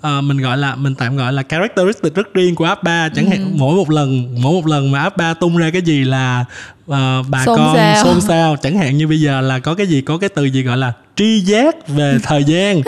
ờ, 0.00 0.20
mình 0.20 0.38
gọi 0.38 0.58
là 0.58 0.74
mình 0.74 0.94
tạm 0.94 1.16
gọi 1.16 1.32
là 1.32 1.42
characteristic 1.42 2.14
rất 2.14 2.34
riêng 2.34 2.54
của 2.54 2.64
app 2.64 2.82
3 2.82 3.08
chẳng 3.14 3.24
Ừ. 3.24 3.30
hạn 3.30 3.50
mỗi 3.58 3.74
một 3.76 3.90
lần 3.90 4.34
mỗi 4.42 4.52
một 4.52 4.66
lần 4.66 4.90
mà 4.92 5.00
app 5.02 5.16
3 5.16 5.34
tung 5.34 5.56
ra 5.56 5.70
cái 5.72 5.82
gì 5.82 6.04
là 6.04 6.44
ờ, 6.88 7.22
bà 7.28 7.44
Xôn 7.44 7.56
con 7.56 7.76
xao. 7.76 8.04
xôn 8.04 8.20
xao 8.20 8.56
chẳng 8.62 8.78
hạn 8.78 8.96
như 8.96 9.06
bây 9.06 9.20
giờ 9.20 9.40
là 9.40 9.58
có 9.58 9.74
cái 9.74 9.86
gì 9.86 10.00
có 10.00 10.18
cái 10.18 10.28
từ 10.28 10.44
gì 10.44 10.62
gọi 10.62 10.76
là 10.76 10.92
tri 11.16 11.40
giác 11.40 11.88
về 11.88 12.18
thời 12.22 12.44
gian 12.44 12.80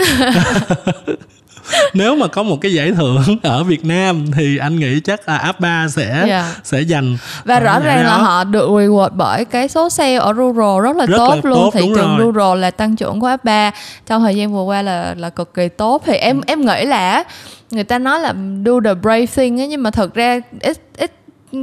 nếu 1.95 2.17
mà 2.17 2.27
có 2.27 2.43
một 2.43 2.57
cái 2.61 2.73
giải 2.75 2.93
thưởng 2.93 3.23
ở 3.43 3.65
Việt 3.65 3.85
Nam 3.85 4.27
thì 4.37 4.57
anh 4.59 4.77
nghĩ 4.81 5.01
chắc 5.01 5.29
là 5.29 5.37
app 5.37 5.61
3 5.61 5.87
sẽ 5.89 6.25
Dạ. 6.29 6.55
sẽ 6.65 6.81
dành 6.81 7.17
và 7.45 7.61
rõ 7.61 7.81
ràng 7.81 8.05
là 8.05 8.17
họ 8.17 8.45
được 8.45 8.69
reward 8.71 9.11
bởi 9.13 9.45
cái 9.45 9.69
số 9.69 9.91
sale 9.91 10.15
ở 10.17 10.33
rural 10.35 10.83
rất 10.85 10.97
là 10.97 11.07
Rất 11.07 11.17
tốt 11.17 11.35
là 11.35 11.41
luôn 11.51 11.55
tốt, 11.59 11.71
thị 11.75 11.81
trường 11.97 12.17
rồi. 12.19 12.33
rural 12.33 12.59
là 12.59 12.71
tăng 12.71 12.97
trưởng 12.97 13.21
của 13.21 13.27
app 13.27 13.45
3 13.45 13.71
trong 14.07 14.23
thời 14.23 14.37
gian 14.37 14.53
vừa 14.55 14.63
qua 14.63 14.83
là 14.83 15.15
là 15.19 15.31
cực 15.31 15.55
kỳ 15.55 15.69
tốt 15.69 16.03
thì 16.07 16.13
Ừ. 16.13 16.19
em 16.21 16.41
em 16.47 16.67
nghĩ 16.67 16.85
là 16.85 17.25
người 17.71 17.85
ta 17.85 17.99
nói 17.99 18.21
là 18.21 18.35
do 18.65 18.73
the 18.85 18.95
brave 18.95 19.27
thing 19.27 19.61
ấy 19.61 19.69
nhưng 19.69 19.83
mà 19.83 19.91
thật 19.91 20.15
ra 20.15 20.41
it, 20.61 20.79
it 20.99 21.11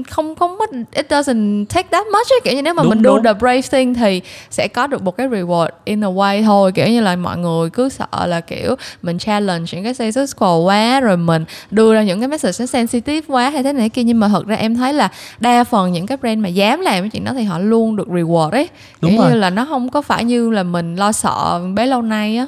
không 0.09 0.35
không 0.35 0.57
mất 0.57 0.69
it 0.93 1.11
doesn't 1.11 1.65
take 1.65 1.87
that 1.91 2.07
much 2.07 2.31
ấy. 2.33 2.39
kiểu 2.43 2.53
như 2.53 2.61
nếu 2.61 2.73
mà 2.73 2.83
Đúng, 2.83 2.89
mình 2.89 3.01
do 3.01 3.09
đúng. 3.15 3.23
the 3.23 3.33
brave 3.33 3.61
thing 3.61 3.93
thì 3.93 4.21
sẽ 4.49 4.67
có 4.67 4.87
được 4.87 5.01
một 5.01 5.17
cái 5.17 5.27
reward 5.27 5.67
in 5.83 6.03
a 6.03 6.07
way 6.07 6.43
thôi 6.43 6.71
kiểu 6.71 6.87
như 6.87 7.01
là 7.01 7.15
mọi 7.15 7.37
người 7.37 7.69
cứ 7.69 7.89
sợ 7.89 8.25
là 8.25 8.41
kiểu 8.41 8.75
mình 9.01 9.17
challenge 9.19 9.65
những 9.71 9.83
cái 9.83 9.93
status 9.93 10.35
quo 10.35 10.57
quá 10.57 10.99
rồi 10.99 11.17
mình 11.17 11.45
đưa 11.71 11.93
ra 11.93 12.03
những 12.03 12.19
cái 12.19 12.27
message 12.27 12.55
nó 12.59 12.65
sensitive 12.65 13.25
quá 13.27 13.49
hay 13.49 13.63
thế 13.63 13.73
này 13.73 13.89
kia 13.89 14.03
nhưng 14.03 14.19
mà 14.19 14.27
thật 14.27 14.47
ra 14.47 14.55
em 14.55 14.75
thấy 14.75 14.93
là 14.93 15.09
đa 15.39 15.63
phần 15.63 15.91
những 15.91 16.05
cái 16.05 16.17
brand 16.17 16.39
mà 16.39 16.49
dám 16.49 16.79
làm 16.81 17.03
cái 17.03 17.09
chuyện 17.09 17.23
đó 17.23 17.33
thì 17.33 17.43
họ 17.43 17.59
luôn 17.59 17.95
được 17.95 18.07
reward 18.07 18.49
ấy 18.49 18.69
Đúng 19.01 19.11
kiểu 19.11 19.21
rồi. 19.21 19.31
như 19.31 19.37
là 19.37 19.49
nó 19.49 19.65
không 19.65 19.89
có 19.89 20.01
phải 20.01 20.23
như 20.23 20.49
là 20.49 20.63
mình 20.63 20.95
lo 20.95 21.11
sợ 21.11 21.61
bấy 21.75 21.87
lâu 21.87 22.01
nay 22.01 22.37
á 22.37 22.47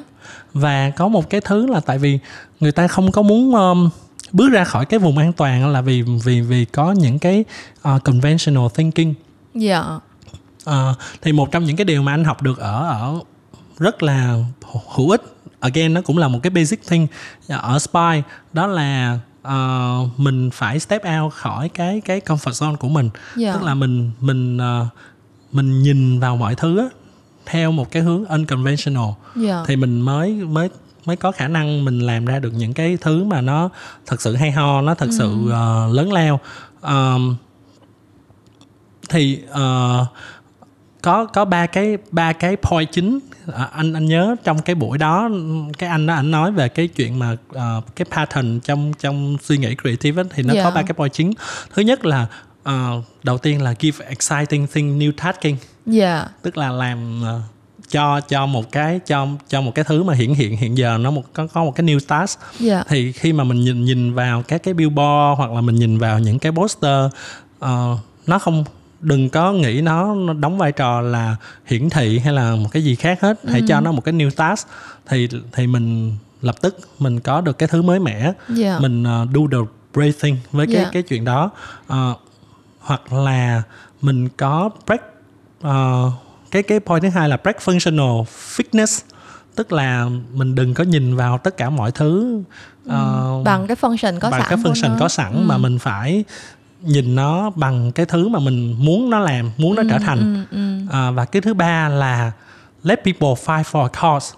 và 0.54 0.90
có 0.96 1.08
một 1.08 1.30
cái 1.30 1.40
thứ 1.40 1.66
là 1.66 1.80
tại 1.80 1.98
vì 1.98 2.18
người 2.60 2.72
ta 2.72 2.88
không 2.88 3.12
có 3.12 3.22
muốn 3.22 3.54
um, 3.54 3.88
bước 4.32 4.48
ra 4.48 4.64
khỏi 4.64 4.86
cái 4.86 4.98
vùng 4.98 5.18
an 5.18 5.32
toàn 5.32 5.68
là 5.68 5.80
vì 5.80 6.02
vì 6.02 6.40
vì 6.40 6.64
có 6.64 6.92
những 6.92 7.18
cái 7.18 7.44
uh, 7.88 8.04
conventional 8.04 8.64
thinking. 8.74 9.14
Dạ. 9.54 9.84
Ờ, 10.64 10.94
thì 11.22 11.32
một 11.32 11.52
trong 11.52 11.64
những 11.64 11.76
cái 11.76 11.84
điều 11.84 12.02
mà 12.02 12.12
anh 12.12 12.24
học 12.24 12.42
được 12.42 12.58
ở 12.58 12.86
ở 12.88 13.20
rất 13.78 14.02
là 14.02 14.36
hữu- 14.94 15.10
ích 15.10 15.22
again 15.60 15.94
nó 15.94 16.00
cũng 16.00 16.18
là 16.18 16.28
một 16.28 16.38
cái 16.42 16.50
basic 16.50 16.86
thing 16.86 17.06
ở 17.48 17.78
spy 17.78 18.22
đó 18.52 18.66
là 18.66 19.18
ờ, 19.42 19.98
mình 20.16 20.50
phải 20.50 20.80
step 20.80 21.02
out 21.20 21.32
khỏi 21.32 21.68
cái 21.68 22.00
cái 22.00 22.20
comfort 22.20 22.52
zone 22.52 22.76
của 22.76 22.88
mình. 22.88 23.10
Dạ. 23.36 23.52
tức 23.52 23.62
là 23.62 23.74
mình 23.74 24.10
mình 24.20 24.58
ờ, 24.58 24.86
mình 25.52 25.82
nhìn 25.82 26.20
vào 26.20 26.36
mọi 26.36 26.54
thứ 26.54 26.78
á, 26.78 26.84
theo 27.46 27.72
một 27.72 27.90
cái 27.90 28.02
hướng 28.02 28.24
unconventional. 28.24 29.08
Dạ. 29.36 29.64
Thì 29.66 29.76
mình 29.76 30.00
mới 30.00 30.32
mới 30.32 30.68
mới 31.06 31.16
có 31.16 31.32
khả 31.32 31.48
năng 31.48 31.84
mình 31.84 31.98
làm 31.98 32.24
ra 32.24 32.38
được 32.38 32.52
những 32.54 32.74
cái 32.74 32.98
thứ 33.00 33.24
mà 33.24 33.40
nó 33.40 33.70
thật 34.06 34.20
sự 34.20 34.36
hay 34.36 34.50
ho 34.50 34.80
nó 34.80 34.94
thật 34.94 35.08
sự 35.18 35.50
ờ, 35.50 35.88
lớn 35.92 36.12
lao. 36.12 36.40
Ờm, 36.80 37.36
thì 39.08 39.42
uh, 39.50 40.06
có 41.02 41.24
có 41.24 41.44
ba 41.44 41.66
cái 41.66 41.98
ba 42.10 42.32
cái 42.32 42.56
point 42.56 42.92
chính 42.92 43.18
à, 43.54 43.64
anh 43.64 43.92
anh 43.92 44.06
nhớ 44.06 44.36
trong 44.44 44.62
cái 44.62 44.74
buổi 44.74 44.98
đó 44.98 45.30
cái 45.78 45.88
anh 45.88 46.06
đó 46.06 46.14
anh 46.14 46.30
nói 46.30 46.52
về 46.52 46.68
cái 46.68 46.88
chuyện 46.88 47.18
mà 47.18 47.32
uh, 47.32 47.96
cái 47.96 48.06
pattern 48.10 48.60
trong 48.60 48.92
trong 48.98 49.36
suy 49.42 49.58
nghĩ 49.58 49.74
creative 49.82 50.22
ấy, 50.22 50.28
thì 50.34 50.42
nó 50.42 50.54
Yeah. 50.54 50.64
có 50.64 50.70
ba 50.70 50.82
cái 50.82 50.94
point 50.94 51.12
chính. 51.12 51.32
Thứ 51.74 51.82
nhất 51.82 52.04
là 52.04 52.26
uh, 52.68 53.04
đầu 53.22 53.38
tiên 53.38 53.62
là 53.62 53.74
give 53.80 54.06
exciting 54.06 54.66
thing 54.66 54.98
new 54.98 55.12
tasking. 55.16 55.56
Dạ. 55.86 56.26
Tức 56.42 56.56
là 56.56 56.70
làm 56.70 57.22
ờ, 57.24 57.40
cho 57.90 58.20
cho 58.20 58.46
một 58.46 58.72
cái 58.72 59.00
cho 59.06 59.26
cho 59.48 59.60
một 59.60 59.74
cái 59.74 59.84
thứ 59.84 60.02
mà 60.02 60.14
hiện 60.14 60.34
hiện 60.34 60.56
hiện 60.56 60.78
giờ 60.78 60.98
nó 61.00 61.10
một 61.10 61.22
có 61.32 61.46
có 61.46 61.64
một 61.64 61.74
cái 61.74 61.86
new 61.86 62.00
task 62.08 62.38
dạ. 62.58 62.84
Thì 62.88 63.12
khi 63.12 63.32
mà 63.32 63.44
mình 63.44 63.60
nhìn 63.60 63.84
nhìn 63.84 64.14
vào 64.14 64.42
các 64.42 64.62
cái 64.62 64.74
billboard 64.74 65.38
hoặc 65.38 65.50
là 65.50 65.60
mình 65.60 65.76
nhìn 65.76 65.98
vào 65.98 66.18
những 66.18 66.38
cái 66.38 66.52
poster 66.52 67.10
ờ, 67.58 67.96
nó 68.26 68.38
không 68.38 68.64
đừng 69.00 69.28
có 69.28 69.52
nghĩ 69.52 69.80
nó, 69.80 70.14
nó 70.14 70.32
đóng 70.32 70.58
vai 70.58 70.72
trò 70.72 71.00
là 71.00 71.36
hiển 71.66 71.90
thị 71.90 72.18
hay 72.18 72.32
là 72.32 72.56
một 72.56 72.68
cái 72.72 72.84
gì 72.84 72.94
khác 72.94 73.20
hết. 73.20 73.40
Hãy 73.48 73.62
cho 73.68 73.80
nó 73.80 73.92
một 73.92 74.04
cái 74.04 74.14
new 74.14 74.30
task 74.30 74.68
thì 75.08 75.28
thì 75.52 75.66
mình 75.66 76.16
lập 76.42 76.60
tức 76.60 76.78
mình 76.98 77.20
có 77.20 77.40
được 77.40 77.58
cái 77.58 77.68
thứ 77.68 77.82
mới 77.82 78.00
mẻ. 78.00 78.32
Dạ. 78.48 78.78
Mình 78.78 79.02
uh, 79.02 79.30
do 79.34 79.40
the 79.52 79.58
breathing 79.92 80.36
với 80.52 80.66
cái 80.66 80.76
Yeah. 80.76 80.92
cái 80.92 81.02
chuyện 81.02 81.24
đó. 81.24 81.50
Ờ, 81.86 82.14
hoặc 82.80 83.12
là 83.12 83.62
mình 84.00 84.28
có 84.28 84.70
break 84.86 85.02
ờ, 85.60 86.10
cái 86.50 86.62
cái 86.62 86.80
point 86.80 87.02
thứ 87.02 87.08
hai 87.08 87.28
là 87.28 87.36
break 87.36 87.56
functional 87.64 88.24
fitness 88.24 89.00
tức 89.54 89.72
là 89.72 90.08
mình 90.32 90.54
đừng 90.54 90.74
có 90.74 90.84
nhìn 90.84 91.16
vào 91.16 91.38
tất 91.38 91.56
cả 91.56 91.70
mọi 91.70 91.92
thứ 91.92 92.42
ờ, 92.86 93.42
bằng 93.44 93.66
cái 93.66 93.76
function 93.80 94.18
có 94.18 94.30
bằng 94.30 94.40
sẵn 94.40 94.50
cái 94.50 94.58
function 94.72 94.98
có 94.98 95.08
sẵn 95.08 95.32
Ừ. 95.32 95.40
mà 95.46 95.58
mình 95.58 95.78
phải 95.78 96.24
nhìn 96.82 97.14
nó 97.14 97.50
bằng 97.50 97.92
cái 97.92 98.06
thứ 98.06 98.28
mà 98.28 98.38
mình 98.38 98.74
muốn 98.78 99.10
nó 99.10 99.18
làm 99.18 99.50
muốn 99.58 99.74
nó 99.74 99.82
trở 99.90 99.98
thành 99.98 100.46
ừ, 100.50 100.56
ừ. 100.56 100.78
À, 100.98 101.10
và 101.10 101.24
cái 101.24 101.42
thứ 101.42 101.54
ba 101.54 101.88
là 101.88 102.32
let 102.82 103.04
people 103.04 103.28
fight 103.44 103.62
for 103.62 103.82
a 103.82 103.88
cause 104.00 104.34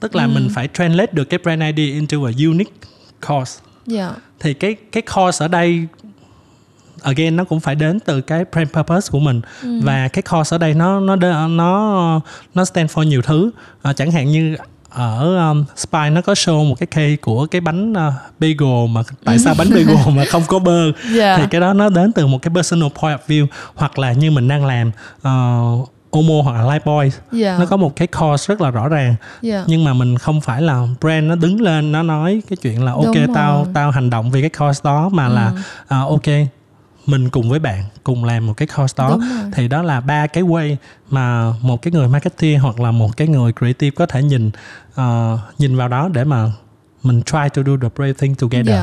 tức 0.00 0.12
Ừ. 0.12 0.18
là 0.18 0.26
mình 0.26 0.48
phải 0.54 0.68
translate 0.74 1.12
được 1.12 1.24
cái 1.24 1.38
brand 1.42 1.60
idea 1.62 1.86
into 1.94 2.16
a 2.26 2.32
unique 2.46 2.72
cause 3.28 3.60
dạ 3.86 4.12
thì 4.40 4.54
cái 4.54 4.76
cái 4.92 5.02
cause 5.02 5.44
ở 5.44 5.48
đây 5.48 5.86
again 7.02 7.36
nó 7.36 7.44
cũng 7.44 7.60
phải 7.60 7.74
đến 7.74 8.00
từ 8.00 8.20
cái 8.20 8.44
brand 8.52 8.70
purpose 8.70 9.08
của 9.10 9.18
mình. 9.18 9.40
Ừ. 9.62 9.80
và 9.82 10.08
cái 10.08 10.22
cause 10.22 10.54
ở 10.56 10.58
đây 10.58 10.74
nó 10.74 11.00
nó 11.00 11.16
nó 11.46 12.20
nó 12.54 12.64
stand 12.64 12.90
for 12.90 13.02
nhiều 13.02 13.22
thứ. 13.22 13.50
À, 13.82 13.92
chẳng 13.92 14.10
hạn 14.10 14.30
như 14.30 14.56
ở 14.90 15.48
um, 15.48 15.64
Spy 15.76 16.10
nó 16.12 16.20
có 16.20 16.32
show 16.32 16.68
một 16.68 16.74
cái 16.78 16.86
case 16.86 17.16
của 17.16 17.46
cái 17.46 17.60
bánh 17.60 17.92
uh, 17.92 18.12
bagel 18.38 18.88
mà 18.90 19.02
tại 19.24 19.38
sao 19.38 19.54
bánh 19.58 19.70
bagel 19.70 20.16
mà 20.16 20.24
không 20.24 20.42
có 20.46 20.58
bơ? 20.58 20.92
Dạ. 21.14 21.36
thì 21.36 21.44
cái 21.50 21.60
đó 21.60 21.72
nó 21.72 21.88
đến 21.88 22.12
từ 22.12 22.26
một 22.26 22.42
cái 22.42 22.54
personal 22.54 22.88
point 23.02 23.20
of 23.20 23.26
view 23.28 23.46
hoặc 23.74 23.98
là 23.98 24.12
như 24.12 24.30
mình 24.30 24.48
đang 24.48 24.66
làm 24.66 24.90
uh, 25.18 25.88
Omo 26.10 26.42
hoặc 26.42 26.52
là 26.52 26.78
Lifebuoy. 26.78 27.10
Dạ. 27.32 27.56
Nó 27.58 27.66
có 27.66 27.76
một 27.76 27.96
cái 27.96 28.08
cause 28.08 28.54
rất 28.54 28.60
là 28.60 28.70
rõ 28.70 28.88
ràng. 28.88 29.14
Dạ. 29.42 29.64
Nhưng 29.66 29.84
mà 29.84 29.92
mình 29.92 30.18
không 30.18 30.40
phải 30.40 30.62
là 30.62 30.86
brand 31.00 31.26
nó 31.26 31.34
đứng 31.34 31.60
lên 31.60 31.92
nó 31.92 32.02
nói 32.02 32.42
cái 32.48 32.56
chuyện 32.56 32.84
là 32.84 32.92
ok 32.92 33.14
Đúng 33.14 33.34
tao 33.34 33.56
rồi. 33.56 33.72
tao 33.74 33.90
hành 33.90 34.10
động 34.10 34.30
vì 34.30 34.40
cái 34.40 34.50
cause 34.50 34.80
đó 34.84 35.08
mà 35.08 35.28
là 35.28 35.52
à, 35.88 35.98
ok 35.98 36.26
mình 37.08 37.30
cùng 37.30 37.50
với 37.50 37.58
bạn 37.58 37.84
cùng 38.04 38.24
làm 38.24 38.46
một 38.46 38.54
cái 38.56 38.68
cause 38.76 38.94
đó. 38.96 39.18
Thì 39.52 39.68
đó 39.68 39.82
là 39.82 40.00
ba 40.00 40.26
cái 40.26 40.44
way 40.44 40.76
mà 41.10 41.52
một 41.60 41.82
cái 41.82 41.92
người 41.92 42.08
marketing 42.08 42.60
hoặc 42.60 42.80
là 42.80 42.90
một 42.90 43.16
cái 43.16 43.28
người 43.28 43.52
creative 43.52 43.90
có 43.90 44.06
thể 44.06 44.22
nhìn 44.22 44.50
ờ, 44.94 45.38
nhìn 45.58 45.76
vào 45.76 45.88
đó 45.88 46.08
để 46.12 46.24
mà 46.24 46.52
mình 47.02 47.22
try 47.22 47.38
to 47.54 47.62
do 47.66 47.72
the 47.82 47.88
brave 47.96 48.12
thing 48.12 48.34
together 48.34 48.74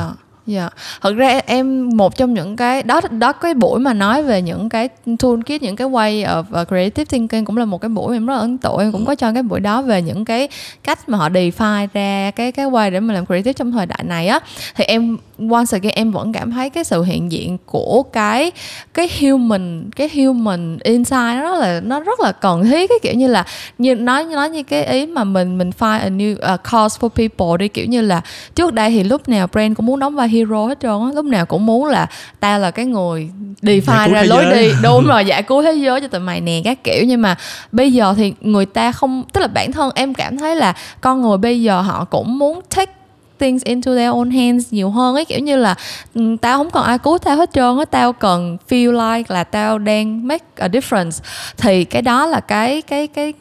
Dạ, 0.46 0.60
dạ. 0.62 0.68
Thật 1.00 1.16
ra 1.16 1.40
em 1.46 1.90
một 1.96 2.16
trong 2.16 2.34
những 2.34 2.56
cái 2.56 2.82
đó 2.82 3.00
đó 3.10 3.32
cái 3.32 3.54
buổi 3.54 3.80
mà 3.80 3.92
nói 3.92 4.22
về 4.22 4.42
những 4.42 4.68
cái 4.68 4.88
toolkit 5.18 5.62
những 5.62 5.76
cái 5.76 5.88
way 5.88 6.26
of 6.26 6.62
uh, 6.62 6.68
creative 6.68 7.04
thinking 7.04 7.44
cũng 7.44 7.56
là 7.56 7.64
một 7.64 7.80
cái 7.80 7.88
buổi 7.88 8.16
em 8.16 8.26
rất 8.26 8.34
là 8.34 8.40
ấn 8.40 8.58
tượng. 8.58 8.78
Em 8.78 8.92
cũng 8.92 9.06
có 9.06 9.14
cho 9.14 9.32
cái 9.32 9.42
buổi 9.42 9.60
đó 9.60 9.82
về 9.82 10.02
những 10.02 10.24
cái 10.24 10.48
cách 10.84 11.08
mà 11.08 11.18
họ 11.18 11.28
define 11.28 11.88
ra 11.92 12.30
cái 12.30 12.52
cái 12.52 12.66
way 12.66 12.90
để 12.90 13.00
mà 13.00 13.14
làm 13.14 13.26
creative 13.26 13.52
trong 13.52 13.72
thời 13.72 13.86
đại 13.86 14.00
này 14.04 14.28
á. 14.28 14.40
Thì 14.76 14.84
em 14.84 15.16
once 15.50 15.78
again 15.78 15.94
em 15.94 16.12
vẫn 16.12 16.32
cảm 16.32 16.50
thấy 16.50 16.70
cái 16.70 16.84
sự 16.84 17.02
hiện 17.02 17.32
diện 17.32 17.58
của 17.66 18.02
cái 18.02 18.52
cái 18.94 19.08
human 19.20 19.90
cái 19.96 20.10
human 20.14 20.78
insight 20.84 21.36
nó 21.42 21.56
là 21.56 21.80
nó 21.80 22.00
rất 22.00 22.20
là 22.20 22.32
cần 22.32 22.64
thiết 22.64 22.88
cái 22.88 22.98
kiểu 23.02 23.14
như 23.14 23.28
là 23.28 23.44
như 23.78 23.94
nói 23.94 24.24
nói 24.24 24.50
như 24.50 24.62
cái 24.62 24.86
ý 24.86 25.06
mà 25.06 25.24
mình 25.24 25.58
mình 25.58 25.70
find 25.78 26.00
a 26.00 26.08
new 26.08 26.54
uh, 26.54 26.60
cause 26.72 26.98
for 27.00 27.08
people 27.08 27.58
đi. 27.58 27.68
Kiểu 27.68 27.86
như 27.86 28.02
là 28.02 28.22
trước 28.54 28.74
đây 28.74 28.90
thì 28.90 29.04
lúc 29.04 29.28
nào 29.28 29.46
brand 29.52 29.76
cũng 29.76 29.86
muốn 29.86 30.00
đóng 30.00 30.14
vai 30.16 30.28
hero 30.36 30.66
hết 30.66 30.80
trơn 30.80 30.90
á. 30.90 31.08
Lúc 31.14 31.24
nào 31.24 31.46
cũng 31.46 31.66
muốn 31.66 31.84
là 31.84 32.06
tao 32.40 32.58
là 32.58 32.70
cái 32.70 32.86
người 32.86 33.30
define 33.62 34.06
cứu 34.06 34.14
ra 34.14 34.22
lối 34.22 34.44
giới. 34.44 34.62
đi. 34.62 34.74
Đúng 34.82 35.06
rồi 35.06 35.24
giải 35.24 35.42
cứu 35.42 35.62
thế 35.62 35.72
giới 35.72 36.00
cho 36.00 36.08
tụi 36.08 36.20
mày 36.20 36.40
nè 36.40 36.60
các 36.64 36.84
kiểu. 36.84 37.04
Nhưng 37.06 37.22
mà 37.22 37.36
bây 37.72 37.92
giờ 37.92 38.14
thì 38.16 38.34
người 38.40 38.66
ta 38.66 38.92
không 38.92 39.24
tức 39.32 39.40
là 39.40 39.46
bản 39.46 39.72
thân 39.72 39.90
em 39.94 40.14
cảm 40.14 40.38
thấy 40.38 40.56
là 40.56 40.74
con 41.00 41.22
người 41.22 41.38
bây 41.38 41.62
giờ 41.62 41.80
họ 41.80 42.04
cũng 42.04 42.38
muốn 42.38 42.60
take 42.76 42.92
things 43.38 43.64
into 43.64 43.94
their 43.94 44.12
own 44.12 44.30
hands 44.30 44.72
nhiều 44.72 44.90
hơn 44.90 45.14
ấy. 45.14 45.24
Kiểu 45.24 45.38
như 45.38 45.56
là 45.56 45.74
ừ, 46.14 46.36
tao 46.40 46.58
không 46.58 46.70
còn 46.70 46.84
ai 46.84 46.98
cứu 46.98 47.18
tao 47.18 47.36
hết 47.36 47.52
trơn 47.52 47.78
á. 47.78 47.84
Tao 47.84 48.12
cần 48.12 48.56
feel 48.68 49.16
like 49.16 49.34
là 49.34 49.44
tao 49.44 49.78
đang 49.78 50.26
make 50.26 50.44
a 50.56 50.68
difference. 50.68 51.24
Thì 51.56 51.84
cái 51.84 52.02
đó 52.02 52.26
là 52.26 52.40
cái 52.40 52.82
cái 52.82 53.06
cái 53.06 53.32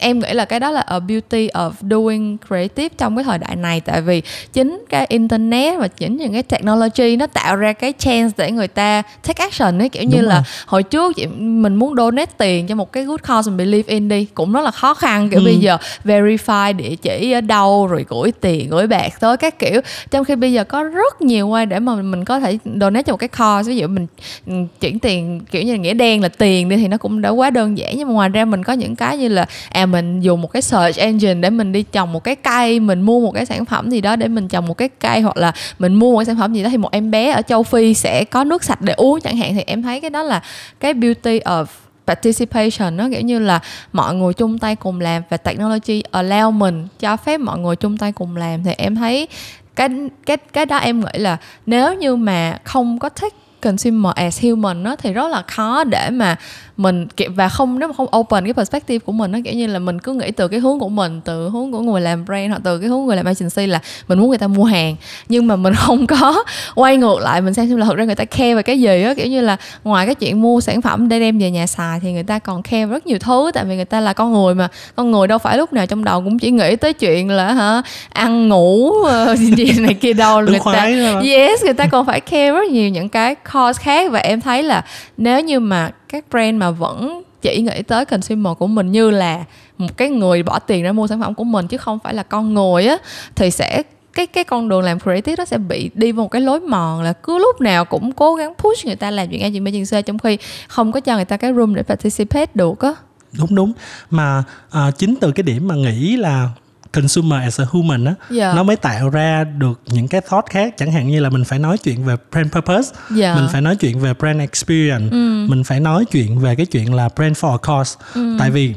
em 0.00 0.18
nghĩ 0.18 0.32
là 0.32 0.44
cái 0.44 0.60
đó 0.60 0.70
là 0.70 0.80
a 0.80 0.98
beauty 0.98 1.48
of 1.48 1.70
doing 1.90 2.36
creative 2.48 2.88
trong 2.98 3.16
cái 3.16 3.24
thời 3.24 3.38
đại 3.38 3.56
này. 3.56 3.80
Tại 3.80 4.00
vì 4.02 4.22
chính 4.52 4.84
cái 4.88 5.06
internet 5.08 5.78
và 5.78 5.88
chính 5.88 6.16
những 6.16 6.32
cái 6.32 6.42
technology 6.42 7.16
nó 7.16 7.26
tạo 7.26 7.56
ra 7.56 7.72
cái 7.72 7.92
chance 7.98 8.34
để 8.36 8.50
người 8.50 8.68
ta 8.68 9.02
take 9.26 9.44
action 9.44 9.78
ấy. 9.78 9.88
Kiểu 9.88 10.02
như 10.02 10.16
Đúng 10.16 10.28
là 10.28 10.34
rồi. 10.34 10.42
hồi 10.66 10.82
trước 10.82 11.16
chị, 11.16 11.26
mình 11.36 11.74
muốn 11.74 11.94
donate 11.96 12.30
tiền 12.38 12.66
cho 12.66 12.74
một 12.74 12.92
cái 12.92 13.04
good 13.04 13.20
cause 13.20 13.50
mình 13.50 13.56
believe 13.56 13.94
in 13.94 14.08
đi. 14.08 14.26
Cũng 14.34 14.52
rất 14.52 14.60
là 14.64 14.70
khó 14.70 14.94
khăn. 14.94 15.30
Kiểu 15.30 15.40
Ừ. 15.40 15.44
bây 15.44 15.56
giờ 15.56 15.78
verify 16.04 16.76
địa 16.76 16.96
chỉ 17.02 17.32
ở 17.32 17.40
đâu 17.40 17.86
rồi 17.86 18.04
gửi 18.08 18.32
tiền 18.40 18.70
gửi 18.70 18.86
bạc 18.86 19.20
tới 19.20 19.36
các 19.36 19.58
kiểu. 19.58 19.80
Trong 20.10 20.24
khi 20.24 20.36
bây 20.36 20.52
giờ 20.52 20.64
có 20.64 20.82
rất 20.82 21.22
nhiều 21.22 21.48
way 21.48 21.68
để 21.68 21.78
mà 21.78 21.94
mình 21.94 22.24
có 22.24 22.40
thể 22.40 22.58
donate 22.80 23.02
cho 23.02 23.12
một 23.12 23.16
cái 23.16 23.28
cause. 23.28 23.68
Ví 23.68 23.76
dụ 23.76 23.86
mình 23.88 24.06
ừ, 24.46 24.52
chuyển 24.80 24.98
tiền 24.98 25.40
kiểu 25.50 25.62
như 25.62 25.72
là 25.72 25.78
nghĩa 25.78 25.94
đen 25.94 26.22
là 26.22 26.28
tiền 26.28 26.68
đi 26.68 26.76
thì 26.76 26.88
nó 26.88 26.96
cũng 26.96 27.20
đã 27.22 27.28
quá 27.30 27.50
đơn 27.50 27.78
giản. 27.78 27.94
Nhưng 27.96 28.08
mà 28.08 28.14
ngoài 28.14 28.28
ra 28.28 28.44
mình 28.44 28.64
có 28.64 28.72
những 28.72 28.96
cái 28.96 29.16
như 29.18 29.28
là 29.28 29.46
à 29.72 29.86
mình 29.90 30.20
dùng 30.20 30.42
một 30.42 30.52
cái 30.52 30.62
search 30.62 30.98
engine 30.98 31.34
để 31.34 31.50
mình 31.50 31.72
đi 31.72 31.82
trồng 31.82 32.12
một 32.12 32.24
cái 32.24 32.36
cây, 32.36 32.80
mình 32.80 33.00
mua 33.00 33.20
một 33.20 33.32
cái 33.32 33.46
sản 33.46 33.64
phẩm 33.64 33.90
gì 33.90 34.00
đó 34.00 34.16
để 34.16 34.28
mình 34.28 34.48
trồng 34.48 34.66
một 34.66 34.78
cái 34.78 34.88
cây, 34.88 35.20
hoặc 35.20 35.36
là 35.36 35.52
mình 35.78 35.94
mua 35.94 36.12
một 36.12 36.18
cái 36.18 36.24
sản 36.24 36.36
phẩm 36.38 36.54
gì 36.54 36.62
đó 36.62 36.68
thì 36.70 36.76
một 36.76 36.92
em 36.92 37.10
bé 37.10 37.30
ở 37.30 37.42
châu 37.42 37.62
phi 37.62 37.94
sẽ 37.94 38.24
có 38.24 38.44
nước 38.44 38.64
sạch 38.64 38.80
để 38.80 38.92
uống 38.92 39.20
chẳng 39.20 39.36
hạn. 39.36 39.54
Thì 39.54 39.62
em 39.66 39.82
thấy 39.82 40.00
cái 40.00 40.10
đó 40.10 40.22
là 40.22 40.42
cái 40.80 40.94
beauty 40.94 41.38
of 41.38 41.64
participation, 42.06 42.96
nó 42.96 43.08
kiểu 43.12 43.20
như 43.20 43.38
là 43.38 43.60
mọi 43.92 44.14
người 44.14 44.34
chung 44.34 44.58
tay 44.58 44.76
cùng 44.76 45.00
làm 45.00 45.22
và 45.30 45.36
technology 45.36 46.02
allow 46.12 46.52
mình, 46.52 46.88
cho 47.00 47.16
phép 47.16 47.40
mọi 47.40 47.58
người 47.58 47.76
chung 47.76 47.96
tay 47.96 48.12
cùng 48.12 48.36
làm. 48.36 48.64
Thì 48.64 48.72
em 48.78 48.94
thấy 48.94 49.28
cái 49.76 49.88
cái 50.26 50.36
cái 50.36 50.66
đó 50.66 50.76
em 50.76 51.00
nghĩ 51.00 51.18
là 51.18 51.36
nếu 51.66 51.94
như 51.94 52.16
mà 52.16 52.58
không 52.64 52.98
có 52.98 53.08
thích 53.08 53.34
consumer 53.60 54.12
as 54.14 54.44
human 54.44 54.82
nó 54.82 54.96
thì 54.96 55.12
rất 55.12 55.30
là 55.30 55.42
khó 55.46 55.84
để 55.84 56.10
mà 56.10 56.36
mình 56.82 57.06
và 57.36 57.48
không 57.48 57.78
nếu 57.78 57.88
mà 57.88 57.94
không 57.94 58.06
open 58.16 58.44
cái 58.44 58.52
perspective 58.52 58.98
của 58.98 59.12
mình 59.12 59.32
nó 59.32 59.38
kiểu 59.44 59.54
như 59.54 59.66
là 59.66 59.78
mình 59.78 59.98
cứ 59.98 60.12
nghĩ 60.12 60.30
từ 60.30 60.48
cái 60.48 60.60
hướng 60.60 60.78
của 60.78 60.88
mình 60.88 61.20
từ 61.24 61.48
hướng 61.48 61.72
của 61.72 61.80
người 61.80 62.00
làm 62.00 62.24
brand 62.24 62.50
hoặc 62.50 62.60
từ 62.64 62.78
cái 62.78 62.88
hướng 62.88 63.06
người 63.06 63.16
làm 63.16 63.26
agency 63.26 63.66
là 63.66 63.80
mình 64.08 64.18
muốn 64.18 64.28
người 64.28 64.38
ta 64.38 64.46
mua 64.46 64.64
hàng. 64.64 64.96
Nhưng 65.28 65.46
mà 65.46 65.56
mình 65.56 65.74
không 65.76 66.06
có 66.06 66.44
quay 66.74 66.96
ngược 66.96 67.20
lại 67.20 67.40
mình 67.40 67.54
xem 67.54 67.68
xem 67.68 67.76
là 67.76 67.86
thực 67.86 67.96
ra 67.96 68.04
người 68.04 68.14
ta 68.14 68.24
care 68.24 68.54
về 68.54 68.62
cái 68.62 68.80
gì 68.80 69.02
á. 69.02 69.14
Kiểu 69.14 69.26
như 69.26 69.40
là 69.40 69.56
ngoài 69.84 70.06
cái 70.06 70.14
chuyện 70.14 70.42
mua 70.42 70.60
sản 70.60 70.82
phẩm 70.82 71.08
để 71.08 71.20
đem 71.20 71.38
về 71.38 71.50
nhà 71.50 71.66
xài 71.66 72.00
thì 72.00 72.12
người 72.12 72.22
ta 72.22 72.38
còn 72.38 72.62
care 72.62 72.86
rất 72.86 73.06
nhiều 73.06 73.18
thứ 73.18 73.50
tại 73.54 73.64
vì 73.64 73.76
người 73.76 73.84
ta 73.84 74.00
là 74.00 74.12
con 74.12 74.32
người 74.32 74.54
mà 74.54 74.68
con 74.96 75.10
người 75.10 75.26
đâu 75.26 75.38
phải 75.38 75.58
lúc 75.58 75.72
nào 75.72 75.86
trong 75.86 76.04
đầu 76.04 76.20
cũng 76.20 76.38
chỉ 76.38 76.50
nghĩ 76.50 76.76
tới 76.76 76.92
chuyện 76.92 77.30
là 77.30 77.52
hả 77.52 77.82
ăn 78.08 78.48
ngủ 78.48 78.92
ờ, 79.04 79.36
gì 79.56 79.72
này 79.78 79.94
kia 79.94 80.12
đâu. 80.12 80.40
Người 80.40 80.60
ta 80.72 80.84
yes 81.22 81.64
người 81.64 81.74
ta 81.74 81.86
còn 81.86 82.06
phải 82.06 82.20
care 82.20 82.50
rất 82.50 82.70
nhiều 82.70 82.88
những 82.88 83.08
cái 83.08 83.34
cause 83.34 83.82
khác. 83.82 84.10
Và 84.10 84.18
em 84.18 84.40
thấy 84.40 84.62
là 84.62 84.84
nếu 85.16 85.40
như 85.40 85.60
mà 85.60 85.90
các 86.12 86.24
brand 86.30 86.56
mà 86.56 86.70
vẫn 86.70 87.22
chỉ 87.42 87.62
nghĩ 87.62 87.82
tới 87.82 88.04
consumer 88.04 88.56
của 88.58 88.66
mình 88.66 88.92
như 88.92 89.10
là 89.10 89.44
một 89.78 89.96
cái 89.96 90.08
người 90.08 90.42
bỏ 90.42 90.58
tiền 90.58 90.82
ra 90.82 90.92
mua 90.92 91.06
sản 91.06 91.20
phẩm 91.20 91.34
của 91.34 91.44
mình 91.44 91.66
chứ 91.68 91.76
không 91.76 91.98
phải 92.04 92.14
là 92.14 92.22
con 92.22 92.54
người 92.54 92.86
á 92.86 92.96
thì 93.34 93.50
sẽ 93.50 93.82
cái 94.12 94.26
cái 94.26 94.44
con 94.44 94.68
đường 94.68 94.80
làm 94.80 95.00
creative 95.00 95.36
nó 95.38 95.44
sẽ 95.44 95.58
bị 95.58 95.90
đi 95.94 96.12
vào 96.12 96.24
một 96.24 96.28
cái 96.28 96.42
lối 96.42 96.60
mòn 96.60 97.02
là 97.02 97.12
cứ 97.12 97.38
lúc 97.38 97.60
nào 97.60 97.84
cũng 97.84 98.12
cố 98.12 98.34
gắng 98.34 98.54
push 98.58 98.86
người 98.86 98.96
ta 98.96 99.10
làm 99.10 99.28
chuyện 99.28 99.42
A 99.42 99.48
chuyện 99.50 99.64
B 99.64 99.68
chuyện 99.72 99.84
C 99.86 100.06
trong 100.06 100.18
khi 100.18 100.38
không 100.68 100.92
có 100.92 101.00
cho 101.00 101.16
người 101.16 101.24
ta 101.24 101.36
cái 101.36 101.52
room 101.52 101.74
để 101.74 101.82
participate 101.82 102.50
được 102.54 102.80
á. 102.80 102.94
Đúng 103.38 103.54
đúng. 103.54 103.72
Mà 104.10 104.44
à, 104.70 104.90
chính 104.98 105.14
từ 105.20 105.32
cái 105.32 105.42
điểm 105.42 105.68
mà 105.68 105.74
nghĩ 105.74 106.16
là 106.16 106.48
consumer 106.92 107.42
as 107.42 107.60
a 107.60 107.64
human 107.70 108.04
á 108.04 108.14
Dạ. 108.30 108.52
nó 108.54 108.62
mới 108.62 108.76
tạo 108.76 109.08
ra 109.10 109.44
được 109.44 109.80
những 109.86 110.08
cái 110.08 110.20
thought 110.28 110.46
khác 110.50 110.74
chẳng 110.78 110.92
hạn 110.92 111.08
như 111.08 111.20
là 111.20 111.30
mình 111.30 111.44
phải 111.44 111.58
nói 111.58 111.78
chuyện 111.78 112.04
về 112.04 112.14
brand 112.32 112.52
purpose 112.52 112.94
Dạ. 113.16 113.34
mình 113.34 113.46
phải 113.52 113.60
nói 113.62 113.76
chuyện 113.76 114.00
về 114.00 114.14
brand 114.14 114.40
experience 114.40 115.08
Ừ. 115.10 115.46
mình 115.48 115.64
phải 115.64 115.80
nói 115.80 116.04
chuyện 116.04 116.38
về 116.38 116.54
cái 116.54 116.66
chuyện 116.66 116.94
là 116.94 117.08
brand 117.16 117.38
for 117.38 117.52
a 117.52 117.58
cause 117.62 117.96
tại 118.38 118.50
vì 118.50 118.74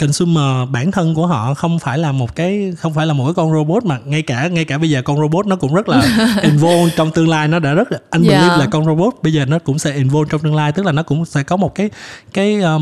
consumer 0.00 0.68
bản 0.70 0.90
thân 0.92 1.14
của 1.14 1.26
họ 1.26 1.54
không 1.54 1.78
phải 1.78 1.98
là 1.98 2.12
một 2.12 2.36
cái 2.36 2.72
không 2.78 2.94
phải 2.94 3.06
là 3.06 3.12
một 3.12 3.24
cái 3.24 3.34
con 3.34 3.52
robot 3.52 3.84
mà 3.84 3.98
ngay 4.04 4.22
cả 4.22 4.48
ngay 4.48 4.64
cả 4.64 4.78
bây 4.78 4.90
giờ 4.90 5.02
con 5.02 5.18
robot 5.20 5.46
nó 5.46 5.56
cũng 5.56 5.74
rất 5.74 5.88
là 5.88 6.02
involved 6.42 6.94
trong 6.96 7.10
tương 7.10 7.28
lai 7.28 7.48
nó 7.48 7.58
đã 7.58 7.72
rất 7.74 7.92
là 7.92 7.98
anh 8.10 8.22
believe 8.22 8.46
Yeah. 8.46 8.58
là 8.58 8.66
con 8.66 8.84
robot 8.84 9.14
bây 9.22 9.32
giờ 9.32 9.44
nó 9.44 9.58
cũng 9.58 9.78
sẽ 9.78 9.94
involved 9.94 10.30
trong 10.32 10.40
tương 10.40 10.54
lai 10.54 10.72
tức 10.72 10.86
là 10.86 10.92
nó 10.92 11.02
cũng 11.02 11.24
sẽ 11.24 11.42
có 11.42 11.56
một 11.56 11.74
cái 11.74 11.90
cái 12.32 12.58
uh, 12.76 12.80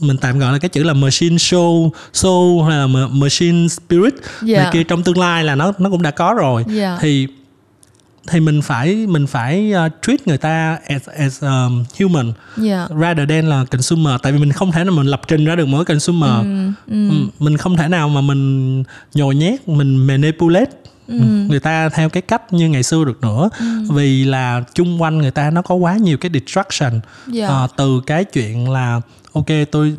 mình 0.00 0.16
tạm 0.16 0.38
gọi 0.38 0.52
là 0.52 0.58
cái 0.58 0.68
chữ 0.68 0.82
là 0.82 0.92
machine 0.94 1.38
soul 1.38 1.88
soul 2.12 2.68
hay 2.68 2.78
là 2.78 2.86
ma- 2.86 3.08
machine 3.08 3.68
spirit. 3.68 4.14
Yeah. 4.48 4.62
này 4.62 4.70
kia 4.72 4.84
trong 4.84 5.02
tương 5.02 5.18
lai 5.18 5.44
là 5.44 5.54
nó 5.54 5.72
nó 5.78 5.90
cũng 5.90 6.02
đã 6.02 6.10
có 6.10 6.34
rồi. 6.34 6.64
Yeah. 6.76 6.98
thì 7.00 7.26
thì 8.28 8.40
mình 8.40 8.62
phải 8.62 8.94
mình 9.06 9.26
phải 9.26 9.72
uh, 9.86 9.92
treat 10.06 10.26
người 10.28 10.38
ta 10.38 10.78
as 10.88 11.08
as 11.18 11.42
um, 11.42 11.84
human 12.00 12.32
dạ. 12.56 12.86
rather 13.00 13.28
than 13.28 13.48
là 13.48 13.64
consumer. 13.70 14.14
Tại 14.22 14.32
vì 14.32 14.38
mình 14.38 14.52
không 14.52 14.72
thể 14.72 14.84
nào 14.84 14.94
mình 14.94 15.06
lập 15.06 15.20
trình 15.28 15.44
ra 15.44 15.56
được 15.56 15.66
mỗi 15.66 15.84
consumer. 15.84 16.30
Ừ, 16.30 16.72
Ừ, 16.90 17.10
mình 17.38 17.56
không 17.56 17.76
thể 17.76 17.88
nào 17.88 18.08
mà 18.08 18.20
mình 18.20 18.82
nhồi 19.14 19.34
nhét 19.34 19.68
mình 19.68 19.96
manipulate 19.96 20.70
người 21.48 21.60
ta 21.60 21.88
theo 21.88 22.08
cái 22.08 22.22
cách 22.22 22.52
như 22.52 22.68
ngày 22.68 22.82
xưa 22.82 23.04
được 23.04 23.20
nữa. 23.22 23.48
Vì 23.90 24.24
là 24.24 24.62
chung 24.74 25.02
quanh 25.02 25.18
người 25.18 25.30
ta 25.30 25.50
nó 25.50 25.62
có 25.62 25.74
quá 25.74 25.96
nhiều 25.96 26.18
cái 26.18 26.30
distraction. 26.34 27.00
Dạ. 27.26 27.48
Ờ, 27.48 27.68
từ 27.76 28.00
cái 28.06 28.24
chuyện 28.24 28.70
là 28.70 29.00
ok 29.32 29.46
tôi 29.70 29.96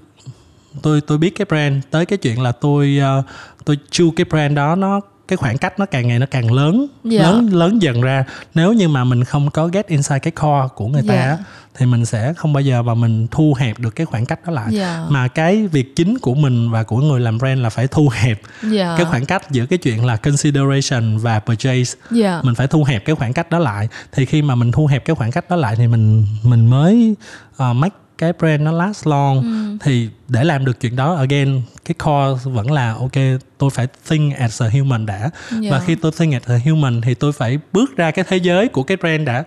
tôi 0.81 1.01
tôi 1.01 1.17
biết 1.17 1.29
cái 1.35 1.45
brand 1.49 1.83
tới 1.91 2.05
cái 2.05 2.17
chuyện 2.17 2.41
là 2.41 2.51
tôi 2.51 2.97
ờ, 3.01 3.23
tôi 3.65 3.77
chu 3.91 4.11
cái 4.15 4.25
brand 4.29 4.55
đó 4.55 4.75
nó 4.75 5.01
cái 5.27 5.37
khoảng 5.37 5.57
cách 5.57 5.79
nó 5.79 5.85
càng 5.85 6.07
ngày 6.07 6.19
nó 6.19 6.25
càng 6.31 6.51
lớn 6.51 6.87
Dạ. 7.03 7.21
lớn 7.21 7.49
lớn 7.53 7.81
dần 7.81 8.01
ra 8.01 8.23
nếu 8.53 8.73
như 8.73 8.87
mà 8.87 9.03
mình 9.03 9.23
không 9.23 9.49
có 9.51 9.67
get 9.67 9.87
inside 9.87 10.19
cái 10.19 10.31
core 10.31 10.67
của 10.75 10.87
người 10.87 11.03
ta 11.07 11.13
Dạ. 11.15 11.37
thì 11.77 11.85
mình 11.85 12.05
sẽ 12.05 12.33
không 12.33 12.53
bao 12.53 12.61
giờ 12.61 12.81
mà 12.81 12.93
mình 12.93 13.27
thu 13.31 13.53
hẹp 13.59 13.79
được 13.79 13.95
cái 13.95 14.05
khoảng 14.05 14.25
cách 14.25 14.39
đó 14.45 14.51
lại 14.53 14.67
Dạ. 14.73 15.05
mà 15.09 15.27
cái 15.27 15.67
việc 15.67 15.95
chính 15.95 16.17
của 16.19 16.35
mình 16.35 16.71
và 16.71 16.83
của 16.83 16.97
người 16.97 17.19
làm 17.19 17.37
brand 17.37 17.61
là 17.61 17.69
phải 17.69 17.87
thu 17.87 18.09
hẹp 18.13 18.41
dạ 18.63 18.95
cái 18.97 19.05
khoảng 19.05 19.25
cách 19.25 19.51
giữa 19.51 19.65
cái 19.65 19.77
chuyện 19.79 20.05
là 20.05 20.15
consideration 20.17 21.17
và 21.17 21.39
purchase 21.39 21.97
dạ 22.11 22.41
mình 22.43 22.55
phải 22.55 22.67
thu 22.67 22.83
hẹp 22.83 23.05
cái 23.05 23.15
khoảng 23.15 23.33
cách 23.33 23.49
đó 23.49 23.59
lại 23.59 23.87
thì 24.11 24.25
khi 24.25 24.41
mà 24.41 24.55
mình 24.55 24.71
thu 24.71 24.85
hẹp 24.87 25.05
cái 25.05 25.15
khoảng 25.15 25.31
cách 25.31 25.49
đó 25.49 25.55
lại 25.55 25.75
thì 25.75 25.87
mình 25.87 26.25
mình 26.43 26.67
mới 26.69 27.15
uh, 27.63 27.75
make 27.75 27.95
cái 28.17 28.33
brand 28.39 28.61
nó 28.61 28.71
last 28.71 29.07
long 29.07 29.41
Ừ. 29.43 29.77
thì 29.81 30.09
để 30.27 30.43
làm 30.43 30.65
được 30.65 30.79
chuyện 30.79 30.95
đó 30.95 31.13
again 31.15 31.61
cái 31.85 31.95
core 32.05 32.49
vẫn 32.51 32.71
là 32.71 32.93
ok 32.93 33.11
tôi 33.57 33.69
phải 33.69 33.87
think 34.09 34.35
as 34.35 34.61
a 34.61 34.69
human 34.69 35.05
đã 35.05 35.29
Dạ. 35.61 35.71
và 35.71 35.79
khi 35.79 35.95
tôi 35.95 36.11
think 36.17 36.33
as 36.33 36.43
a 36.45 36.59
human 36.65 37.01
thì 37.01 37.13
tôi 37.13 37.31
phải 37.31 37.59
bước 37.73 37.97
ra 37.97 38.11
cái 38.11 38.25
thế 38.27 38.37
giới 38.37 38.67
của 38.67 38.83
cái 38.83 38.97
brand 38.97 39.27
đã 39.27 39.43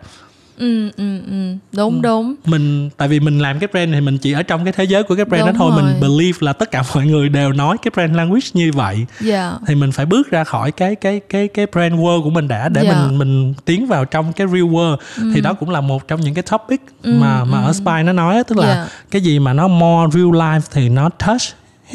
ừ 0.60 0.90
ừ 0.96 1.18
ừ. 1.30 1.54
Đúng 1.76 2.02
đúng. 2.02 2.34
Mình 2.44 2.90
tại 2.96 3.08
vì 3.08 3.20
mình 3.20 3.38
làm 3.38 3.58
cái 3.58 3.68
brand 3.72 3.92
thì 3.94 4.00
mình 4.00 4.18
chỉ 4.18 4.32
ở 4.32 4.42
trong 4.42 4.64
cái 4.64 4.72
thế 4.76 4.84
giới 4.84 5.02
của 5.02 5.14
cái 5.14 5.24
brand 5.24 5.40
Đúng 5.46 5.52
đó 5.52 5.58
thôi. 5.58 5.72
Mình 5.76 5.84
rồi. 5.84 6.00
believe 6.00 6.38
là 6.40 6.52
tất 6.52 6.70
cả 6.70 6.82
mọi 6.94 7.06
người 7.06 7.28
đều 7.28 7.52
nói 7.52 7.76
cái 7.82 7.90
brand 7.94 8.16
language 8.16 8.46
như 8.54 8.70
vậy. 8.74 9.06
Dạ. 9.20 9.52
Thì 9.66 9.74
mình 9.74 9.92
phải 9.92 10.06
bước 10.06 10.30
ra 10.30 10.44
khỏi 10.44 10.72
cái 10.72 10.94
cái 10.94 11.20
cái 11.28 11.48
cái 11.48 11.66
brand 11.72 11.94
world 11.94 12.22
của 12.22 12.30
mình 12.30 12.48
đã 12.48 12.68
để 12.68 12.82
Dạ. 12.84 13.06
mình 13.06 13.18
mình 13.18 13.54
tiến 13.64 13.86
vào 13.86 14.04
trong 14.04 14.32
cái 14.32 14.46
real 14.46 14.62
world. 14.62 14.96
Thì 15.34 15.40
đó 15.40 15.54
cũng 15.54 15.70
là 15.70 15.80
một 15.80 16.08
trong 16.08 16.20
những 16.20 16.34
cái 16.34 16.42
topic 16.50 16.80
mà 17.04 17.44
mà 17.44 17.62
ở 17.64 17.72
Spy 17.72 18.02
nó 18.04 18.12
nói 18.12 18.42
tức 18.48 18.58
là 18.58 18.66
Dạ. 18.68 18.86
cái 19.10 19.22
gì 19.22 19.38
mà 19.38 19.52
nó 19.52 19.68
more 19.68 20.10
real 20.20 20.30
life 20.30 20.60
thì 20.72 20.88
nó 20.88 21.08
touch 21.08 21.42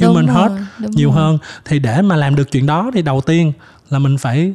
human 0.02 0.26
Đúng 0.26 0.36
heart 0.36 0.52
rồi, 0.80 0.90
nhiều 0.96 1.12
rồi. 1.12 1.18
hơn. 1.22 1.38
Thì 1.66 1.80
để 1.80 2.02
mà 2.02 2.16
làm 2.16 2.36
được 2.36 2.52
chuyện 2.52 2.66
đó 2.66 2.92
thì 2.94 3.02
đầu 3.02 3.22
tiên 3.22 3.52
là 3.90 4.00
mình 4.00 4.18
phải 4.18 4.54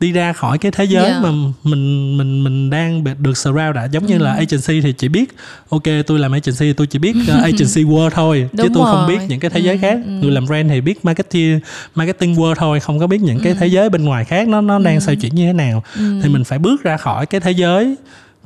đi 0.00 0.12
ra 0.12 0.32
khỏi 0.32 0.58
cái 0.58 0.72
thế 0.72 0.84
giới 0.84 1.10
Dạ. 1.10 1.20
mà 1.22 1.30
mình 1.64 2.16
mình 2.18 2.44
mình 2.44 2.70
đang 2.70 3.04
được 3.18 3.36
surround 3.36 3.74
đã 3.76 3.84
giống 3.92 4.06
như 4.06 4.18
là 4.18 4.32
Ừ. 4.32 4.38
agency 4.38 4.80
thì 4.80 4.92
chỉ 4.92 5.08
biết 5.08 5.34
ok 5.68 5.82
tôi 6.06 6.18
làm 6.18 6.32
agency 6.32 6.72
tôi 6.72 6.86
chỉ 6.86 6.98
biết 6.98 7.14
uh, 7.22 7.28
agency 7.42 7.84
world 7.90 8.10
thôi 8.10 8.48
chứ 8.52 8.62
Đúng 8.62 8.74
tôi 8.74 8.84
không 8.84 9.06
rồi. 9.06 9.08
biết 9.08 9.24
những 9.28 9.40
cái 9.40 9.50
thế 9.50 9.60
giới 9.60 9.74
Ừ, 9.74 9.78
khác 9.82 9.98
ừ. 10.06 10.10
người 10.10 10.30
làm 10.30 10.46
brand 10.46 10.70
thì 10.70 10.80
biết 10.80 11.04
marketing 11.04 11.60
marketing 11.94 12.34
world 12.34 12.54
thôi 12.54 12.80
không 12.80 12.98
có 12.98 13.06
biết 13.06 13.20
những 13.20 13.38
cái 13.42 13.52
Ừ. 13.52 13.56
thế 13.60 13.66
giới 13.66 13.90
bên 13.90 14.04
ngoài 14.04 14.24
khác 14.24 14.48
nó 14.48 14.60
nó 14.60 14.78
đang 14.78 15.00
xoay 15.00 15.16
chuyển 15.16 15.34
như 15.34 15.46
thế 15.46 15.52
nào 15.52 15.82
thì 16.22 16.28
mình 16.28 16.44
phải 16.44 16.58
bước 16.58 16.82
ra 16.82 16.96
khỏi 16.96 17.26
cái 17.26 17.40
thế 17.40 17.50
giới 17.50 17.96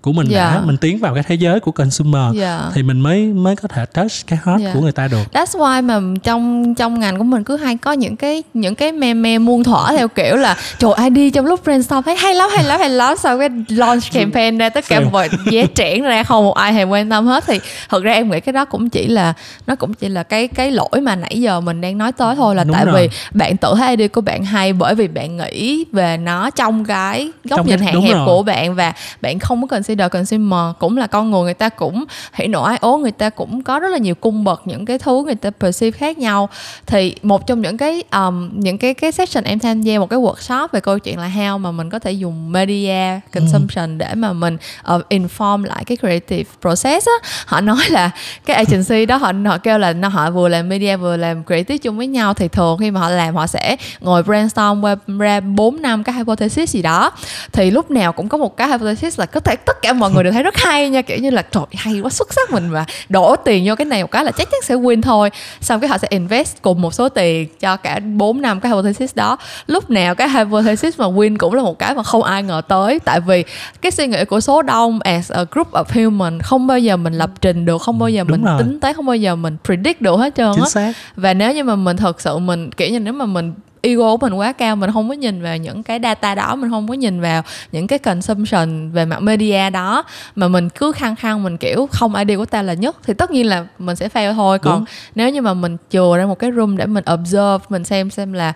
của 0.03 0.12
mình 0.12 0.26
đã 0.30 0.55
Dạ. 0.55 0.61
mình 0.64 0.76
tiến 0.76 0.98
vào 0.98 1.14
cái 1.14 1.22
thế 1.22 1.34
giới 1.34 1.61
của 1.61 1.70
consumer 1.72 2.22
Dạ. 2.34 2.61
thì 2.74 2.82
mình 2.82 3.01
mới 3.01 3.20
mới 3.26 3.57
có 3.57 3.68
thể 3.68 3.84
touch 3.86 4.12
cái 4.26 4.38
heart 4.46 4.62
Dạ. 4.62 4.70
của 4.74 4.80
người 4.80 4.92
ta 4.92 5.09
được 5.09 5.22
That's 5.32 5.59
why 5.61 5.82
mà 5.84 6.01
trong 6.22 6.74
trong 6.74 7.01
ngành 7.01 7.18
của 7.18 7.24
mình 7.24 7.44
cứ 7.44 7.57
hay 7.57 7.76
có 7.76 7.92
những 7.92 8.16
cái 8.16 8.42
những 8.55 8.74
cái 8.74 8.92
meme 8.92 9.38
muôn 9.38 9.64
thuở 9.64 9.86
theo 9.96 10.09
kiểu 10.09 10.36
là 10.36 10.57
trời 10.78 10.92
ai 10.96 11.11
đi 11.11 11.30
trong 11.30 11.46
lúc 11.46 11.64
brainstorm 11.64 12.03
thấy 12.03 12.16
hay 12.16 12.34
lắm 12.34 12.51
hay 12.55 12.64
lắm 12.64 12.80
hay 12.80 12.90
lắm 12.90 13.14
sau 13.18 13.38
cái 13.38 13.48
launch 13.68 14.03
campaign 14.12 14.59
ra 14.59 14.68
tất 14.68 14.84
cả 14.88 15.01
mọi 15.12 15.28
vé 15.53 15.66
triển 15.74 16.03
ra 16.03 16.22
không 16.22 16.44
một 16.44 16.55
ai 16.55 16.72
hề 16.72 16.84
quan 16.84 17.11
tâm 17.11 17.26
hết 17.26 17.44
thì 17.46 17.61
thật 17.88 18.03
ra 18.03 18.12
em 18.12 18.30
nghĩ 18.30 18.40
cái 18.40 18.53
đó 18.53 18.64
cũng 18.64 18.88
chỉ 18.90 19.07
là 19.07 19.32
nó 19.66 19.74
cũng 19.76 19.94
chỉ 19.94 20.09
là 20.09 20.22
cái 20.22 20.48
cái 20.48 20.70
lỗi 20.70 21.01
mà 21.03 21.16
nãy 21.16 21.40
giờ 21.40 21.61
mình 21.61 21.80
đang 21.80 21.98
nói 21.98 22.12
tới 22.12 22.36
thôi 22.36 22.55
là 22.55 22.64
Đúng 22.64 22.74
tại 22.76 22.84
rồi. 22.84 22.94
vì 23.09 23.16
bạn 23.34 23.57
tự 23.57 23.74
thấy 23.78 23.90
idea 23.90 24.09
của 24.09 24.20
bạn 24.20 24.44
hay 24.44 24.72
bởi 24.72 24.94
vì 24.94 25.09
bạn 25.09 25.36
nghĩ 25.36 25.84
về 25.92 26.16
nó 26.16 26.51
trong 26.51 26.84
cái 26.84 27.30
góc 27.44 27.57
Trong 27.57 27.66
nhìn 27.66 27.78
hạn 27.80 28.01
hẹp 28.03 28.14
rồi. 28.14 28.26
của 28.26 28.42
bạn 28.42 28.74
và 28.74 28.92
bạn 29.20 29.38
không 29.38 29.61
có 29.61 29.66
consider 29.91 30.12
consumer 30.12 30.76
cũng 30.78 30.97
là 30.97 31.07
con 31.07 31.30
người 31.30 31.43
người 31.43 31.55
ta 31.55 31.68
cũng 31.68 32.05
hỉ 32.34 32.47
nộ 32.47 32.62
ái 32.62 32.78
ố 32.80 32.97
người 32.97 33.12
ta 33.12 33.30
cũng 33.30 33.62
có 33.62 33.78
rất 33.78 33.88
là 33.88 33.99
nhiều 33.99 34.14
cung 34.14 34.45
bậc 34.45 34.62
những 34.64 34.84
cái 34.84 34.99
thứ 34.99 35.22
người 35.24 35.34
ta 35.34 35.51
perceive 35.51 35.99
khác 35.99 36.18
nhau. 36.18 36.49
Thì 36.86 37.14
một 37.22 37.47
trong 37.47 37.61
những 37.61 37.76
cái 37.76 38.03
um, 38.12 38.51
những 38.53 38.78
cái 38.78 38.95
cái 38.95 39.12
session 39.12 39.45
em 39.45 39.59
tham 39.59 39.82
gia 39.82 39.99
một 39.99 40.11
cái 40.11 40.18
workshop 40.18 40.68
về 40.72 40.80
câu 40.80 40.99
chuyện 40.99 41.18
là 41.18 41.28
how 41.28 41.59
mà 41.59 41.70
mình 41.70 41.91
có 41.91 41.99
thể 41.99 42.12
dùng 42.12 42.53
media 42.53 43.20
consumption 43.34 43.99
để 43.99 44.14
mà 44.14 44.32
mình 44.32 44.57
uh, 44.95 45.03
inform 45.09 45.64
lại 45.64 45.84
cái 45.84 45.97
creative 45.97 46.51
process 46.61 47.07
á. 47.07 47.28
Họ 47.47 47.61
nói 47.61 47.84
là 47.88 48.11
cái 48.47 48.57
agency 48.57 49.07
đó 49.07 49.16
họ 49.16 49.32
họ 49.47 49.59
kêu 49.59 49.78
là 49.78 49.93
nó 49.93 50.09
họ 50.09 50.30
vừa 50.30 50.49
làm 50.49 50.68
media 50.68 50.97
vừa 50.97 51.16
làm 51.16 51.45
creative 51.45 51.78
chung 51.78 51.97
với 51.97 52.07
nhau. 52.07 52.34
Thì 52.34 52.49
thường 52.49 52.78
khi 52.78 52.91
mà 52.91 53.01
họ 53.01 53.11
làm 53.11 53.36
họ 53.36 53.47
sẽ 53.47 53.76
ngồi 54.01 54.22
brainstorm 54.22 54.80
qua 54.84 54.97
ra 55.18 55.41
4 55.41 55.82
năm 55.82 56.05
cái 56.05 56.14
hypothesis 56.14 56.70
gì 56.70 56.82
đó. 56.82 57.11
Thì 57.53 57.70
lúc 57.70 57.91
nào 57.91 58.12
cũng 58.12 58.28
có 58.28 58.38
một 58.38 58.57
cái 58.57 58.68
hypothesis 58.68 59.20
là 59.20 59.26
có 59.26 59.41
thể 59.41 59.57
tất 59.57 59.80
cả 59.83 59.93
mọi 59.93 60.11
người 60.11 60.24
đều 60.24 60.33
thấy 60.33 60.43
rất 60.43 60.57
hay 60.57 60.91
nha. 60.91 61.03
Kiểu 61.03 61.18
như 61.18 61.31
là 61.31 61.43
trời 61.43 61.64
hay 61.76 62.01
quá 62.01 62.11
xuất 62.11 62.33
sắc 62.35 62.51
mình 62.51 62.68
mà 62.68 62.85
đổ 63.09 63.37
tiền 63.37 63.64
vô 63.66 63.74
cái 63.74 63.85
này 63.85 64.03
một 64.03 64.11
cái 64.11 64.24
là 64.24 64.31
chắc 64.31 64.51
chắn 64.51 64.61
sẽ 64.64 64.74
win 64.74 65.03
thôi. 65.03 65.31
Xong 65.61 65.81
cái 65.81 65.89
họ 65.89 65.99
sẽ 65.99 66.09
invest 66.11 66.62
cùng 66.62 66.81
một 66.81 66.95
số 66.95 67.09
tiền 67.09 67.49
cho 67.61 67.76
cả 67.76 67.99
4 67.99 68.43
năm 68.43 68.61
cái 68.61 68.72
hypothesis 68.72 69.14
đó. 69.16 69.37
Lúc 69.66 69.91
nào 69.91 70.14
cái 70.14 70.28
hypothesis 70.28 70.99
mà 70.99 71.07
win 71.07 71.37
cũng 71.39 71.55
là 71.55 71.62
một 71.62 71.78
cái 71.78 71.95
mà 71.95 72.03
không 72.03 72.22
ai 72.22 72.43
ngờ 72.43 72.62
tới. 72.68 72.99
Tại 72.99 73.20
vì 73.20 73.45
cái 73.81 73.93
suy 73.93 74.07
nghĩ 74.07 74.24
của 74.24 74.41
số 74.41 74.62
đông 74.62 75.01
as 75.01 75.33
a 75.33 75.45
group 75.51 75.72
of 75.72 75.85
human 76.05 76.41
không 76.41 76.66
bao 76.66 76.78
giờ 76.78 76.97
mình 76.97 77.12
lập 77.12 77.31
trình 77.41 77.64
được 77.64 77.83
không 77.83 77.99
bao 77.99 78.09
giờ 78.09 78.24
Đúng 78.24 78.31
mình 78.31 78.45
rồi. 78.45 78.59
tính 78.59 78.81
tới 78.81 78.95
không 78.95 79.07
bao 79.07 79.16
giờ 79.16 79.37
mình 79.37 79.57
predict 79.64 80.01
được 80.01 80.16
hết 80.16 80.35
trơn 80.35 80.53
á. 80.74 80.93
Và 81.16 81.35
nếu 81.35 81.53
như 81.53 81.64
mà 81.64 81.76
mình 81.76 81.97
thật 81.97 82.20
sự 82.20 82.39
mình 82.39 82.70
kiểu 82.72 82.89
như 82.91 83.01
nếu 83.01 83.12
mà 83.12 83.26
mình 83.26 83.55
ego 83.83 84.16
của 84.16 84.26
mình 84.26 84.35
quá 84.35 84.53
cao 84.53 84.76
mình 84.76 84.93
không 84.93 85.09
có 85.09 85.14
nhìn 85.14 85.43
vào 85.43 85.57
những 85.57 85.83
cái 85.83 86.01
data 86.03 86.35
đó 86.35 86.57
mình 86.57 86.70
không 86.70 86.89
có 86.89 86.95
nhìn 86.95 87.20
vào 87.20 87.43
những 87.72 87.87
cái 87.87 87.99
consumption 87.99 88.91
về 88.91 89.05
mặt 89.05 89.20
media 89.22 89.70
đó. 89.70 90.05
Mà 90.35 90.49
mình 90.49 90.68
cứ 90.68 90.93
khăng 90.93 91.16
khăng 91.16 91.43
mình 91.43 91.57
kiểu 91.57 91.89
không 91.93 92.14
idea 92.14 92.37
của 92.37 92.47
ta 92.47 92.62
là 92.62 92.74
nhất 92.74 92.97
thì 93.05 93.14
tất 93.14 93.31
nhiên 93.31 93.47
là 93.47 93.66
mình 93.78 93.97
sẽ 93.97 94.09
fail 94.09 94.35
thôi. 94.35 94.59
Còn 94.59 94.78
Đúng. 94.78 94.85
nếu 95.14 95.31
như 95.31 95.43
mà 95.43 95.55
mình 95.55 95.76
chừa 95.91 96.16
ra 96.16 96.26
một 96.26 96.39
cái 96.39 96.51
room 96.57 96.76
để 96.76 96.87
mình 96.87 97.05
observe 97.12 97.59
mình 97.68 97.85
xem 97.85 98.11
xem 98.11 98.33
là 98.33 98.53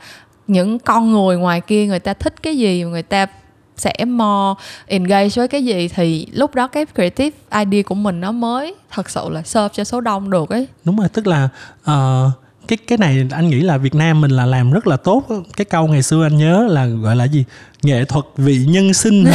những 0.46 0.78
con 0.78 1.12
người 1.12 1.36
ngoài 1.36 1.60
kia 1.60 1.86
người 1.86 1.98
ta 1.98 2.14
thích 2.14 2.42
cái 2.42 2.56
gì 2.58 2.82
người 2.84 3.02
ta 3.02 3.26
sẽ 3.76 4.04
more 4.04 4.60
engage 4.86 5.28
với 5.36 5.48
cái 5.48 5.64
gì 5.64 5.88
thì 5.88 6.26
lúc 6.32 6.54
đó 6.54 6.66
cái 6.66 6.86
creative 6.94 7.36
idea 7.64 7.82
của 7.82 7.94
mình 7.94 8.20
nó 8.20 8.32
mới 8.32 8.74
thật 8.90 9.10
sự 9.10 9.28
là 9.30 9.42
serve 9.42 9.68
cho 9.72 9.84
số 9.84 10.00
đông 10.00 10.30
được 10.30 10.50
ấy. 10.50 10.66
Đúng 10.84 10.96
rồi 10.96 11.08
tức 11.08 11.26
là 11.26 11.48
ờ, 11.84 12.30
cái 12.68 12.78
cái 12.86 12.98
này 12.98 13.26
anh 13.30 13.48
nghĩ 13.48 13.60
là 13.60 13.78
Việt 13.78 13.94
Nam 13.94 14.20
mình 14.20 14.30
là 14.30 14.46
làm 14.46 14.72
rất 14.72 14.86
là 14.86 14.96
tốt 14.96 15.24
cái 15.56 15.64
câu 15.64 15.86
ngày 15.86 16.02
xưa 16.02 16.26
anh 16.26 16.38
nhớ 16.38 16.66
là 16.70 16.86
gọi 16.86 17.16
là 17.16 17.24
gì? 17.24 17.44
Nghệ 17.82 18.04
thuật 18.04 18.24
vị 18.36 18.64
nhân 18.68 18.94
sinh. 18.94 19.24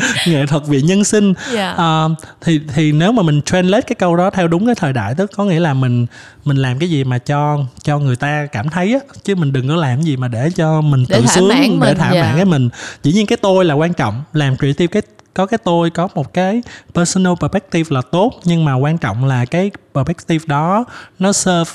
Nghệ 0.26 0.46
thuật 0.46 0.62
vị 0.66 0.82
nhân 0.82 1.04
sinh. 1.04 1.34
Dạ. 1.52 1.70
Ờ, 1.70 2.10
thì 2.40 2.60
thì 2.74 2.92
nếu 2.92 3.12
mà 3.12 3.22
mình 3.22 3.42
translate 3.42 3.82
cái 3.86 3.96
câu 3.98 4.16
đó 4.16 4.30
theo 4.30 4.48
đúng 4.48 4.66
cái 4.66 4.74
thời 4.74 4.92
đại 4.92 5.14
tức 5.14 5.30
có 5.36 5.44
nghĩa 5.44 5.60
là 5.60 5.74
mình 5.74 6.06
mình 6.44 6.56
làm 6.56 6.78
cái 6.78 6.90
gì 6.90 7.04
mà 7.04 7.18
cho 7.18 7.58
cho 7.82 7.98
người 7.98 8.16
ta 8.16 8.46
cảm 8.52 8.68
thấy 8.68 8.92
á. 8.92 9.00
Chứ 9.24 9.34
mình 9.34 9.52
đừng 9.52 9.68
có 9.68 9.76
làm 9.76 10.02
gì 10.02 10.16
mà 10.16 10.28
để 10.28 10.50
cho 10.56 10.80
mình 10.80 11.04
Để 11.08 11.20
tự 11.20 11.26
sướng 11.26 11.48
để 11.48 11.68
mình, 11.68 11.98
thỏa 11.98 12.12
dạ. 12.12 12.22
mãn 12.22 12.36
cái 12.36 12.44
mình. 12.44 12.68
Dĩ 13.02 13.12
nhiên 13.12 13.26
cái 13.26 13.38
tôi 13.42 13.64
là 13.64 13.74
quan 13.74 13.92
trọng. 13.92 14.22
Làm 14.32 14.56
creative 14.56 14.86
cái 14.86 15.02
có 15.34 15.46
cái 15.46 15.58
tôi 15.64 15.90
có 15.90 16.08
một 16.14 16.32
cái 16.32 16.62
personal 16.94 17.32
perspective 17.40 17.94
là 17.94 18.02
tốt. 18.12 18.32
Nhưng 18.44 18.64
mà 18.64 18.74
quan 18.74 18.98
trọng 18.98 19.24
là 19.24 19.44
cái 19.44 19.70
perspective 19.94 20.44
đó 20.46 20.84
nó 21.18 21.32
serve 21.32 21.72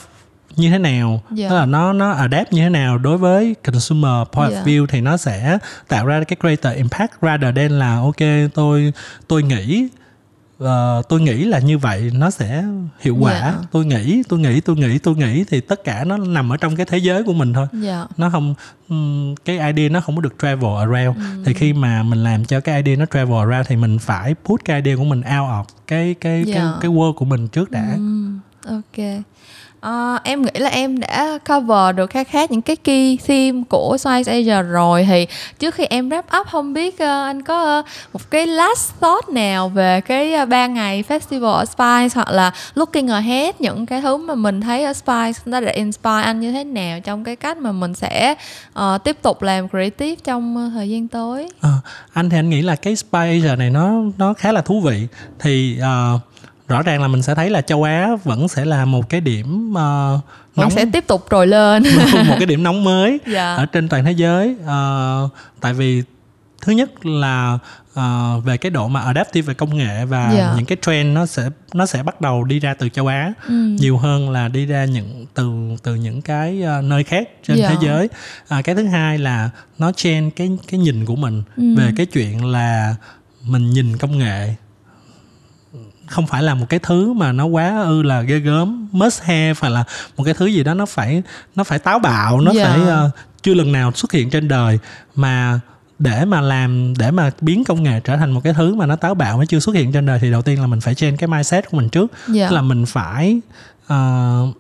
như 0.56 0.70
thế 0.70 0.78
nào 0.78 1.22
Dạ. 1.32 1.49
tức 1.49 1.56
là 1.56 1.66
nó 1.66 1.93
nó 1.93 2.12
adapt 2.12 2.54
như 2.54 2.62
thế 2.62 2.70
nào 2.70 2.97
đối 2.97 3.18
với 3.18 3.56
consumer 3.66 4.28
point 4.32 4.52
Dạ. 4.52 4.62
of 4.62 4.64
view 4.66 4.86
thì 4.88 5.02
nó 5.02 5.18
sẽ 5.18 5.58
tạo 5.88 6.06
ra 6.06 6.24
cái 6.24 6.38
greater 6.39 6.78
impact 6.78 7.12
rather 7.22 7.56
than 7.56 7.80
là 7.80 7.95
ok 7.95 8.49
tôi 8.54 8.93
tôi 9.28 9.43
nghĩ 9.43 9.88
ờ, 10.60 11.02
tôi 11.10 11.22
nghĩ 11.22 11.43
là 11.45 11.60
như 11.60 11.78
vậy 11.78 12.12
nó 12.14 12.30
sẽ 12.32 12.64
hiệu 12.99 13.16
quả 13.20 13.32
Dạ. 13.34 13.54
tôi 13.72 13.86
nghĩ 13.86 14.24
tôi 14.30 14.39
nghĩ 14.39 14.60
tôi 14.62 14.76
nghĩ 14.76 14.97
tôi 14.99 15.16
nghĩ 15.16 15.43
thì 15.49 15.62
tất 15.62 15.84
cả 15.84 16.04
nó 16.04 16.18
nằm 16.18 16.54
ở 16.54 16.58
trong 16.58 16.76
cái 16.76 16.86
thế 16.86 16.97
giới 16.97 17.24
của 17.24 17.34
mình 17.34 17.54
thôi 17.54 17.68
dạ 17.74 18.06
nó 18.18 18.30
không 18.30 18.56
cái 19.45 19.60
idea 19.74 19.89
nó 19.89 19.99
không 20.02 20.16
có 20.16 20.22
được 20.22 20.36
travel 20.41 20.78
around 20.80 21.18
Ừ. 21.18 21.24
thì 21.45 21.54
khi 21.54 21.74
mà 21.74 22.04
mình 22.04 22.24
làm 22.24 22.45
cho 22.45 22.60
cái 22.60 22.76
idea 22.84 22.95
nó 22.95 23.06
travel 23.06 23.38
around 23.49 23.68
thì 23.68 23.76
mình 23.76 23.99
phải 23.99 24.36
put 24.45 24.66
cái 24.66 24.82
idea 24.82 24.95
của 24.95 25.04
mình 25.04 25.20
out 25.20 25.49
of 25.49 25.64
cái 25.88 26.16
cái 26.22 26.43
cái 26.45 26.54
Dạ. 26.56 26.74
cái 26.82 26.91
world 26.91 27.14
của 27.14 27.26
mình 27.26 27.47
trước 27.47 27.72
đã 27.72 27.91
Ừm, 27.95 28.39
ok 28.68 29.06
À, 29.82 30.20
em 30.24 30.42
nghĩ 30.42 30.52
là 30.54 30.70
em 30.70 31.00
đã 31.00 31.38
cover 31.50 31.96
được 31.96 32.10
khá 32.10 32.24
khá 32.24 32.46
những 32.50 32.62
cái 32.62 32.76
key 32.76 33.18
theme 33.28 33.64
của 33.70 33.98
Swice 34.00 34.32
Asia 34.32 34.62
rồi 34.62 35.06
thì 35.10 35.28
trước 35.60 35.76
khi 35.76 35.86
em 35.86 36.10
wrap 36.10 36.42
up 36.42 36.48
không 36.48 36.74
biết 36.74 36.94
uh, 36.94 37.00
anh 37.00 37.42
có 37.42 37.80
uh, 37.80 37.86
một 38.14 38.32
cái 38.32 38.48
last 38.48 38.92
thought 39.00 39.30
nào 39.30 39.70
về 39.70 40.02
cái 40.02 40.34
uh, 40.44 40.50
ba 40.50 40.68
ngày 40.68 41.04
festival 41.10 41.52
ở 41.52 41.66
Spice 41.66 42.16
hoặc 42.16 42.30
là 42.30 42.52
looking 42.76 43.08
ahead 43.08 43.56
những 43.60 43.86
cái 43.86 44.02
thứ 44.02 44.18
mà 44.18 44.36
mình 44.36 44.62
thấy 44.62 44.84
ở 44.84 44.94
Spice 44.94 45.40
nó 45.46 45.60
đã 45.60 45.72
inspire 45.72 46.22
anh 46.22 46.40
như 46.40 46.52
thế 46.52 46.64
nào 46.64 47.00
trong 47.00 47.24
cái 47.24 47.36
cách 47.36 47.58
mà 47.58 47.72
mình 47.72 47.94
sẽ 47.94 48.36
uh, 48.80 49.04
tiếp 49.04 49.18
tục 49.22 49.42
làm 49.42 49.70
creative 49.70 50.16
trong 50.24 50.68
uh, 50.68 50.74
thời 50.74 50.90
gian 50.90 51.08
tới. 51.08 51.50
À, 51.62 51.72
anh 52.14 52.30
thì 52.30 52.38
anh 52.38 52.50
nghĩ 52.50 52.62
là 52.62 52.76
cái 52.76 52.96
Spice 52.96 53.40
Asia 53.42 53.56
này 53.56 53.70
nó 53.70 53.92
nó 54.18 54.34
khá 54.34 54.52
là 54.52 54.62
thú 54.62 54.82
vị 54.82 55.08
thì 55.40 55.80
uh, 55.80 56.22
rõ 56.72 56.82
ràng 56.82 57.01
là 57.01 57.07
mình 57.07 57.22
sẽ 57.22 57.36
thấy 57.36 57.49
là 57.49 57.61
châu 57.61 57.84
Á 57.84 58.09
vẫn 58.24 58.47
sẽ 58.47 58.65
là 58.65 58.86
một 58.86 59.09
cái 59.09 59.22
điểm 59.22 59.72
uh, 59.72 60.22
nóng 60.55 60.72
sẽ 60.72 60.86
tiếp 60.93 61.07
tục 61.07 61.26
trồi 61.32 61.47
lên 61.47 61.84
một 62.28 62.36
cái 62.39 62.45
điểm 62.45 62.63
nóng 62.63 62.84
mới. 62.84 63.19
Dạ. 63.28 63.55
ở 63.55 63.65
trên 63.65 63.89
toàn 63.89 64.05
thế 64.05 64.11
giới 64.11 64.55
uh, 64.63 65.32
tại 65.61 65.74
vì 65.74 66.03
thứ 66.61 66.72
nhất 66.72 67.05
là 67.05 67.59
uh, 67.99 68.45
về 68.45 68.57
cái 68.57 68.69
độ 68.69 68.88
mà 68.88 69.01
adaptive 69.01 69.45
về 69.45 69.53
công 69.53 69.78
nghệ 69.78 70.05
và 70.05 70.24
yeah. 70.24 70.38
Dạ. 70.38 70.53
những 70.55 70.65
cái 70.65 70.78
trend 70.82 71.15
nó 71.15 71.26
sẽ 71.26 71.49
nó 71.74 71.86
sẽ 71.86 72.03
bắt 72.03 72.22
đầu 72.22 72.43
đi 72.43 72.59
ra 72.59 72.74
từ 72.74 72.89
châu 72.89 73.07
Á 73.07 73.34
ừ. 73.47 73.53
nhiều 73.53 73.97
hơn 73.97 74.30
là 74.30 74.47
đi 74.47 74.65
ra 74.65 74.86
những 74.86 75.26
từ 75.34 75.51
từ 75.84 75.95
những 75.95 76.22
cái 76.22 76.63
uh, 76.80 76.84
nơi 76.84 77.03
khác 77.03 77.30
trên 77.43 77.57
yeah. 77.57 77.69
thế 77.72 77.78
dạ. 77.82 77.88
giới 77.88 78.09
uh, 78.59 78.65
cái 78.65 78.76
thứ 78.76 78.86
hai 78.86 79.17
là 79.17 79.49
nó 79.78 79.91
change 79.91 80.30
cái 80.36 80.49
cái 80.67 80.80
nhìn 80.80 81.05
của 81.05 81.15
mình 81.15 81.43
ừ. 81.57 81.76
về 81.78 81.91
cái 81.97 82.05
chuyện 82.05 82.45
là 82.45 82.95
mình 83.43 83.72
nhìn 83.72 83.97
công 83.97 84.17
nghệ 84.17 84.55
không 86.12 86.28
phải 86.28 86.43
là 86.43 86.55
một 86.55 86.66
cái 86.70 86.80
thứ 86.84 87.14
mà 87.14 87.32
nó 87.32 87.45
quá 87.45 87.82
ư 87.82 88.01
là 88.01 88.22
ghê 88.22 88.39
gớm 88.39 88.88
must 88.91 89.22
have 89.22 89.53
phải 89.53 89.72
là 89.72 89.84
một 90.18 90.24
cái 90.24 90.34
thứ 90.34 90.45
gì 90.45 90.64
đó 90.64 90.74
nó 90.74 90.86
phải 90.86 91.24
nó 91.55 91.64
phải 91.64 91.80
táo 91.80 91.99
bạo 91.99 92.41
nó 92.41 92.51
yeah. 92.51 92.68
Dạ. 92.68 92.74
phải 92.74 93.05
uh, 93.05 93.12
chưa 93.43 93.53
lần 93.53 93.72
nào 93.72 93.91
xuất 93.91 94.12
hiện 94.12 94.30
trên 94.30 94.47
đời 94.47 94.80
mà 95.16 95.59
để 95.99 96.26
mà 96.26 96.41
làm 96.41 96.93
để 96.97 97.12
mà 97.12 97.32
biến 97.41 97.64
công 97.64 97.84
nghệ 97.84 97.99
trở 98.03 98.18
thành 98.18 98.32
một 98.32 98.41
cái 98.43 98.53
thứ 98.53 98.76
mà 98.76 98.86
nó 98.86 98.95
táo 98.95 99.16
bạo 99.16 99.38
nó 99.38 99.45
chưa 99.45 99.59
xuất 99.59 99.76
hiện 99.76 99.91
trên 99.91 100.05
đời 100.05 100.20
thì 100.22 100.32
đầu 100.32 100.41
tiên 100.41 100.62
là 100.62 100.68
mình 100.68 100.82
phải 100.82 100.95
change 100.95 101.18
cái 101.18 101.28
mindset 101.28 101.70
của 101.70 101.78
mình 101.78 101.89
trước 101.89 102.12
yeah. 102.12 102.36
Dạ. 102.36 102.49
Tức 102.49 102.55
là 102.55 102.62
mình 102.62 102.86
phải 102.86 103.41
uh, 103.93 104.57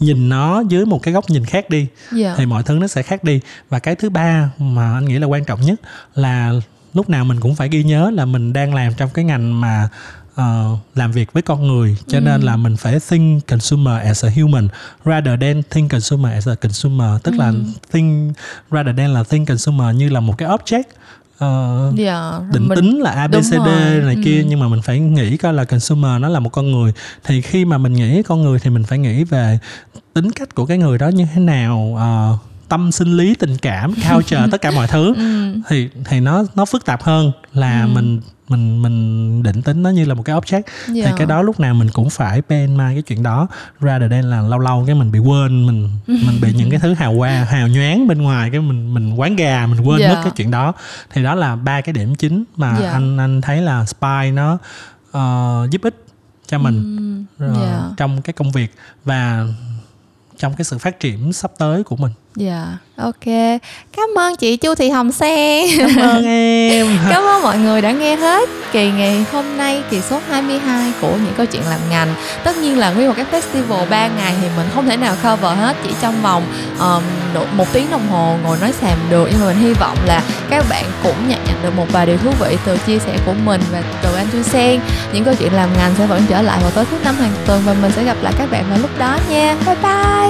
nhìn 0.00 0.28
nó 0.28 0.62
dưới 0.68 0.86
một 0.86 1.02
cái 1.02 1.14
góc 1.14 1.30
nhìn 1.30 1.44
khác 1.44 1.70
đi 1.70 1.78
yeah. 1.78 2.12
Dạ. 2.12 2.34
thì 2.36 2.46
mọi 2.46 2.62
thứ 2.62 2.78
nó 2.78 2.86
sẽ 2.86 3.02
khác 3.02 3.24
đi 3.24 3.40
và 3.68 3.78
cái 3.78 3.94
thứ 3.94 4.10
ba 4.10 4.50
mà 4.58 4.94
anh 4.94 5.04
nghĩ 5.04 5.18
là 5.18 5.26
quan 5.26 5.44
trọng 5.44 5.60
nhất 5.60 5.80
là 6.14 6.52
lúc 6.94 7.08
nào 7.08 7.24
mình 7.24 7.40
cũng 7.40 7.54
phải 7.54 7.68
ghi 7.68 7.82
nhớ 7.82 8.10
là 8.14 8.24
mình 8.24 8.52
đang 8.52 8.74
làm 8.74 8.94
trong 8.94 9.10
cái 9.14 9.24
ngành 9.24 9.60
mà 9.60 9.88
uh, 10.40 10.78
làm 10.94 11.12
việc 11.12 11.32
với 11.32 11.42
con 11.42 11.66
người 11.66 11.96
cho 12.06 12.18
ừ. 12.18 12.22
nên 12.22 12.40
là 12.40 12.56
mình 12.56 12.76
phải 12.76 13.00
think 13.08 13.46
consumer 13.46 14.00
as 14.04 14.24
a 14.24 14.28
human 14.40 14.68
rather 15.04 15.40
than 15.40 15.62
think 15.70 15.90
consumer 15.92 16.32
as 16.32 16.48
a 16.48 16.54
consumer 16.54 17.22
tức 17.22 17.32
ừ. 17.32 17.38
là 17.38 17.52
think 17.92 18.36
rather 18.70 18.96
than 18.96 19.14
là 19.14 19.22
think 19.22 19.48
consumer 19.48 19.96
như 19.96 20.08
là 20.08 20.20
một 20.20 20.38
cái 20.38 20.48
object 20.48 20.84
uh, 21.40 21.98
yeah, 21.98 22.06
dạ, 22.06 22.40
định 22.52 22.68
mình, 22.68 22.76
tính 22.76 23.00
là 23.00 23.10
abcd 23.10 23.54
này 24.04 24.14
ừ. 24.14 24.20
kia 24.24 24.44
nhưng 24.48 24.60
mà 24.60 24.68
mình 24.68 24.82
phải 24.82 25.00
nghĩ 25.00 25.36
coi 25.36 25.52
là 25.52 25.64
consumer 25.64 26.20
nó 26.20 26.28
là 26.28 26.40
một 26.40 26.50
con 26.50 26.70
người 26.70 26.92
thì 27.24 27.40
khi 27.40 27.64
mà 27.64 27.78
mình 27.78 27.92
nghĩ 27.92 28.22
con 28.22 28.42
người 28.42 28.58
thì 28.58 28.70
mình 28.70 28.84
phải 28.84 28.98
nghĩ 28.98 29.24
về 29.24 29.58
tính 30.14 30.30
cách 30.30 30.54
của 30.54 30.66
cái 30.66 30.78
người 30.78 30.98
đó 30.98 31.08
như 31.08 31.26
thế 31.34 31.40
nào 31.40 31.78
uh, 31.94 32.50
tâm 32.68 32.92
sinh 32.92 33.16
lý 33.16 33.34
tình 33.34 33.56
cảm 33.56 33.94
culture 34.10 34.46
tất 34.52 34.60
cả 34.60 34.70
mọi 34.70 34.86
thứ 34.86 35.14
ừ. 35.16 35.54
thì 35.68 35.88
thì 36.04 36.20
nó 36.20 36.44
nó 36.54 36.64
phức 36.64 36.84
tạp 36.84 37.02
hơn 37.02 37.32
là 37.52 37.82
ừ. 37.82 37.88
mình 37.94 38.20
mình 38.50 38.82
mình 38.82 39.42
định 39.42 39.62
tính 39.62 39.82
nó 39.82 39.90
như 39.90 40.04
là 40.04 40.14
một 40.14 40.22
cái 40.22 40.36
object 40.36 40.52
yeah. 40.52 40.64
thì 40.86 41.02
dạ. 41.02 41.12
cái 41.16 41.26
đó 41.26 41.42
lúc 41.42 41.60
nào 41.60 41.74
mình 41.74 41.90
cũng 41.92 42.10
phải 42.10 42.42
pen 42.42 42.76
mai 42.76 42.94
cái 42.94 43.02
chuyện 43.02 43.22
đó 43.22 43.48
ra 43.80 43.98
đời 43.98 44.08
đây 44.08 44.22
là 44.22 44.40
lâu 44.40 44.58
lâu 44.58 44.84
cái 44.86 44.94
mình 44.94 45.12
bị 45.12 45.18
quên 45.18 45.66
mình 45.66 45.88
mình 46.06 46.40
bị 46.40 46.52
những 46.52 46.70
cái 46.70 46.80
thứ 46.80 46.94
hào 46.94 47.14
hoa 47.14 47.30
hào 47.50 47.68
nhoáng 47.68 48.08
bên 48.08 48.22
ngoài 48.22 48.50
cái 48.50 48.60
mình 48.60 48.94
mình 48.94 49.14
quán 49.14 49.36
gà 49.36 49.66
mình 49.66 49.80
quên 49.80 50.00
yeah. 50.00 50.10
mất 50.10 50.16
dạ. 50.16 50.24
cái 50.24 50.32
chuyện 50.36 50.50
đó 50.50 50.72
thì 51.10 51.22
đó 51.22 51.34
là 51.34 51.56
ba 51.56 51.80
cái 51.80 51.92
điểm 51.92 52.14
chính 52.14 52.44
mà 52.56 52.70
yeah. 52.70 52.82
Dạ. 52.82 52.90
anh 52.90 53.18
anh 53.18 53.40
thấy 53.40 53.62
là 53.62 53.84
spy 53.84 54.30
nó 54.32 54.58
uh, 55.16 55.70
giúp 55.70 55.82
ích 55.82 56.04
cho 56.46 56.58
mình 56.58 56.96
mm, 57.38 57.60
yeah. 57.60 57.82
trong 57.96 58.22
cái 58.22 58.32
công 58.32 58.52
việc 58.52 58.74
và 59.04 59.46
trong 60.40 60.54
cái 60.56 60.64
sự 60.64 60.78
phát 60.78 61.00
triển 61.00 61.32
sắp 61.32 61.50
tới 61.58 61.82
của 61.82 61.96
mình 61.96 62.12
Dạ, 62.36 62.76
ok. 62.96 63.24
Cảm 63.96 64.18
ơn 64.18 64.36
chị 64.36 64.56
Chu 64.56 64.74
Thị 64.74 64.90
Hồng 64.90 65.12
Sen. 65.12 65.66
Cảm 65.78 65.96
ơn 65.96 66.24
em. 66.26 66.86
Cảm 67.10 67.22
ơn 67.22 67.42
mọi 67.42 67.58
người 67.58 67.82
đã 67.82 67.92
nghe 67.92 68.16
hết 68.16 68.48
kỳ 68.72 68.90
ngày 68.90 69.24
hôm 69.32 69.56
nay 69.56 69.82
kỳ 69.90 70.00
số 70.00 70.20
22 70.28 70.92
của 71.00 71.12
những 71.12 71.34
câu 71.36 71.46
chuyện 71.46 71.62
làm 71.70 71.80
ngành. 71.90 72.14
Tất 72.44 72.56
nhiên 72.56 72.78
là 72.78 72.90
nguyên 72.90 73.08
một 73.08 73.14
cái 73.16 73.26
festival 73.32 73.88
3 73.90 74.08
ngày 74.08 74.34
thì 74.40 74.48
mình 74.56 74.66
không 74.74 74.86
thể 74.86 74.96
nào 74.96 75.16
cover 75.22 75.58
hết 75.58 75.76
chỉ 75.84 75.90
trong 76.02 76.22
vòng 76.22 76.42
um, 76.80 77.02
một 77.56 77.66
tiếng 77.72 77.90
đồng 77.90 78.08
hồ 78.08 78.36
ngồi 78.44 78.58
nói 78.60 78.72
xàm 78.72 78.98
được 79.10 79.28
nhưng 79.30 79.40
mà 79.40 79.46
mình 79.46 79.58
hy 79.58 79.72
vọng 79.72 79.96
là 80.06 80.22
các 80.50 80.64
bạn 80.70 80.84
cũng 81.02 81.28
nhận 81.28 81.38
nhận 81.46 81.62
được 81.62 81.76
một 81.76 81.86
vài 81.92 82.06
điều 82.06 82.16
thú 82.18 82.30
vị 82.40 82.56
từ 82.64 82.78
chia 82.86 82.98
sẻ 82.98 83.18
của 83.26 83.34
mình 83.44 83.60
và 83.72 83.82
từ 84.02 84.14
anh 84.14 84.26
Chu 84.32 84.42
Sen. 84.42 84.80
Những 85.12 85.24
câu 85.24 85.34
chuyện 85.34 85.52
làm 85.52 85.68
ngành 85.76 85.94
sẽ 85.98 86.06
vẫn 86.06 86.22
trở 86.28 86.42
lại 86.42 86.58
vào 86.62 86.70
tối 86.70 86.84
thứ 86.90 86.96
năm 87.04 87.14
hàng 87.14 87.32
tuần 87.46 87.62
và 87.66 87.74
mình 87.82 87.92
sẽ 87.96 88.04
gặp 88.04 88.16
lại 88.22 88.32
các 88.38 88.50
bạn 88.50 88.64
vào 88.70 88.78
lúc 88.78 88.98
đó 88.98 89.18
nha. 89.30 89.56
Bye 89.66 89.76
bye. 89.82 90.29